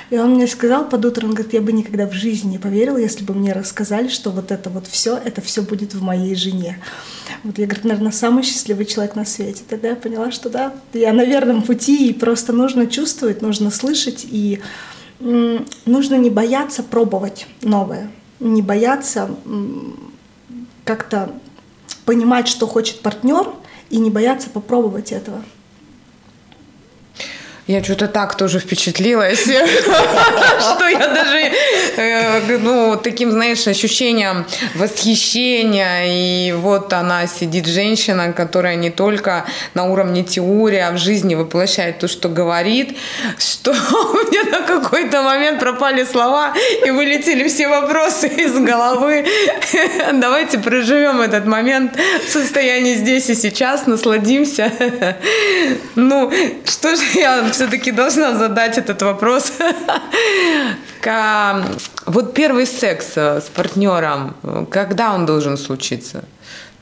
И 0.09 0.17
он 0.17 0.35
мне 0.35 0.47
сказал 0.47 0.89
под 0.89 1.05
утро, 1.05 1.25
он 1.25 1.33
говорит, 1.33 1.53
я 1.53 1.61
бы 1.61 1.71
никогда 1.71 2.07
в 2.07 2.13
жизни 2.13 2.51
не 2.51 2.57
поверил, 2.57 2.97
если 2.97 3.23
бы 3.23 3.33
мне 3.33 3.53
рассказали, 3.53 4.07
что 4.07 4.31
вот 4.31 4.51
это 4.51 4.69
вот 4.69 4.87
все, 4.87 5.15
это 5.17 5.41
все 5.41 5.61
будет 5.61 5.93
в 5.93 6.01
моей 6.01 6.33
жене. 6.35 6.81
Вот 7.43 7.59
я, 7.59 7.67
говорю, 7.67 7.87
наверное, 7.87 8.11
самый 8.11 8.43
счастливый 8.43 8.85
человек 8.85 9.15
на 9.15 9.25
свете. 9.25 9.61
Тогда 9.69 9.89
я 9.89 9.95
поняла, 9.95 10.31
что 10.31 10.49
да, 10.49 10.73
я 10.93 11.13
на 11.13 11.23
верном 11.23 11.61
пути, 11.61 12.09
и 12.09 12.13
просто 12.13 12.53
нужно 12.53 12.87
чувствовать, 12.87 13.41
нужно 13.41 13.69
слышать, 13.69 14.25
и 14.29 14.61
нужно 15.19 16.15
не 16.15 16.29
бояться 16.29 16.81
пробовать 16.81 17.45
новое, 17.61 18.09
не 18.39 18.61
бояться 18.61 19.29
как-то 20.85 21.31
понимать, 22.05 22.47
что 22.47 22.65
хочет 22.67 23.01
партнер, 23.01 23.47
и 23.89 23.97
не 23.97 24.09
бояться 24.09 24.49
попробовать 24.49 25.11
этого. 25.11 25.43
Я 27.69 27.83
что-то 27.83 28.07
так 28.07 28.35
тоже 28.35 28.57
впечатлилась, 28.57 29.41
что 29.43 30.87
я 30.87 31.07
даже, 31.07 31.51
э, 31.97 32.57
ну, 32.57 32.97
таким, 32.97 33.29
знаешь, 33.29 33.67
ощущением 33.67 34.47
восхищения. 34.73 36.05
И 36.07 36.51
вот 36.53 36.91
она 36.93 37.27
сидит, 37.27 37.67
женщина, 37.67 38.33
которая 38.33 38.75
не 38.75 38.89
только 38.89 39.45
на 39.75 39.83
уровне 39.83 40.23
теории, 40.23 40.79
а 40.79 40.91
в 40.93 40.97
жизни 40.97 41.35
воплощает 41.35 41.99
то, 41.99 42.07
что 42.07 42.27
говорит, 42.27 42.97
что 43.37 43.69
у 43.91 44.13
меня 44.15 44.45
на 44.49 44.65
какой-то 44.65 45.21
момент 45.21 45.59
пропали 45.59 46.05
слова 46.05 46.55
и 46.83 46.89
вылетели 46.89 47.47
все 47.47 47.67
вопросы 47.67 48.29
из 48.29 48.57
головы. 48.57 49.27
Давайте 50.13 50.57
проживем 50.57 51.21
этот 51.21 51.45
момент 51.45 51.95
в 52.27 52.31
состоянии 52.31 52.95
здесь 52.95 53.29
и 53.29 53.35
сейчас, 53.35 53.85
насладимся. 53.85 54.73
Ну, 55.93 56.33
что 56.65 56.95
же 56.95 57.03
я 57.13 57.43
все-таки 57.59 57.91
должна 57.91 58.35
задать 58.35 58.77
этот 58.77 59.01
вопрос. 59.01 59.53
Вот 62.05 62.33
первый 62.33 62.65
секс 62.65 63.17
э, 63.17 63.41
с 63.41 63.49
партнером, 63.55 64.33
когда 64.71 65.13
он 65.13 65.25
должен 65.25 65.57
случиться? 65.57 66.23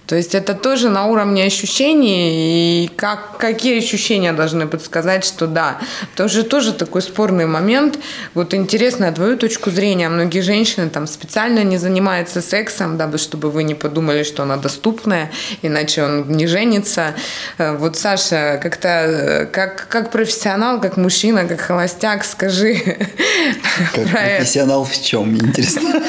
То 0.08 0.16
есть 0.16 0.36
это 0.36 0.54
тоже 0.54 0.90
на 0.90 1.06
уровне 1.06 1.44
ощущений, 1.44 2.86
и 2.86 2.88
как, 2.88 3.38
какие 3.38 3.78
ощущения 3.78 4.32
должны 4.32 4.66
подсказать, 4.66 5.26
что 5.26 5.48
да. 5.48 5.80
Потому 6.12 6.30
что 6.30 6.44
тоже 6.44 6.72
такой 6.72 7.02
спорный 7.02 7.46
момент. 7.46 8.00
Вот 8.34 8.54
интересно, 8.54 9.12
твою 9.12 9.38
точку 9.38 9.70
зрения, 9.70 10.08
многие 10.08 10.40
женщины 10.40 10.90
там 10.90 11.08
специально 11.08 11.62
не 11.66 11.78
занимаются 11.78 12.42
сексом, 12.42 12.98
дабы 12.98 13.18
чтобы 13.18 13.52
вы 13.52 13.64
не 13.64 13.76
подумали, 13.76 14.24
что 14.24 14.44
она 14.44 14.56
доступная, 14.56 15.30
иначе 15.62 16.04
он 16.04 16.32
не 16.32 16.48
женится. 16.48 17.14
Э, 17.58 17.76
вот, 17.76 17.98
Саша, 17.98 18.62
как-то 18.64 18.88
э, 18.88 19.46
как, 19.48 19.88
как 19.90 20.12
профессионал, 20.12 20.80
как 20.80 20.96
мужчина, 20.96 21.44
как 21.46 21.60
холостяк, 21.60 22.24
скажи. 22.24 22.98
Как 23.94 24.08
профессионал 24.12 24.84
это. 24.84 24.92
в 24.94 25.04
чем, 25.04 25.36
интересно. 25.36 26.02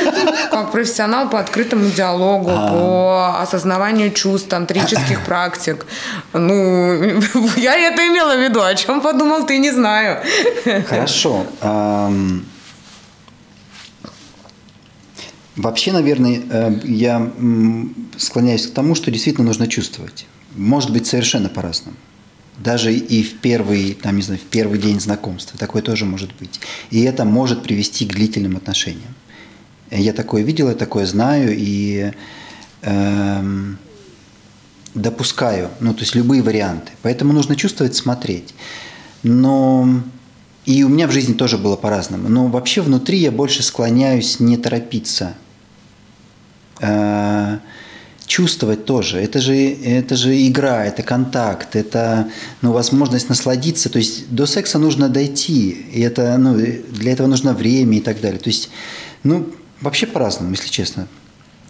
Как 0.52 0.70
профессионал 0.70 1.28
по 1.28 1.40
открытому 1.40 1.90
диалогу, 1.90 2.50
а. 2.50 2.68
по 2.68 3.42
осознаванию 3.42 3.87
формированию 3.88 4.12
чувств, 4.12 4.48
тантрических 4.48 5.20
практик. 5.26 5.86
Ну, 6.32 7.20
я 7.56 7.76
это 7.76 8.06
имела 8.06 8.36
в 8.36 8.40
виду. 8.40 8.60
О 8.60 8.74
чем 8.74 9.00
подумал, 9.00 9.46
ты 9.46 9.58
не 9.58 9.72
знаю. 9.72 10.22
Хорошо. 10.86 11.46
Вообще, 15.56 15.92
наверное, 15.92 16.40
э, 16.50 16.80
я 16.84 17.32
склоняюсь 18.16 18.68
к 18.68 18.74
тому, 18.74 18.94
что 18.94 19.10
действительно 19.10 19.46
нужно 19.46 19.66
чувствовать. 19.66 20.26
Может 20.56 20.92
быть, 20.92 21.08
совершенно 21.08 21.48
по-разному. 21.48 21.96
Даже 22.58 22.92
и 22.92 23.22
в 23.24 23.40
первый, 23.40 23.94
там, 23.94 24.16
не 24.16 24.22
знаю, 24.22 24.40
в 24.40 24.44
первый 24.50 24.78
день 24.78 25.00
знакомства. 25.00 25.58
Такое 25.58 25.82
тоже 25.82 26.04
может 26.04 26.30
быть. 26.38 26.60
И 26.92 27.02
это 27.02 27.24
может 27.24 27.62
привести 27.64 28.06
к 28.06 28.12
длительным 28.12 28.56
отношениям. 28.56 29.14
Я 29.90 30.12
такое 30.12 30.44
видел, 30.44 30.68
я 30.68 30.74
такое 30.74 31.06
знаю, 31.06 31.56
и 31.56 32.12
эм, 32.82 33.78
допускаю, 34.94 35.70
ну, 35.80 35.94
то 35.94 36.00
есть 36.00 36.14
любые 36.14 36.42
варианты. 36.42 36.92
Поэтому 37.02 37.32
нужно 37.32 37.56
чувствовать, 37.56 37.96
смотреть. 37.96 38.54
Но 39.22 40.02
и 40.64 40.82
у 40.84 40.88
меня 40.88 41.06
в 41.06 41.12
жизни 41.12 41.34
тоже 41.34 41.58
было 41.58 41.76
по-разному. 41.76 42.28
Но 42.28 42.46
вообще 42.46 42.82
внутри 42.82 43.18
я 43.18 43.30
больше 43.30 43.62
склоняюсь 43.62 44.40
не 44.40 44.56
торопиться. 44.56 45.34
Э, 46.80 47.58
чувствовать 48.26 48.84
тоже. 48.84 49.18
Это 49.18 49.40
же, 49.40 49.56
это 49.56 50.14
же 50.16 50.46
игра, 50.46 50.84
это 50.84 51.02
контакт, 51.02 51.74
это 51.74 52.28
ну, 52.60 52.72
возможность 52.72 53.28
насладиться. 53.28 53.88
То 53.88 53.98
есть 53.98 54.30
до 54.30 54.46
секса 54.46 54.78
нужно 54.78 55.08
дойти. 55.08 55.70
И 55.92 56.00
это, 56.00 56.36
ну, 56.38 56.54
для 56.54 57.12
этого 57.12 57.26
нужно 57.26 57.54
время 57.54 57.98
и 57.98 58.00
так 58.00 58.20
далее. 58.20 58.38
То 58.38 58.50
есть, 58.50 58.68
ну, 59.22 59.50
вообще 59.80 60.06
по-разному, 60.06 60.52
если 60.52 60.68
честно 60.68 61.08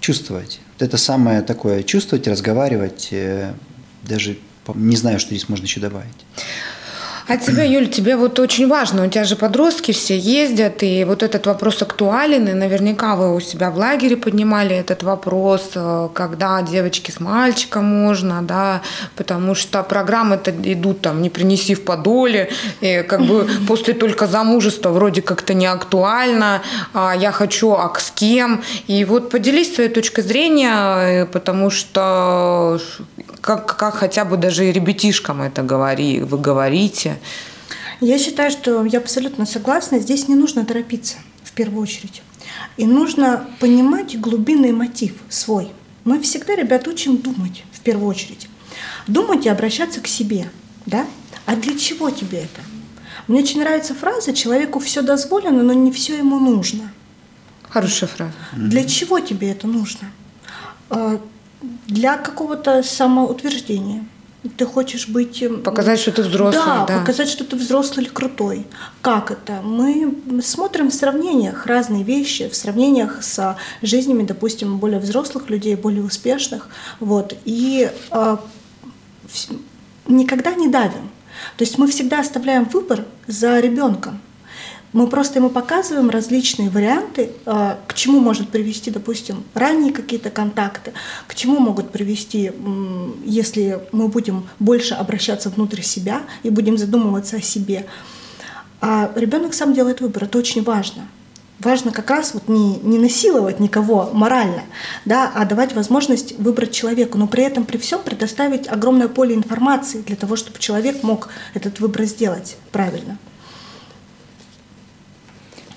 чувствовать. 0.01 0.61
Это 0.79 0.97
самое 0.97 1.43
такое, 1.43 1.83
чувствовать, 1.83 2.27
разговаривать, 2.29 3.09
э, 3.11 3.53
даже 4.03 4.39
не 4.75 4.97
знаю, 4.97 5.19
что 5.19 5.31
здесь 5.31 5.49
можно 5.49 5.65
еще 5.65 5.81
добавить. 5.81 6.27
А 7.29 7.37
тебе, 7.37 7.71
Юль, 7.71 7.89
тебе 7.89 8.17
вот 8.17 8.39
очень 8.39 8.69
важно, 8.69 9.05
у 9.05 9.09
тебя 9.11 9.25
же 9.25 9.37
подростки 9.37 9.93
все 9.93 10.17
ездят, 10.17 10.83
и 10.83 11.05
вот 11.05 11.23
этот 11.23 11.45
вопрос 11.47 11.83
актуален, 11.83 12.49
и 12.49 12.55
наверняка 12.55 13.17
вы 13.17 13.35
у 13.35 13.41
себя 13.41 13.71
в 13.71 13.77
лагере 13.77 14.17
поднимали 14.17 14.75
этот 14.75 15.03
вопрос, 15.03 15.73
э, 15.75 16.09
когда 16.15 16.63
девочки 16.63 17.11
с 17.11 17.21
мальчиком 17.21 17.85
можно, 17.85 18.41
да, 18.41 18.81
потому 19.15 19.55
что 19.55 19.83
программы-то 19.83 20.53
идут 20.73 21.03
там 21.03 21.21
«не 21.21 21.29
принеси 21.29 21.75
в 21.75 21.85
подоле», 21.85 22.51
и 22.81 23.05
как 23.07 23.21
бы 23.21 23.47
после 23.69 23.93
только 23.93 24.27
замужества 24.27 24.89
вроде 24.89 25.21
как-то 25.21 25.53
не 25.53 25.67
актуально, 25.67 26.63
а 26.95 27.15
я 27.15 27.31
хочу, 27.31 27.73
а 27.73 27.93
с 27.99 28.11
кем? 28.11 28.63
И 28.87 29.05
вот 29.05 29.29
поделись 29.29 29.75
своей 29.75 29.91
точкой 29.91 30.23
зрения, 30.23 31.25
э, 31.25 31.27
потому 31.27 31.69
что 31.69 32.81
как, 33.43 33.77
как 33.77 33.95
хотя 33.95 34.25
бы 34.25 34.37
даже 34.37 34.67
и 34.67 34.73
ребятишкам 34.73 35.43
это 35.43 35.63
говори, 35.63 36.21
вы 36.21 36.39
говорите. 36.39 37.18
Я 38.01 38.19
считаю, 38.19 38.51
что 38.51 38.85
я 38.85 38.99
абсолютно 38.99 39.47
согласна. 39.47 39.99
Здесь 39.99 40.29
не 40.29 40.35
нужно 40.35 40.65
торопиться 40.65 41.17
в 41.43 41.53
первую 41.53 41.83
очередь. 41.83 42.23
И 42.77 42.87
нужно 42.87 43.49
понимать 43.61 44.19
глубинный 44.21 44.73
мотив 44.73 45.15
свой. 45.29 45.69
Мы 46.05 46.21
всегда, 46.21 46.55
ребят, 46.55 46.87
учим 46.87 47.17
думать 47.17 47.65
в 47.73 47.81
первую 47.81 48.09
очередь. 48.09 48.49
Думать 49.07 49.47
и 49.47 49.49
обращаться 49.49 50.01
к 50.01 50.07
себе. 50.07 50.49
Да? 50.87 51.07
А 51.45 51.57
для 51.57 51.77
чего 51.77 52.11
тебе 52.11 52.39
это? 52.39 52.61
Мне 53.27 53.41
очень 53.43 53.61
нравится 53.61 53.95
фраза 53.95 54.33
«человеку 54.33 54.79
все 54.79 55.03
дозволено, 55.03 55.63
но 55.63 55.73
не 55.73 55.93
все 55.93 56.17
ему 56.17 56.39
нужно». 56.39 56.93
Хорошая 57.69 58.09
фраза. 58.09 58.33
Для 58.57 58.85
чего 58.85 59.21
тебе 59.21 59.51
это 59.51 59.67
нужно? 59.67 60.11
А, 60.89 61.21
для 61.87 62.17
какого-то 62.17 62.83
самоутверждения. 62.83 64.07
Ты 64.57 64.67
хочешь 64.67 65.09
быть... 65.09 65.43
Эм, 65.43 65.63
показать, 65.63 65.99
что 65.99 66.13
ты 66.13 66.23
взрослый. 66.23 66.65
Да, 66.65 66.87
да, 66.87 67.01
показать, 67.01 67.29
что 67.29 67.45
ты 67.45 67.57
взрослый 67.57 68.05
или 68.05 68.13
крутой. 68.13 68.67
Как 69.03 69.33
это? 69.33 69.61
Мы 69.63 70.15
смотрим 70.43 70.91
в 70.91 70.95
сравнениях 70.95 71.67
разные 71.67 72.05
вещи, 72.05 72.49
в 72.49 72.55
сравнениях 72.55 73.23
с 73.23 73.57
жизнями, 73.83 74.23
допустим, 74.23 74.79
более 74.79 75.01
взрослых 75.01 75.51
людей, 75.51 75.75
более 75.75 76.05
успешных. 76.05 76.69
Вот. 77.01 77.35
И 77.45 77.91
э, 78.13 78.37
никогда 80.07 80.55
не 80.55 80.69
давим. 80.69 81.11
То 81.57 81.65
есть 81.65 81.77
мы 81.77 81.89
всегда 81.89 82.21
оставляем 82.21 82.65
выбор 82.65 83.05
за 83.27 83.59
ребенком. 83.59 84.21
Мы 84.93 85.07
просто 85.07 85.39
ему 85.39 85.51
показываем 85.51 86.09
различные 86.09 86.71
варианты, 86.71 87.31
а, 87.45 87.79
к 87.87 87.95
чему 87.95 88.21
может 88.21 88.49
привести, 88.49 88.91
допустим, 88.91 89.45
ранние 89.53 89.93
какие-то 89.93 90.31
контакты, 90.31 90.93
к 91.27 91.35
чему 91.35 91.59
могут 91.59 91.91
привести, 91.91 92.53
если 93.25 93.81
мы 93.93 94.09
будем 94.09 94.49
больше 94.59 94.95
обращаться 94.95 95.51
внутрь 95.51 95.83
себя 95.83 96.23
и 96.43 96.51
будем 96.51 96.79
задумываться 96.79 97.37
о 97.37 97.43
себе. 97.43 97.87
А 98.81 99.11
ребенок 99.15 99.53
сам 99.55 99.75
делает 99.75 100.01
выбор, 100.01 100.25
это 100.25 100.39
очень 100.39 100.63
важно. 100.63 101.07
Важно 101.59 101.91
как 101.91 102.09
раз 102.11 102.35
вот 102.35 102.49
не, 102.49 102.77
не 102.79 102.99
насиловать 102.99 103.59
никого 103.59 104.11
морально, 104.13 104.63
да, 105.05 105.31
а 105.35 105.45
давать 105.45 105.75
возможность 105.75 106.39
выбрать 106.39 106.71
человеку, 106.71 107.19
но 107.19 107.27
при 107.27 107.43
этом 107.43 107.65
при 107.65 107.79
всем 107.79 108.01
предоставить 108.03 108.69
огромное 108.69 109.09
поле 109.09 109.35
информации 109.35 110.01
для 110.03 110.15
того, 110.15 110.37
чтобы 110.37 110.61
человек 110.61 111.03
мог 111.03 111.31
этот 111.55 111.81
выбор 111.81 112.05
сделать 112.05 112.57
правильно. 112.71 113.19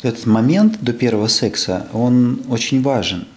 Этот 0.08 0.26
момент 0.26 0.82
до 0.82 0.94
первого 0.94 1.28
секса, 1.28 1.88
он 1.94 2.42
очень 2.50 2.82
важен. 2.82 3.28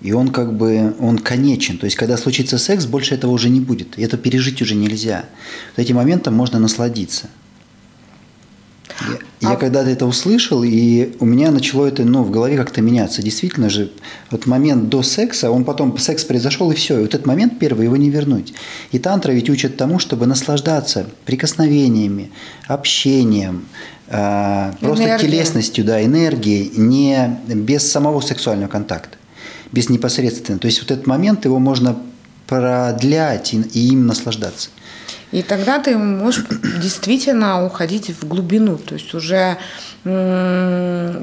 И 0.00 0.12
он 0.12 0.28
как 0.28 0.56
бы, 0.56 0.94
он 1.00 1.18
конечен. 1.18 1.76
То 1.76 1.86
есть, 1.86 1.96
когда 1.96 2.16
случится 2.16 2.56
секс, 2.58 2.86
больше 2.86 3.14
этого 3.14 3.32
уже 3.32 3.48
не 3.50 3.60
будет. 3.60 3.98
И 3.98 4.02
это 4.02 4.16
пережить 4.16 4.62
уже 4.62 4.76
нельзя. 4.76 5.24
Вот 5.76 5.82
этим 5.82 5.96
моментом 5.96 6.34
можно 6.34 6.60
насладиться. 6.60 7.28
Я, 9.00 9.48
а... 9.48 9.52
я 9.52 9.56
когда-то 9.56 9.90
это 9.90 10.06
услышал, 10.06 10.62
и 10.62 11.12
у 11.20 11.24
меня 11.24 11.50
начало 11.50 11.86
это 11.86 12.04
ну, 12.04 12.22
в 12.22 12.30
голове 12.30 12.56
как-то 12.56 12.80
меняться. 12.80 13.22
Действительно 13.22 13.70
же, 13.70 13.90
вот 14.30 14.46
момент 14.46 14.88
до 14.88 15.02
секса, 15.02 15.50
он 15.50 15.64
потом, 15.64 15.96
секс 15.98 16.24
произошел, 16.24 16.70
и 16.70 16.74
все. 16.74 16.98
И 16.98 17.02
вот 17.02 17.14
этот 17.14 17.26
момент 17.26 17.58
первый, 17.58 17.84
его 17.84 17.96
не 17.96 18.10
вернуть. 18.10 18.54
И 18.92 18.98
тантра 18.98 19.32
ведь 19.32 19.50
учит 19.50 19.76
тому, 19.76 19.98
чтобы 19.98 20.26
наслаждаться 20.26 21.06
прикосновениями, 21.24 22.30
общением, 22.66 23.66
э, 24.08 24.72
просто 24.80 25.18
телесностью, 25.18 25.84
да, 25.84 26.04
энергией, 26.04 26.72
не 26.76 27.38
без 27.46 27.90
самого 27.90 28.20
сексуального 28.20 28.68
контакта, 28.68 29.16
без 29.72 29.88
непосредственно. 29.88 30.58
То 30.58 30.66
есть 30.66 30.80
вот 30.80 30.90
этот 30.90 31.06
момент, 31.06 31.44
его 31.44 31.58
можно 31.58 31.98
продлять 32.46 33.54
и, 33.54 33.60
и 33.60 33.88
им 33.92 34.06
наслаждаться. 34.06 34.70
И 35.30 35.42
тогда 35.42 35.78
ты 35.78 35.96
можешь 35.96 36.46
действительно 36.80 37.64
уходить 37.64 38.08
в 38.08 38.26
глубину, 38.26 38.78
то 38.78 38.94
есть 38.94 39.14
уже 39.14 39.58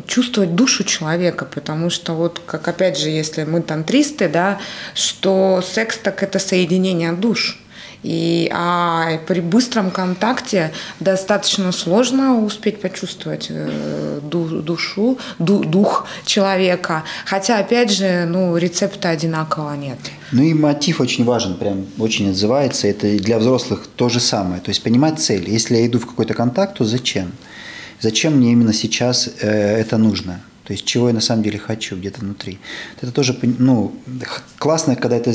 чувствовать 0.08 0.56
душу 0.56 0.84
человека, 0.84 1.46
потому 1.46 1.90
что 1.90 2.14
вот, 2.14 2.40
как 2.46 2.68
опять 2.68 3.00
же, 3.00 3.10
если 3.10 3.44
мы 3.44 3.62
тантристы, 3.62 4.30
да, 4.30 4.60
что 4.94 5.64
секс 5.66 5.98
так 5.98 6.22
это 6.22 6.38
соединение 6.40 7.14
душ. 7.14 7.60
И, 8.06 8.52
а 8.54 9.18
при 9.26 9.40
быстром 9.40 9.90
контакте 9.90 10.72
достаточно 11.00 11.72
сложно 11.72 12.40
успеть 12.40 12.80
почувствовать 12.80 13.48
э, 13.50 14.20
душу, 14.22 15.18
дух 15.40 16.08
человека. 16.24 17.04
Хотя, 17.26 17.58
опять 17.58 17.92
же, 17.92 18.26
ну, 18.28 18.56
рецепта 18.58 19.10
одинакового 19.10 19.74
нет. 19.74 19.98
Ну 20.32 20.44
и 20.44 20.54
мотив 20.54 21.02
очень 21.02 21.26
важен, 21.26 21.56
прям 21.56 21.88
очень 21.98 22.30
отзывается. 22.30 22.88
Это 22.88 23.18
для 23.18 23.40
взрослых 23.40 23.88
то 23.96 24.08
же 24.08 24.20
самое. 24.20 24.62
То 24.62 24.70
есть 24.70 24.84
понимать 24.84 25.20
цель. 25.20 25.50
Если 25.50 25.76
я 25.76 25.88
иду 25.88 25.98
в 25.98 26.06
какой-то 26.06 26.36
контакт, 26.36 26.78
то 26.78 26.86
зачем? 26.86 27.32
Зачем 28.02 28.34
мне 28.38 28.52
именно 28.52 28.74
сейчас 28.74 29.30
э, 29.42 29.48
это 29.50 29.98
нужно? 29.98 30.42
То 30.66 30.74
есть, 30.74 30.86
чего 30.86 31.08
я 31.08 31.14
на 31.14 31.22
самом 31.22 31.44
деле 31.44 31.60
хочу 31.60 31.96
где-то 31.96 32.22
внутри. 32.22 32.60
Это 33.00 33.12
тоже 33.12 33.38
ну, 33.60 33.94
классно, 34.58 34.96
когда 34.96 35.16
это 35.16 35.32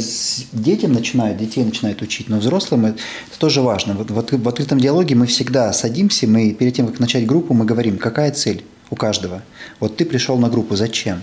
детям 0.52 0.92
начинают, 0.92 1.38
детей 1.38 1.64
начинают 1.64 2.02
учить, 2.02 2.28
но 2.28 2.38
взрослым 2.38 2.86
это 2.86 2.98
тоже 3.38 3.62
важно. 3.62 3.94
Вот, 3.94 4.10
в 4.32 4.48
открытом 4.48 4.80
диалоге 4.80 5.14
мы 5.14 5.26
всегда 5.26 5.72
садимся, 5.72 6.26
мы 6.26 6.52
перед 6.52 6.74
тем, 6.74 6.88
как 6.88 6.98
начать 6.98 7.26
группу, 7.26 7.54
мы 7.54 7.64
говорим, 7.64 7.96
какая 7.98 8.32
цель 8.32 8.64
у 8.90 8.96
каждого. 8.96 9.42
Вот 9.78 9.96
ты 9.96 10.04
пришел 10.04 10.36
на 10.36 10.48
группу, 10.48 10.74
зачем? 10.74 11.22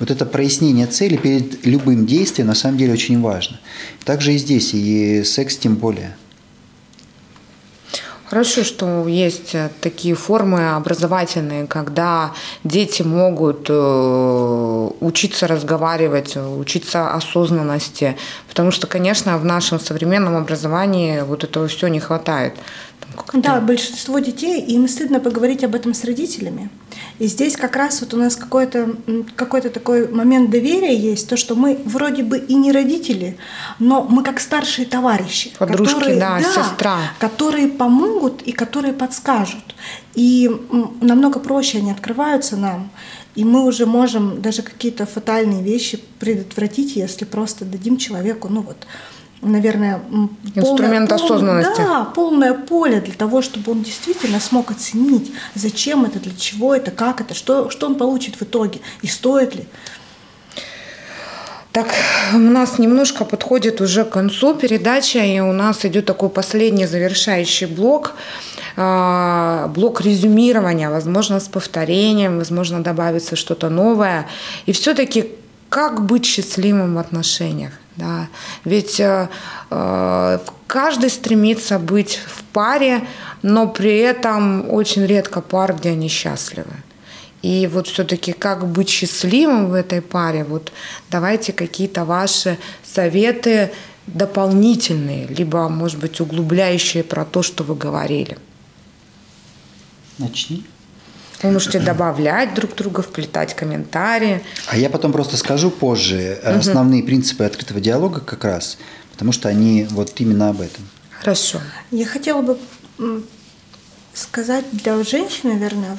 Вот 0.00 0.10
это 0.10 0.26
прояснение 0.26 0.88
цели 0.88 1.16
перед 1.16 1.64
любым 1.64 2.06
действием 2.06 2.48
на 2.48 2.54
самом 2.56 2.76
деле 2.76 2.92
очень 2.92 3.20
важно. 3.20 3.60
Также 4.04 4.34
и 4.34 4.38
здесь, 4.38 4.74
и 4.74 5.22
секс 5.22 5.56
тем 5.56 5.76
более– 5.76 6.16
Хорошо, 8.34 8.64
что 8.64 9.06
есть 9.06 9.54
э, 9.54 9.70
такие 9.80 10.16
формы 10.16 10.74
образовательные, 10.74 11.68
когда 11.68 12.32
дети 12.64 13.02
могут 13.02 13.66
э, 13.68 14.90
учиться 15.00 15.46
разговаривать, 15.46 16.36
учиться 16.36 17.14
осознанности, 17.14 18.16
потому 18.48 18.72
что, 18.72 18.88
конечно, 18.88 19.38
в 19.38 19.44
нашем 19.44 19.78
современном 19.78 20.34
образовании 20.34 21.20
вот 21.20 21.44
этого 21.44 21.68
все 21.68 21.86
не 21.86 22.00
хватает. 22.00 22.54
Да, 23.32 23.60
большинство 23.60 24.18
детей, 24.18 24.60
им 24.60 24.88
стыдно 24.88 25.20
поговорить 25.20 25.64
об 25.64 25.74
этом 25.74 25.94
с 25.94 26.04
родителями. 26.04 26.70
И 27.18 27.26
здесь 27.26 27.56
как 27.56 27.76
раз 27.76 28.00
вот 28.00 28.14
у 28.14 28.16
нас 28.16 28.36
какой-то 28.36 28.96
какой 29.36 29.60
такой 29.60 30.08
момент 30.08 30.50
доверия 30.50 30.96
есть, 30.96 31.28
то, 31.28 31.36
что 31.36 31.54
мы 31.54 31.78
вроде 31.84 32.22
бы 32.22 32.38
и 32.38 32.54
не 32.54 32.72
родители, 32.72 33.36
но 33.78 34.02
мы 34.02 34.22
как 34.22 34.40
старшие 34.40 34.86
товарищи. 34.86 35.52
Подружки, 35.58 35.94
которые, 35.94 36.20
да, 36.20 36.40
да, 36.40 36.62
сестра. 36.62 36.98
Которые 37.18 37.68
помогут 37.68 38.42
и 38.42 38.52
которые 38.52 38.94
подскажут. 38.94 39.74
И 40.14 40.50
намного 41.00 41.40
проще 41.40 41.78
они 41.78 41.90
открываются 41.90 42.56
нам. 42.56 42.90
И 43.34 43.44
мы 43.44 43.64
уже 43.64 43.84
можем 43.84 44.40
даже 44.40 44.62
какие-то 44.62 45.06
фатальные 45.06 45.62
вещи 45.62 46.00
предотвратить, 46.20 46.94
если 46.94 47.24
просто 47.24 47.64
дадим 47.64 47.96
человеку, 47.96 48.48
ну 48.48 48.62
вот, 48.62 48.86
наверное, 49.42 50.00
инструмент 50.54 51.10
полное, 51.10 51.24
осознанности. 51.24 51.80
Да, 51.80 52.04
полное 52.04 52.54
поле 52.54 53.00
для 53.00 53.14
того, 53.14 53.42
чтобы 53.42 53.72
он 53.72 53.82
действительно 53.82 54.40
смог 54.40 54.70
оценить, 54.70 55.32
зачем 55.54 56.04
это, 56.04 56.18
для 56.18 56.34
чего 56.34 56.74
это, 56.74 56.90
как 56.90 57.20
это, 57.20 57.34
что, 57.34 57.70
что 57.70 57.86
он 57.86 57.96
получит 57.96 58.36
в 58.36 58.42
итоге 58.42 58.80
и 59.02 59.06
стоит 59.06 59.54
ли. 59.54 59.66
Так, 61.72 61.88
у 62.32 62.38
нас 62.38 62.78
немножко 62.78 63.24
подходит 63.24 63.80
уже 63.80 64.04
к 64.04 64.10
концу 64.10 64.54
передача, 64.54 65.18
и 65.18 65.40
у 65.40 65.52
нас 65.52 65.84
идет 65.84 66.06
такой 66.06 66.28
последний 66.28 66.86
завершающий 66.86 67.66
блок, 67.66 68.12
а, 68.76 69.66
блок 69.74 70.00
резюмирования, 70.00 70.88
возможно, 70.88 71.40
с 71.40 71.48
повторением, 71.48 72.38
возможно, 72.38 72.80
добавится 72.80 73.34
что-то 73.34 73.70
новое. 73.70 74.28
И 74.66 74.72
все-таки 74.72 75.32
как 75.68 76.06
быть 76.06 76.24
счастливым 76.24 76.94
в 76.94 76.98
отношениях? 76.98 77.72
Да? 77.96 78.28
Ведь 78.64 78.98
э, 79.00 79.28
э, 79.70 80.38
каждый 80.66 81.10
стремится 81.10 81.78
быть 81.78 82.20
в 82.26 82.42
паре, 82.52 83.06
но 83.42 83.68
при 83.68 83.98
этом 83.98 84.70
очень 84.70 85.06
редко 85.06 85.40
пар, 85.40 85.74
где 85.74 85.90
они 85.90 86.08
счастливы. 86.08 86.74
И 87.42 87.66
вот 87.66 87.86
все-таки 87.86 88.32
как 88.32 88.66
быть 88.66 88.88
счастливым 88.88 89.68
в 89.68 89.74
этой 89.74 90.00
паре, 90.00 90.44
вот 90.44 90.72
давайте 91.10 91.52
какие-то 91.52 92.04
ваши 92.04 92.58
советы 92.82 93.70
дополнительные, 94.06 95.26
либо, 95.26 95.68
может 95.68 95.98
быть, 95.98 96.20
углубляющие 96.20 97.04
про 97.04 97.24
то, 97.24 97.42
что 97.42 97.62
вы 97.64 97.74
говорили. 97.74 98.38
Начни. 100.18 100.64
Вы 101.42 101.50
можете 101.50 101.78
добавлять 101.78 102.54
друг 102.54 102.74
друга, 102.74 103.02
вплетать 103.02 103.54
комментарии. 103.54 104.42
А 104.68 104.76
я 104.76 104.88
потом 104.88 105.12
просто 105.12 105.36
скажу 105.36 105.70
позже 105.70 106.38
угу. 106.42 106.58
основные 106.58 107.02
принципы 107.02 107.44
открытого 107.44 107.80
диалога 107.80 108.20
как 108.20 108.44
раз, 108.44 108.78
потому 109.12 109.32
что 109.32 109.48
они 109.48 109.86
вот 109.90 110.12
именно 110.20 110.50
об 110.50 110.60
этом. 110.60 110.84
Хорошо. 111.20 111.60
Я 111.90 112.06
хотела 112.06 112.42
бы 112.42 112.58
сказать 114.14 114.64
для 114.72 115.02
женщин, 115.02 115.50
наверное, 115.50 115.96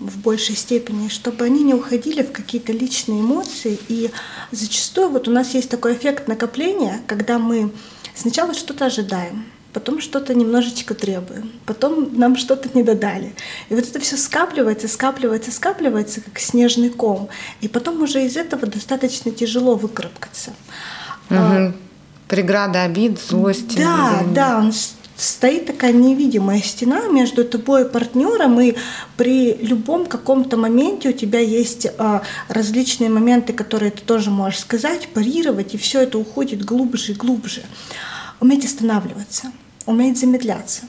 в, 0.00 0.10
в 0.10 0.18
большей 0.18 0.56
степени, 0.56 1.08
чтобы 1.08 1.44
они 1.44 1.62
не 1.62 1.74
уходили 1.74 2.22
в 2.22 2.32
какие-то 2.32 2.72
личные 2.72 3.20
эмоции. 3.20 3.78
И 3.88 4.10
зачастую 4.50 5.10
вот 5.10 5.28
у 5.28 5.30
нас 5.30 5.54
есть 5.54 5.68
такой 5.68 5.94
эффект 5.94 6.28
накопления, 6.28 7.02
когда 7.06 7.38
мы 7.38 7.72
сначала 8.14 8.54
что-то 8.54 8.86
ожидаем, 8.86 9.44
потом 9.72 10.00
что-то 10.00 10.34
немножечко 10.34 10.94
требуем, 10.94 11.52
потом 11.66 12.10
нам 12.16 12.36
что-то 12.36 12.68
не 12.74 12.82
додали. 12.82 13.34
И 13.68 13.74
вот 13.74 13.84
это 13.84 14.00
все 14.00 14.16
скапливается, 14.16 14.88
скапливается, 14.88 15.50
скапливается, 15.50 16.20
как 16.20 16.38
снежный 16.38 16.90
ком. 16.90 17.28
И 17.60 17.68
потом 17.68 18.02
уже 18.02 18.24
из 18.24 18.36
этого 18.36 18.66
достаточно 18.66 19.30
тяжело 19.30 19.74
выкарабкаться. 19.74 20.52
Угу. 21.30 21.74
Преграда 22.28 22.82
обид, 22.82 23.18
злости. 23.20 23.78
Да, 23.78 24.22
да, 24.34 24.58
он 24.58 24.72
стоит 25.18 25.66
такая 25.66 25.92
невидимая 25.92 26.60
стена 26.60 27.08
между 27.08 27.44
тобой 27.44 27.82
и 27.82 27.88
партнером, 27.88 28.60
и 28.60 28.74
при 29.16 29.54
любом 29.54 30.06
каком-то 30.06 30.56
моменте 30.56 31.10
у 31.10 31.12
тебя 31.12 31.40
есть 31.40 31.88
а, 31.98 32.22
различные 32.48 33.10
моменты, 33.10 33.52
которые 33.52 33.90
ты 33.90 34.02
тоже 34.02 34.30
можешь 34.30 34.60
сказать, 34.60 35.08
парировать, 35.08 35.74
и 35.74 35.78
все 35.78 36.02
это 36.02 36.18
уходит 36.18 36.64
глубже 36.64 37.12
и 37.12 37.14
глубже. 37.14 37.62
Уметь 38.40 38.64
останавливаться– 38.64 39.52
уметь 39.88 40.18
замедляться, 40.18 40.82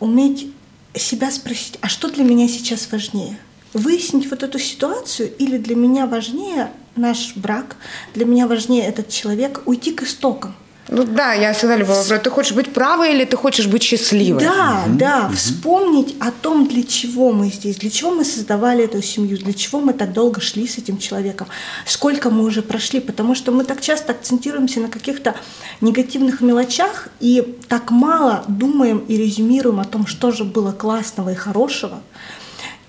уметь 0.00 0.52
себя 0.94 1.30
спросить, 1.30 1.78
а 1.80 1.88
что 1.88 2.10
для 2.10 2.24
меня 2.24 2.46
сейчас 2.46 2.92
важнее? 2.92 3.38
Выяснить 3.72 4.30
вот 4.30 4.42
эту 4.42 4.58
ситуацию 4.58 5.34
или 5.38 5.56
для 5.56 5.74
меня 5.74 6.06
важнее 6.06 6.70
наш 6.94 7.34
брак, 7.36 7.76
для 8.12 8.26
меня 8.26 8.46
важнее 8.46 8.84
этот 8.84 9.08
человек, 9.08 9.62
уйти 9.64 9.92
к 9.92 10.02
истокам. 10.02 10.54
Ну 10.88 11.04
да, 11.04 11.32
я 11.32 11.52
всегда 11.54 11.76
любила 11.76 11.94
вопрос. 11.94 12.20
Ты 12.20 12.30
хочешь 12.30 12.52
быть 12.52 12.72
правой 12.72 13.14
или 13.14 13.24
ты 13.24 13.36
хочешь 13.36 13.66
быть 13.66 13.82
счастливой? 13.82 14.42
Да, 14.42 14.84
угу. 14.86 14.98
да. 14.98 15.28
Вспомнить 15.30 16.14
о 16.20 16.30
том, 16.30 16.68
для 16.68 16.82
чего 16.82 17.32
мы 17.32 17.48
здесь, 17.48 17.76
для 17.76 17.90
чего 17.90 18.10
мы 18.10 18.24
создавали 18.24 18.84
эту 18.84 19.00
семью, 19.02 19.38
для 19.38 19.54
чего 19.54 19.80
мы 19.80 19.94
так 19.94 20.12
долго 20.12 20.40
шли 20.40 20.66
с 20.66 20.78
этим 20.78 20.98
человеком, 20.98 21.48
сколько 21.86 22.30
мы 22.30 22.44
уже 22.44 22.62
прошли, 22.62 23.00
потому 23.00 23.34
что 23.34 23.50
мы 23.50 23.64
так 23.64 23.80
часто 23.80 24.12
акцентируемся 24.12 24.80
на 24.80 24.88
каких-то 24.88 25.34
негативных 25.80 26.42
мелочах 26.42 27.08
и 27.20 27.56
так 27.68 27.90
мало 27.90 28.44
думаем 28.48 28.98
и 28.98 29.16
резюмируем 29.16 29.80
о 29.80 29.84
том, 29.84 30.06
что 30.06 30.32
же 30.32 30.44
было 30.44 30.72
классного 30.72 31.30
и 31.30 31.34
хорошего, 31.34 32.02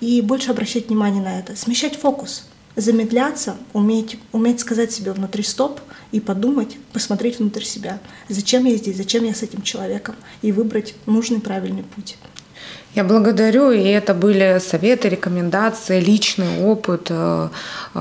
и 0.02 0.22
больше 0.22 0.52
обращать 0.52 0.89
внимание 0.89 1.24
на 1.24 1.39
это, 1.39 1.56
смещать 1.56 1.98
фокус– 1.98 2.43
замедляться, 2.76 3.55
уметь, 3.73 4.17
уметь 4.32 4.59
сказать 4.59 4.91
себе 4.91 5.11
внутри 5.11 5.43
стоп 5.43 5.80
и 6.11 6.19
подумать, 6.19 6.78
посмотреть 6.93 7.39
внутрь 7.39 7.63
себя. 7.63 7.99
Зачем 8.30 8.65
я 8.65 8.76
здесь, 8.76 8.97
зачем 8.97 9.23
я 9.23 9.34
с 9.34 9.43
этим 9.43 9.61
человеком, 9.61 10.15
и 10.41 10.51
выбрать 10.51 10.95
нужный 11.05 11.39
правильный 11.39 11.84
путь. 11.84 12.17
Я 12.95 13.03
благодарю, 13.03 13.71
и 13.71 13.84
это 13.84 14.13
были 14.13 14.61
советы, 14.65 15.09
рекомендации, 15.09 15.99
личный 15.99 16.63
опыт 16.63 17.07
э, 17.09 17.49
э, 17.93 17.99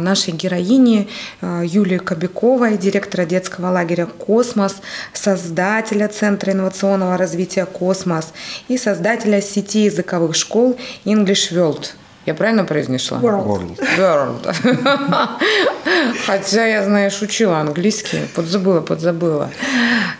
нашей 0.00 0.32
героини 0.32 1.08
э, 1.40 1.64
Юлии 1.66 1.98
Кобяковой, 1.98 2.78
директора 2.78 3.24
детского 3.24 3.72
лагеря 3.72 4.06
«Космос», 4.06 4.76
создателя 5.12 6.06
Центра 6.06 6.52
инновационного 6.52 7.16
развития 7.16 7.66
«Космос» 7.66 8.32
и 8.68 8.78
создателя 8.78 9.42
сети 9.42 9.86
языковых 9.86 10.36
школ 10.36 10.78
English 11.04 11.52
World. 11.52 11.88
Я 12.28 12.34
правильно 12.34 12.64
произнесла? 12.64 13.20
World. 13.20 13.78
World. 13.96 14.54
Хотя 16.26 16.66
я, 16.66 16.84
знаешь, 16.84 17.22
учила 17.22 17.58
английский, 17.60 18.18
подзабыла, 18.34 18.82
подзабыла. 18.82 19.50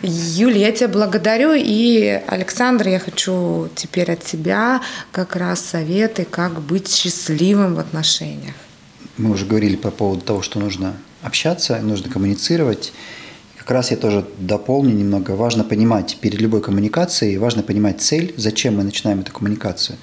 Юля, 0.01 0.57
я 0.57 0.71
тебя 0.71 0.87
благодарю. 0.87 1.53
И, 1.55 2.19
Александр, 2.25 2.87
я 2.87 2.99
хочу 2.99 3.69
теперь 3.75 4.11
от 4.11 4.23
тебя 4.23 4.81
как 5.11 5.35
раз 5.35 5.59
советы, 5.59 6.25
как 6.25 6.61
быть 6.61 6.91
счастливым 6.91 7.75
в 7.75 7.79
отношениях. 7.79 8.55
Мы 9.17 9.29
уже 9.29 9.45
говорили 9.45 9.75
по 9.75 9.91
поводу 9.91 10.21
того, 10.21 10.41
что 10.41 10.57
нужно 10.57 10.95
общаться, 11.21 11.77
нужно 11.77 12.09
коммуницировать. 12.09 12.91
Как 13.55 13.69
раз 13.69 13.91
я 13.91 13.97
тоже 13.97 14.25
дополню 14.39 14.95
немного. 14.95 15.33
Важно 15.33 15.63
понимать 15.63 16.17
перед 16.19 16.41
любой 16.41 16.61
коммуникацией, 16.61 17.37
важно 17.37 17.61
понимать 17.61 18.01
цель, 18.01 18.33
зачем 18.35 18.77
мы 18.77 18.83
начинаем 18.83 19.19
эту 19.19 19.31
коммуникацию. 19.31 19.99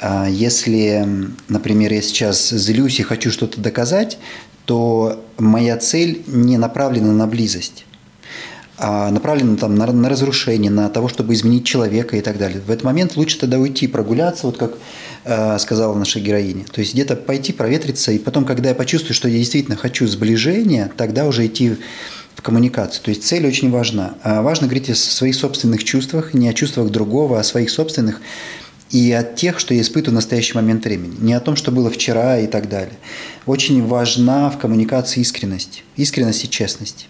А 0.00 0.28
если, 0.28 1.06
например, 1.48 1.92
я 1.92 2.02
сейчас 2.02 2.50
злюсь 2.50 3.00
и 3.00 3.02
хочу 3.02 3.30
что-то 3.30 3.60
доказать, 3.60 4.18
то 4.64 5.24
моя 5.38 5.76
цель 5.76 6.22
не 6.26 6.58
направлена 6.58 7.12
на 7.12 7.26
близость 7.26 7.84
а 8.78 9.10
направлена 9.10 9.56
там 9.56 9.74
на, 9.74 9.86
на 9.86 10.08
разрушение, 10.08 10.70
на 10.70 10.88
того, 10.88 11.08
чтобы 11.08 11.34
изменить 11.34 11.66
человека 11.66 12.16
и 12.16 12.20
так 12.20 12.38
далее. 12.38 12.60
В 12.64 12.70
этот 12.70 12.84
момент 12.84 13.16
лучше 13.16 13.38
тогда 13.38 13.58
уйти, 13.58 13.88
прогуляться, 13.88 14.46
вот 14.46 14.56
как 14.56 14.74
э, 15.24 15.58
сказала 15.58 15.94
наша 15.96 16.20
героиня. 16.20 16.64
То 16.70 16.80
есть 16.80 16.94
где-то 16.94 17.16
пойти 17.16 17.52
проветриться, 17.52 18.12
и 18.12 18.18
потом, 18.18 18.44
когда 18.44 18.68
я 18.68 18.74
почувствую, 18.76 19.14
что 19.14 19.28
я 19.28 19.38
действительно 19.38 19.76
хочу 19.76 20.06
сближения, 20.06 20.92
тогда 20.96 21.26
уже 21.26 21.46
идти 21.46 21.76
в 22.36 22.42
коммуникацию. 22.42 23.02
То 23.02 23.08
есть 23.10 23.24
цель 23.24 23.44
очень 23.48 23.72
важна. 23.72 24.14
А 24.22 24.42
важно 24.42 24.68
говорить 24.68 24.90
о 24.90 24.94
своих 24.94 25.34
собственных 25.34 25.82
чувствах, 25.82 26.32
не 26.32 26.48
о 26.48 26.54
чувствах 26.54 26.90
другого, 26.90 27.38
а 27.38 27.40
о 27.40 27.44
своих 27.44 27.70
собственных 27.70 28.20
и 28.90 29.12
от 29.12 29.36
тех, 29.36 29.58
что 29.58 29.74
я 29.74 29.82
испытываю 29.82 30.12
в 30.12 30.14
настоящий 30.14 30.54
момент 30.54 30.84
времени. 30.84 31.14
Не 31.20 31.34
о 31.34 31.40
том, 31.40 31.56
что 31.56 31.70
было 31.70 31.90
вчера 31.90 32.38
и 32.38 32.46
так 32.46 32.68
далее. 32.68 32.96
Очень 33.46 33.86
важна 33.86 34.50
в 34.50 34.58
коммуникации 34.58 35.20
искренность. 35.20 35.84
Искренность 35.96 36.44
и 36.44 36.50
честность. 36.50 37.08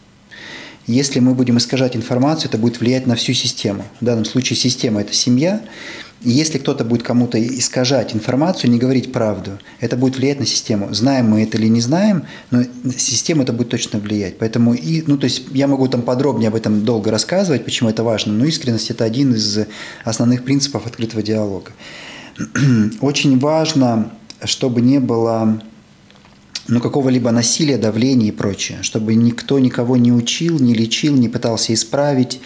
Если 0.87 1.21
мы 1.21 1.35
будем 1.35 1.59
искажать 1.59 1.97
информацию, 1.97 2.49
это 2.49 2.59
будет 2.59 2.81
влиять 2.81 3.07
на 3.07 3.15
всю 3.15 3.35
систему. 3.35 3.85
В 4.01 4.05
данном 4.05 4.25
случае 4.25 4.57
система– 4.57 5.01
это 5.03 5.13
семья. 5.13 5.61
И 6.23 6.31
если 6.31 6.59
кто-то 6.59 6.85
будет 6.85 7.05
кому-то 7.05 7.39
искажать 7.39 8.15
информацию, 8.15 8.71
не 8.71 8.79
говорить 8.79 9.13
правду, 9.13 9.53
это 9.79 9.97
будет 9.97 10.17
влиять 10.17 10.41
на 10.41 10.47
систему. 10.47 10.93
Знаем 10.93 11.31
мы 11.31 11.45
это 11.45 11.59
или 11.59 11.69
не 11.69 11.81
знаем, 11.81 12.25
но 12.51 12.65
система 12.97 13.45
это 13.45 13.53
будет 13.53 13.69
точно 13.69 14.01
влиять. 14.01 14.37
Поэтому, 14.39 14.75
и, 14.75 15.05
ну, 15.07 15.17
то 15.17 15.25
есть 15.25 15.45
я 15.53 15.69
могу 15.69 15.87
там 15.87 16.03
подробнее 16.03 16.49
об 16.49 16.57
этом 16.57 16.85
долго 16.85 17.13
рассказывать, 17.13 17.65
почему 17.65 17.91
это 17.91 18.03
важно, 18.03 18.33
но 18.33 18.45
искренность– 18.45 18.91
это 18.91 19.05
один 19.05 19.35
из 19.35 19.61
основных 20.05 20.45
принципов 20.45 20.87
открытого 20.87 21.23
диалога. 21.23 21.71
Очень 23.01 23.39
важно, 23.39 24.11
чтобы 24.45 24.81
не 24.81 24.99
было 24.99 25.63
ну, 26.67 26.81
какого-либо 26.81 27.31
насилия, 27.31 27.79
давления 27.79 28.29
и 28.29 28.33
прочее, 28.33 28.79
чтобы 28.83 29.15
никто 29.15 29.59
никого 29.59 29.97
не 29.97 30.13
учил, 30.13 30.59
не 30.59 30.75
лечил, 30.75 31.15
не 31.15 31.29
пытался 31.29 31.73
исправить, 31.73 32.41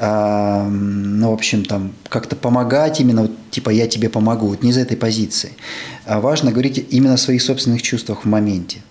ну, 0.00 1.30
в 1.30 1.34
общем, 1.34 1.64
там, 1.64 1.92
как-то 2.08 2.34
помогать 2.34 3.00
именно, 3.00 3.22
вот, 3.22 3.32
типа, 3.50 3.70
я 3.70 3.86
тебе 3.86 4.08
помогу, 4.08 4.46
вот 4.46 4.62
не 4.62 4.70
из 4.70 4.78
этой 4.78 4.96
позиции. 4.96 5.52
А 6.06 6.20
важно 6.20 6.52
говорить 6.52 6.86
именно 6.90 7.14
о 7.14 7.18
своих 7.18 7.42
собственных 7.42 7.82
чувствах 7.82 8.24
в 8.24 8.28
моменте. 8.28 8.82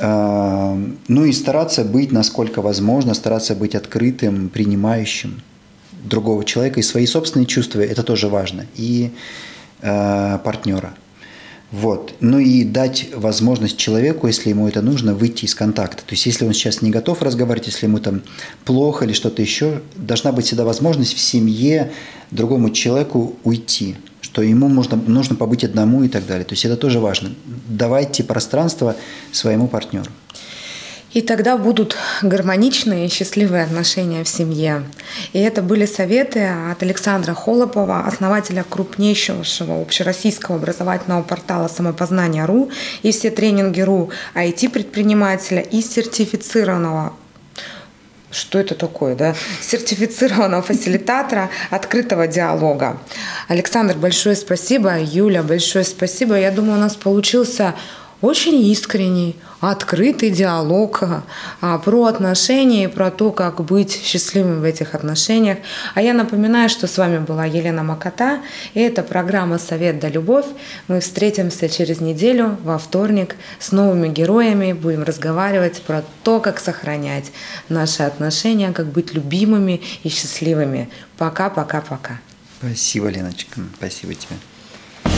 Ну 0.00 1.24
и 1.24 1.32
стараться 1.32 1.84
быть, 1.84 2.12
насколько 2.12 2.62
возможно, 2.62 3.14
стараться 3.14 3.54
быть 3.54 3.74
открытым, 3.74 4.48
принимающим 4.48 5.42
другого 6.02 6.44
человека 6.44 6.80
и 6.80 6.82
свои 6.82 7.06
собственные 7.06 7.46
чувства, 7.46 7.80
это 7.80 8.02
тоже 8.02 8.28
важно, 8.28 8.66
и 8.74 9.12
э, 9.82 10.38
партнера– 10.42 10.94
вот. 11.70 12.14
Ну 12.20 12.38
и 12.38 12.62
дать 12.64 13.08
возможность 13.14 13.76
человеку, 13.76 14.26
если 14.26 14.50
ему 14.50 14.68
это 14.68 14.80
нужно, 14.80 15.14
выйти 15.14 15.44
из 15.44 15.54
контакта. 15.54 16.02
То 16.04 16.12
есть 16.12 16.24
если 16.26 16.44
он 16.44 16.52
сейчас 16.52 16.82
не 16.82 16.90
готов 16.90 17.20
разговаривать, 17.20 17.66
если 17.66 17.86
ему 17.86 17.98
там 17.98 18.22
плохо 18.64 19.04
или 19.04 19.12
что-то 19.12 19.42
еще, 19.42 19.82
должна 19.96 20.32
быть 20.32 20.46
всегда 20.46 20.64
возможность 20.64 21.14
в 21.14 21.18
семье 21.18 21.90
другому 22.30 22.70
человеку 22.70 23.36
уйти, 23.42 23.96
что 24.20 24.42
ему 24.42 24.68
нужно, 24.68 24.96
нужно 24.96 25.34
побыть 25.36 25.64
одному 25.64 26.04
и 26.04 26.08
так 26.08 26.26
далее. 26.26 26.44
То 26.44 26.52
есть 26.52 26.64
это 26.64 26.76
тоже 26.76 27.00
важно. 27.00 27.30
Давайте 27.68 28.22
пространство 28.22 28.94
своему 29.32 29.66
партнеру. 29.66 30.10
И 31.14 31.22
тогда 31.22 31.56
будут 31.56 31.96
гармоничные 32.22 33.06
и 33.06 33.08
счастливые 33.08 33.62
отношения 33.62 34.24
в 34.24 34.28
семье. 34.28 34.82
И 35.32 35.38
это 35.38 35.62
были 35.62 35.86
советы 35.86 36.50
от 36.70 36.82
Александра 36.82 37.34
Холопова, 37.34 38.00
основателя 38.00 38.64
крупнейшего 38.68 39.44
общероссийского 39.80 40.56
образовательного 40.56 41.22
портала 41.22 41.68
«Самопознание.ру» 41.68 42.70
и 43.02 43.12
все 43.12 43.30
тренинги 43.30 43.80
.ру 43.80 44.10
IT-предпринимателя 44.34 45.60
и 45.60 45.80
сертифицированного 45.80 47.12
что 48.30 48.58
это 48.58 48.74
такое, 48.74 49.14
да, 49.14 49.36
сертифицированного 49.62 50.60
фасилитатора 50.60 51.50
открытого 51.70 52.26
диалога. 52.26 52.98
Александр, 53.46 53.96
большое 53.96 54.34
спасибо. 54.34 54.98
Юля, 54.98 55.44
большое 55.44 55.84
спасибо. 55.84 56.36
Я 56.36 56.50
думаю, 56.50 56.78
у 56.78 56.80
нас 56.80 56.96
получился 56.96 57.74
очень 58.20 58.60
искренний, 58.66 59.36
открытый 59.60 60.30
диалог 60.30 61.02
а, 61.60 61.78
про 61.78 62.04
отношения 62.04 62.84
и 62.84 62.88
про 62.88 63.10
то, 63.10 63.32
как 63.32 63.64
быть 63.64 63.92
счастливым 64.02 64.60
в 64.60 64.64
этих 64.64 64.94
отношениях. 64.94 65.58
А 65.94 66.02
я 66.02 66.14
напоминаю, 66.14 66.68
что 66.68 66.86
с 66.86 66.98
вами 66.98 67.18
была 67.18 67.44
Елена 67.44 67.82
Макота, 67.82 68.40
и 68.74 68.80
это 68.80 69.02
программа 69.02 69.58
«Совет 69.58 69.98
да 70.00 70.08
любовь». 70.08 70.46
Мы 70.88 71.00
встретимся 71.00 71.68
через 71.68 72.00
неделю, 72.00 72.56
во 72.62 72.78
вторник, 72.78 73.36
с 73.58 73.72
новыми 73.72 74.08
героями, 74.08 74.72
будем 74.72 75.02
разговаривать 75.02 75.82
про 75.82 76.02
то, 76.22 76.40
как 76.40 76.60
сохранять 76.60 77.32
наши 77.68 78.02
отношения, 78.02 78.72
как 78.72 78.86
быть 78.86 79.14
любимыми 79.14 79.80
и 80.02 80.08
счастливыми. 80.08 80.90
Пока-пока-пока. 81.18 82.20
Спасибо, 82.58 83.08
Леночка. 83.08 83.60
Спасибо 83.76 84.14
тебе. 84.14 84.36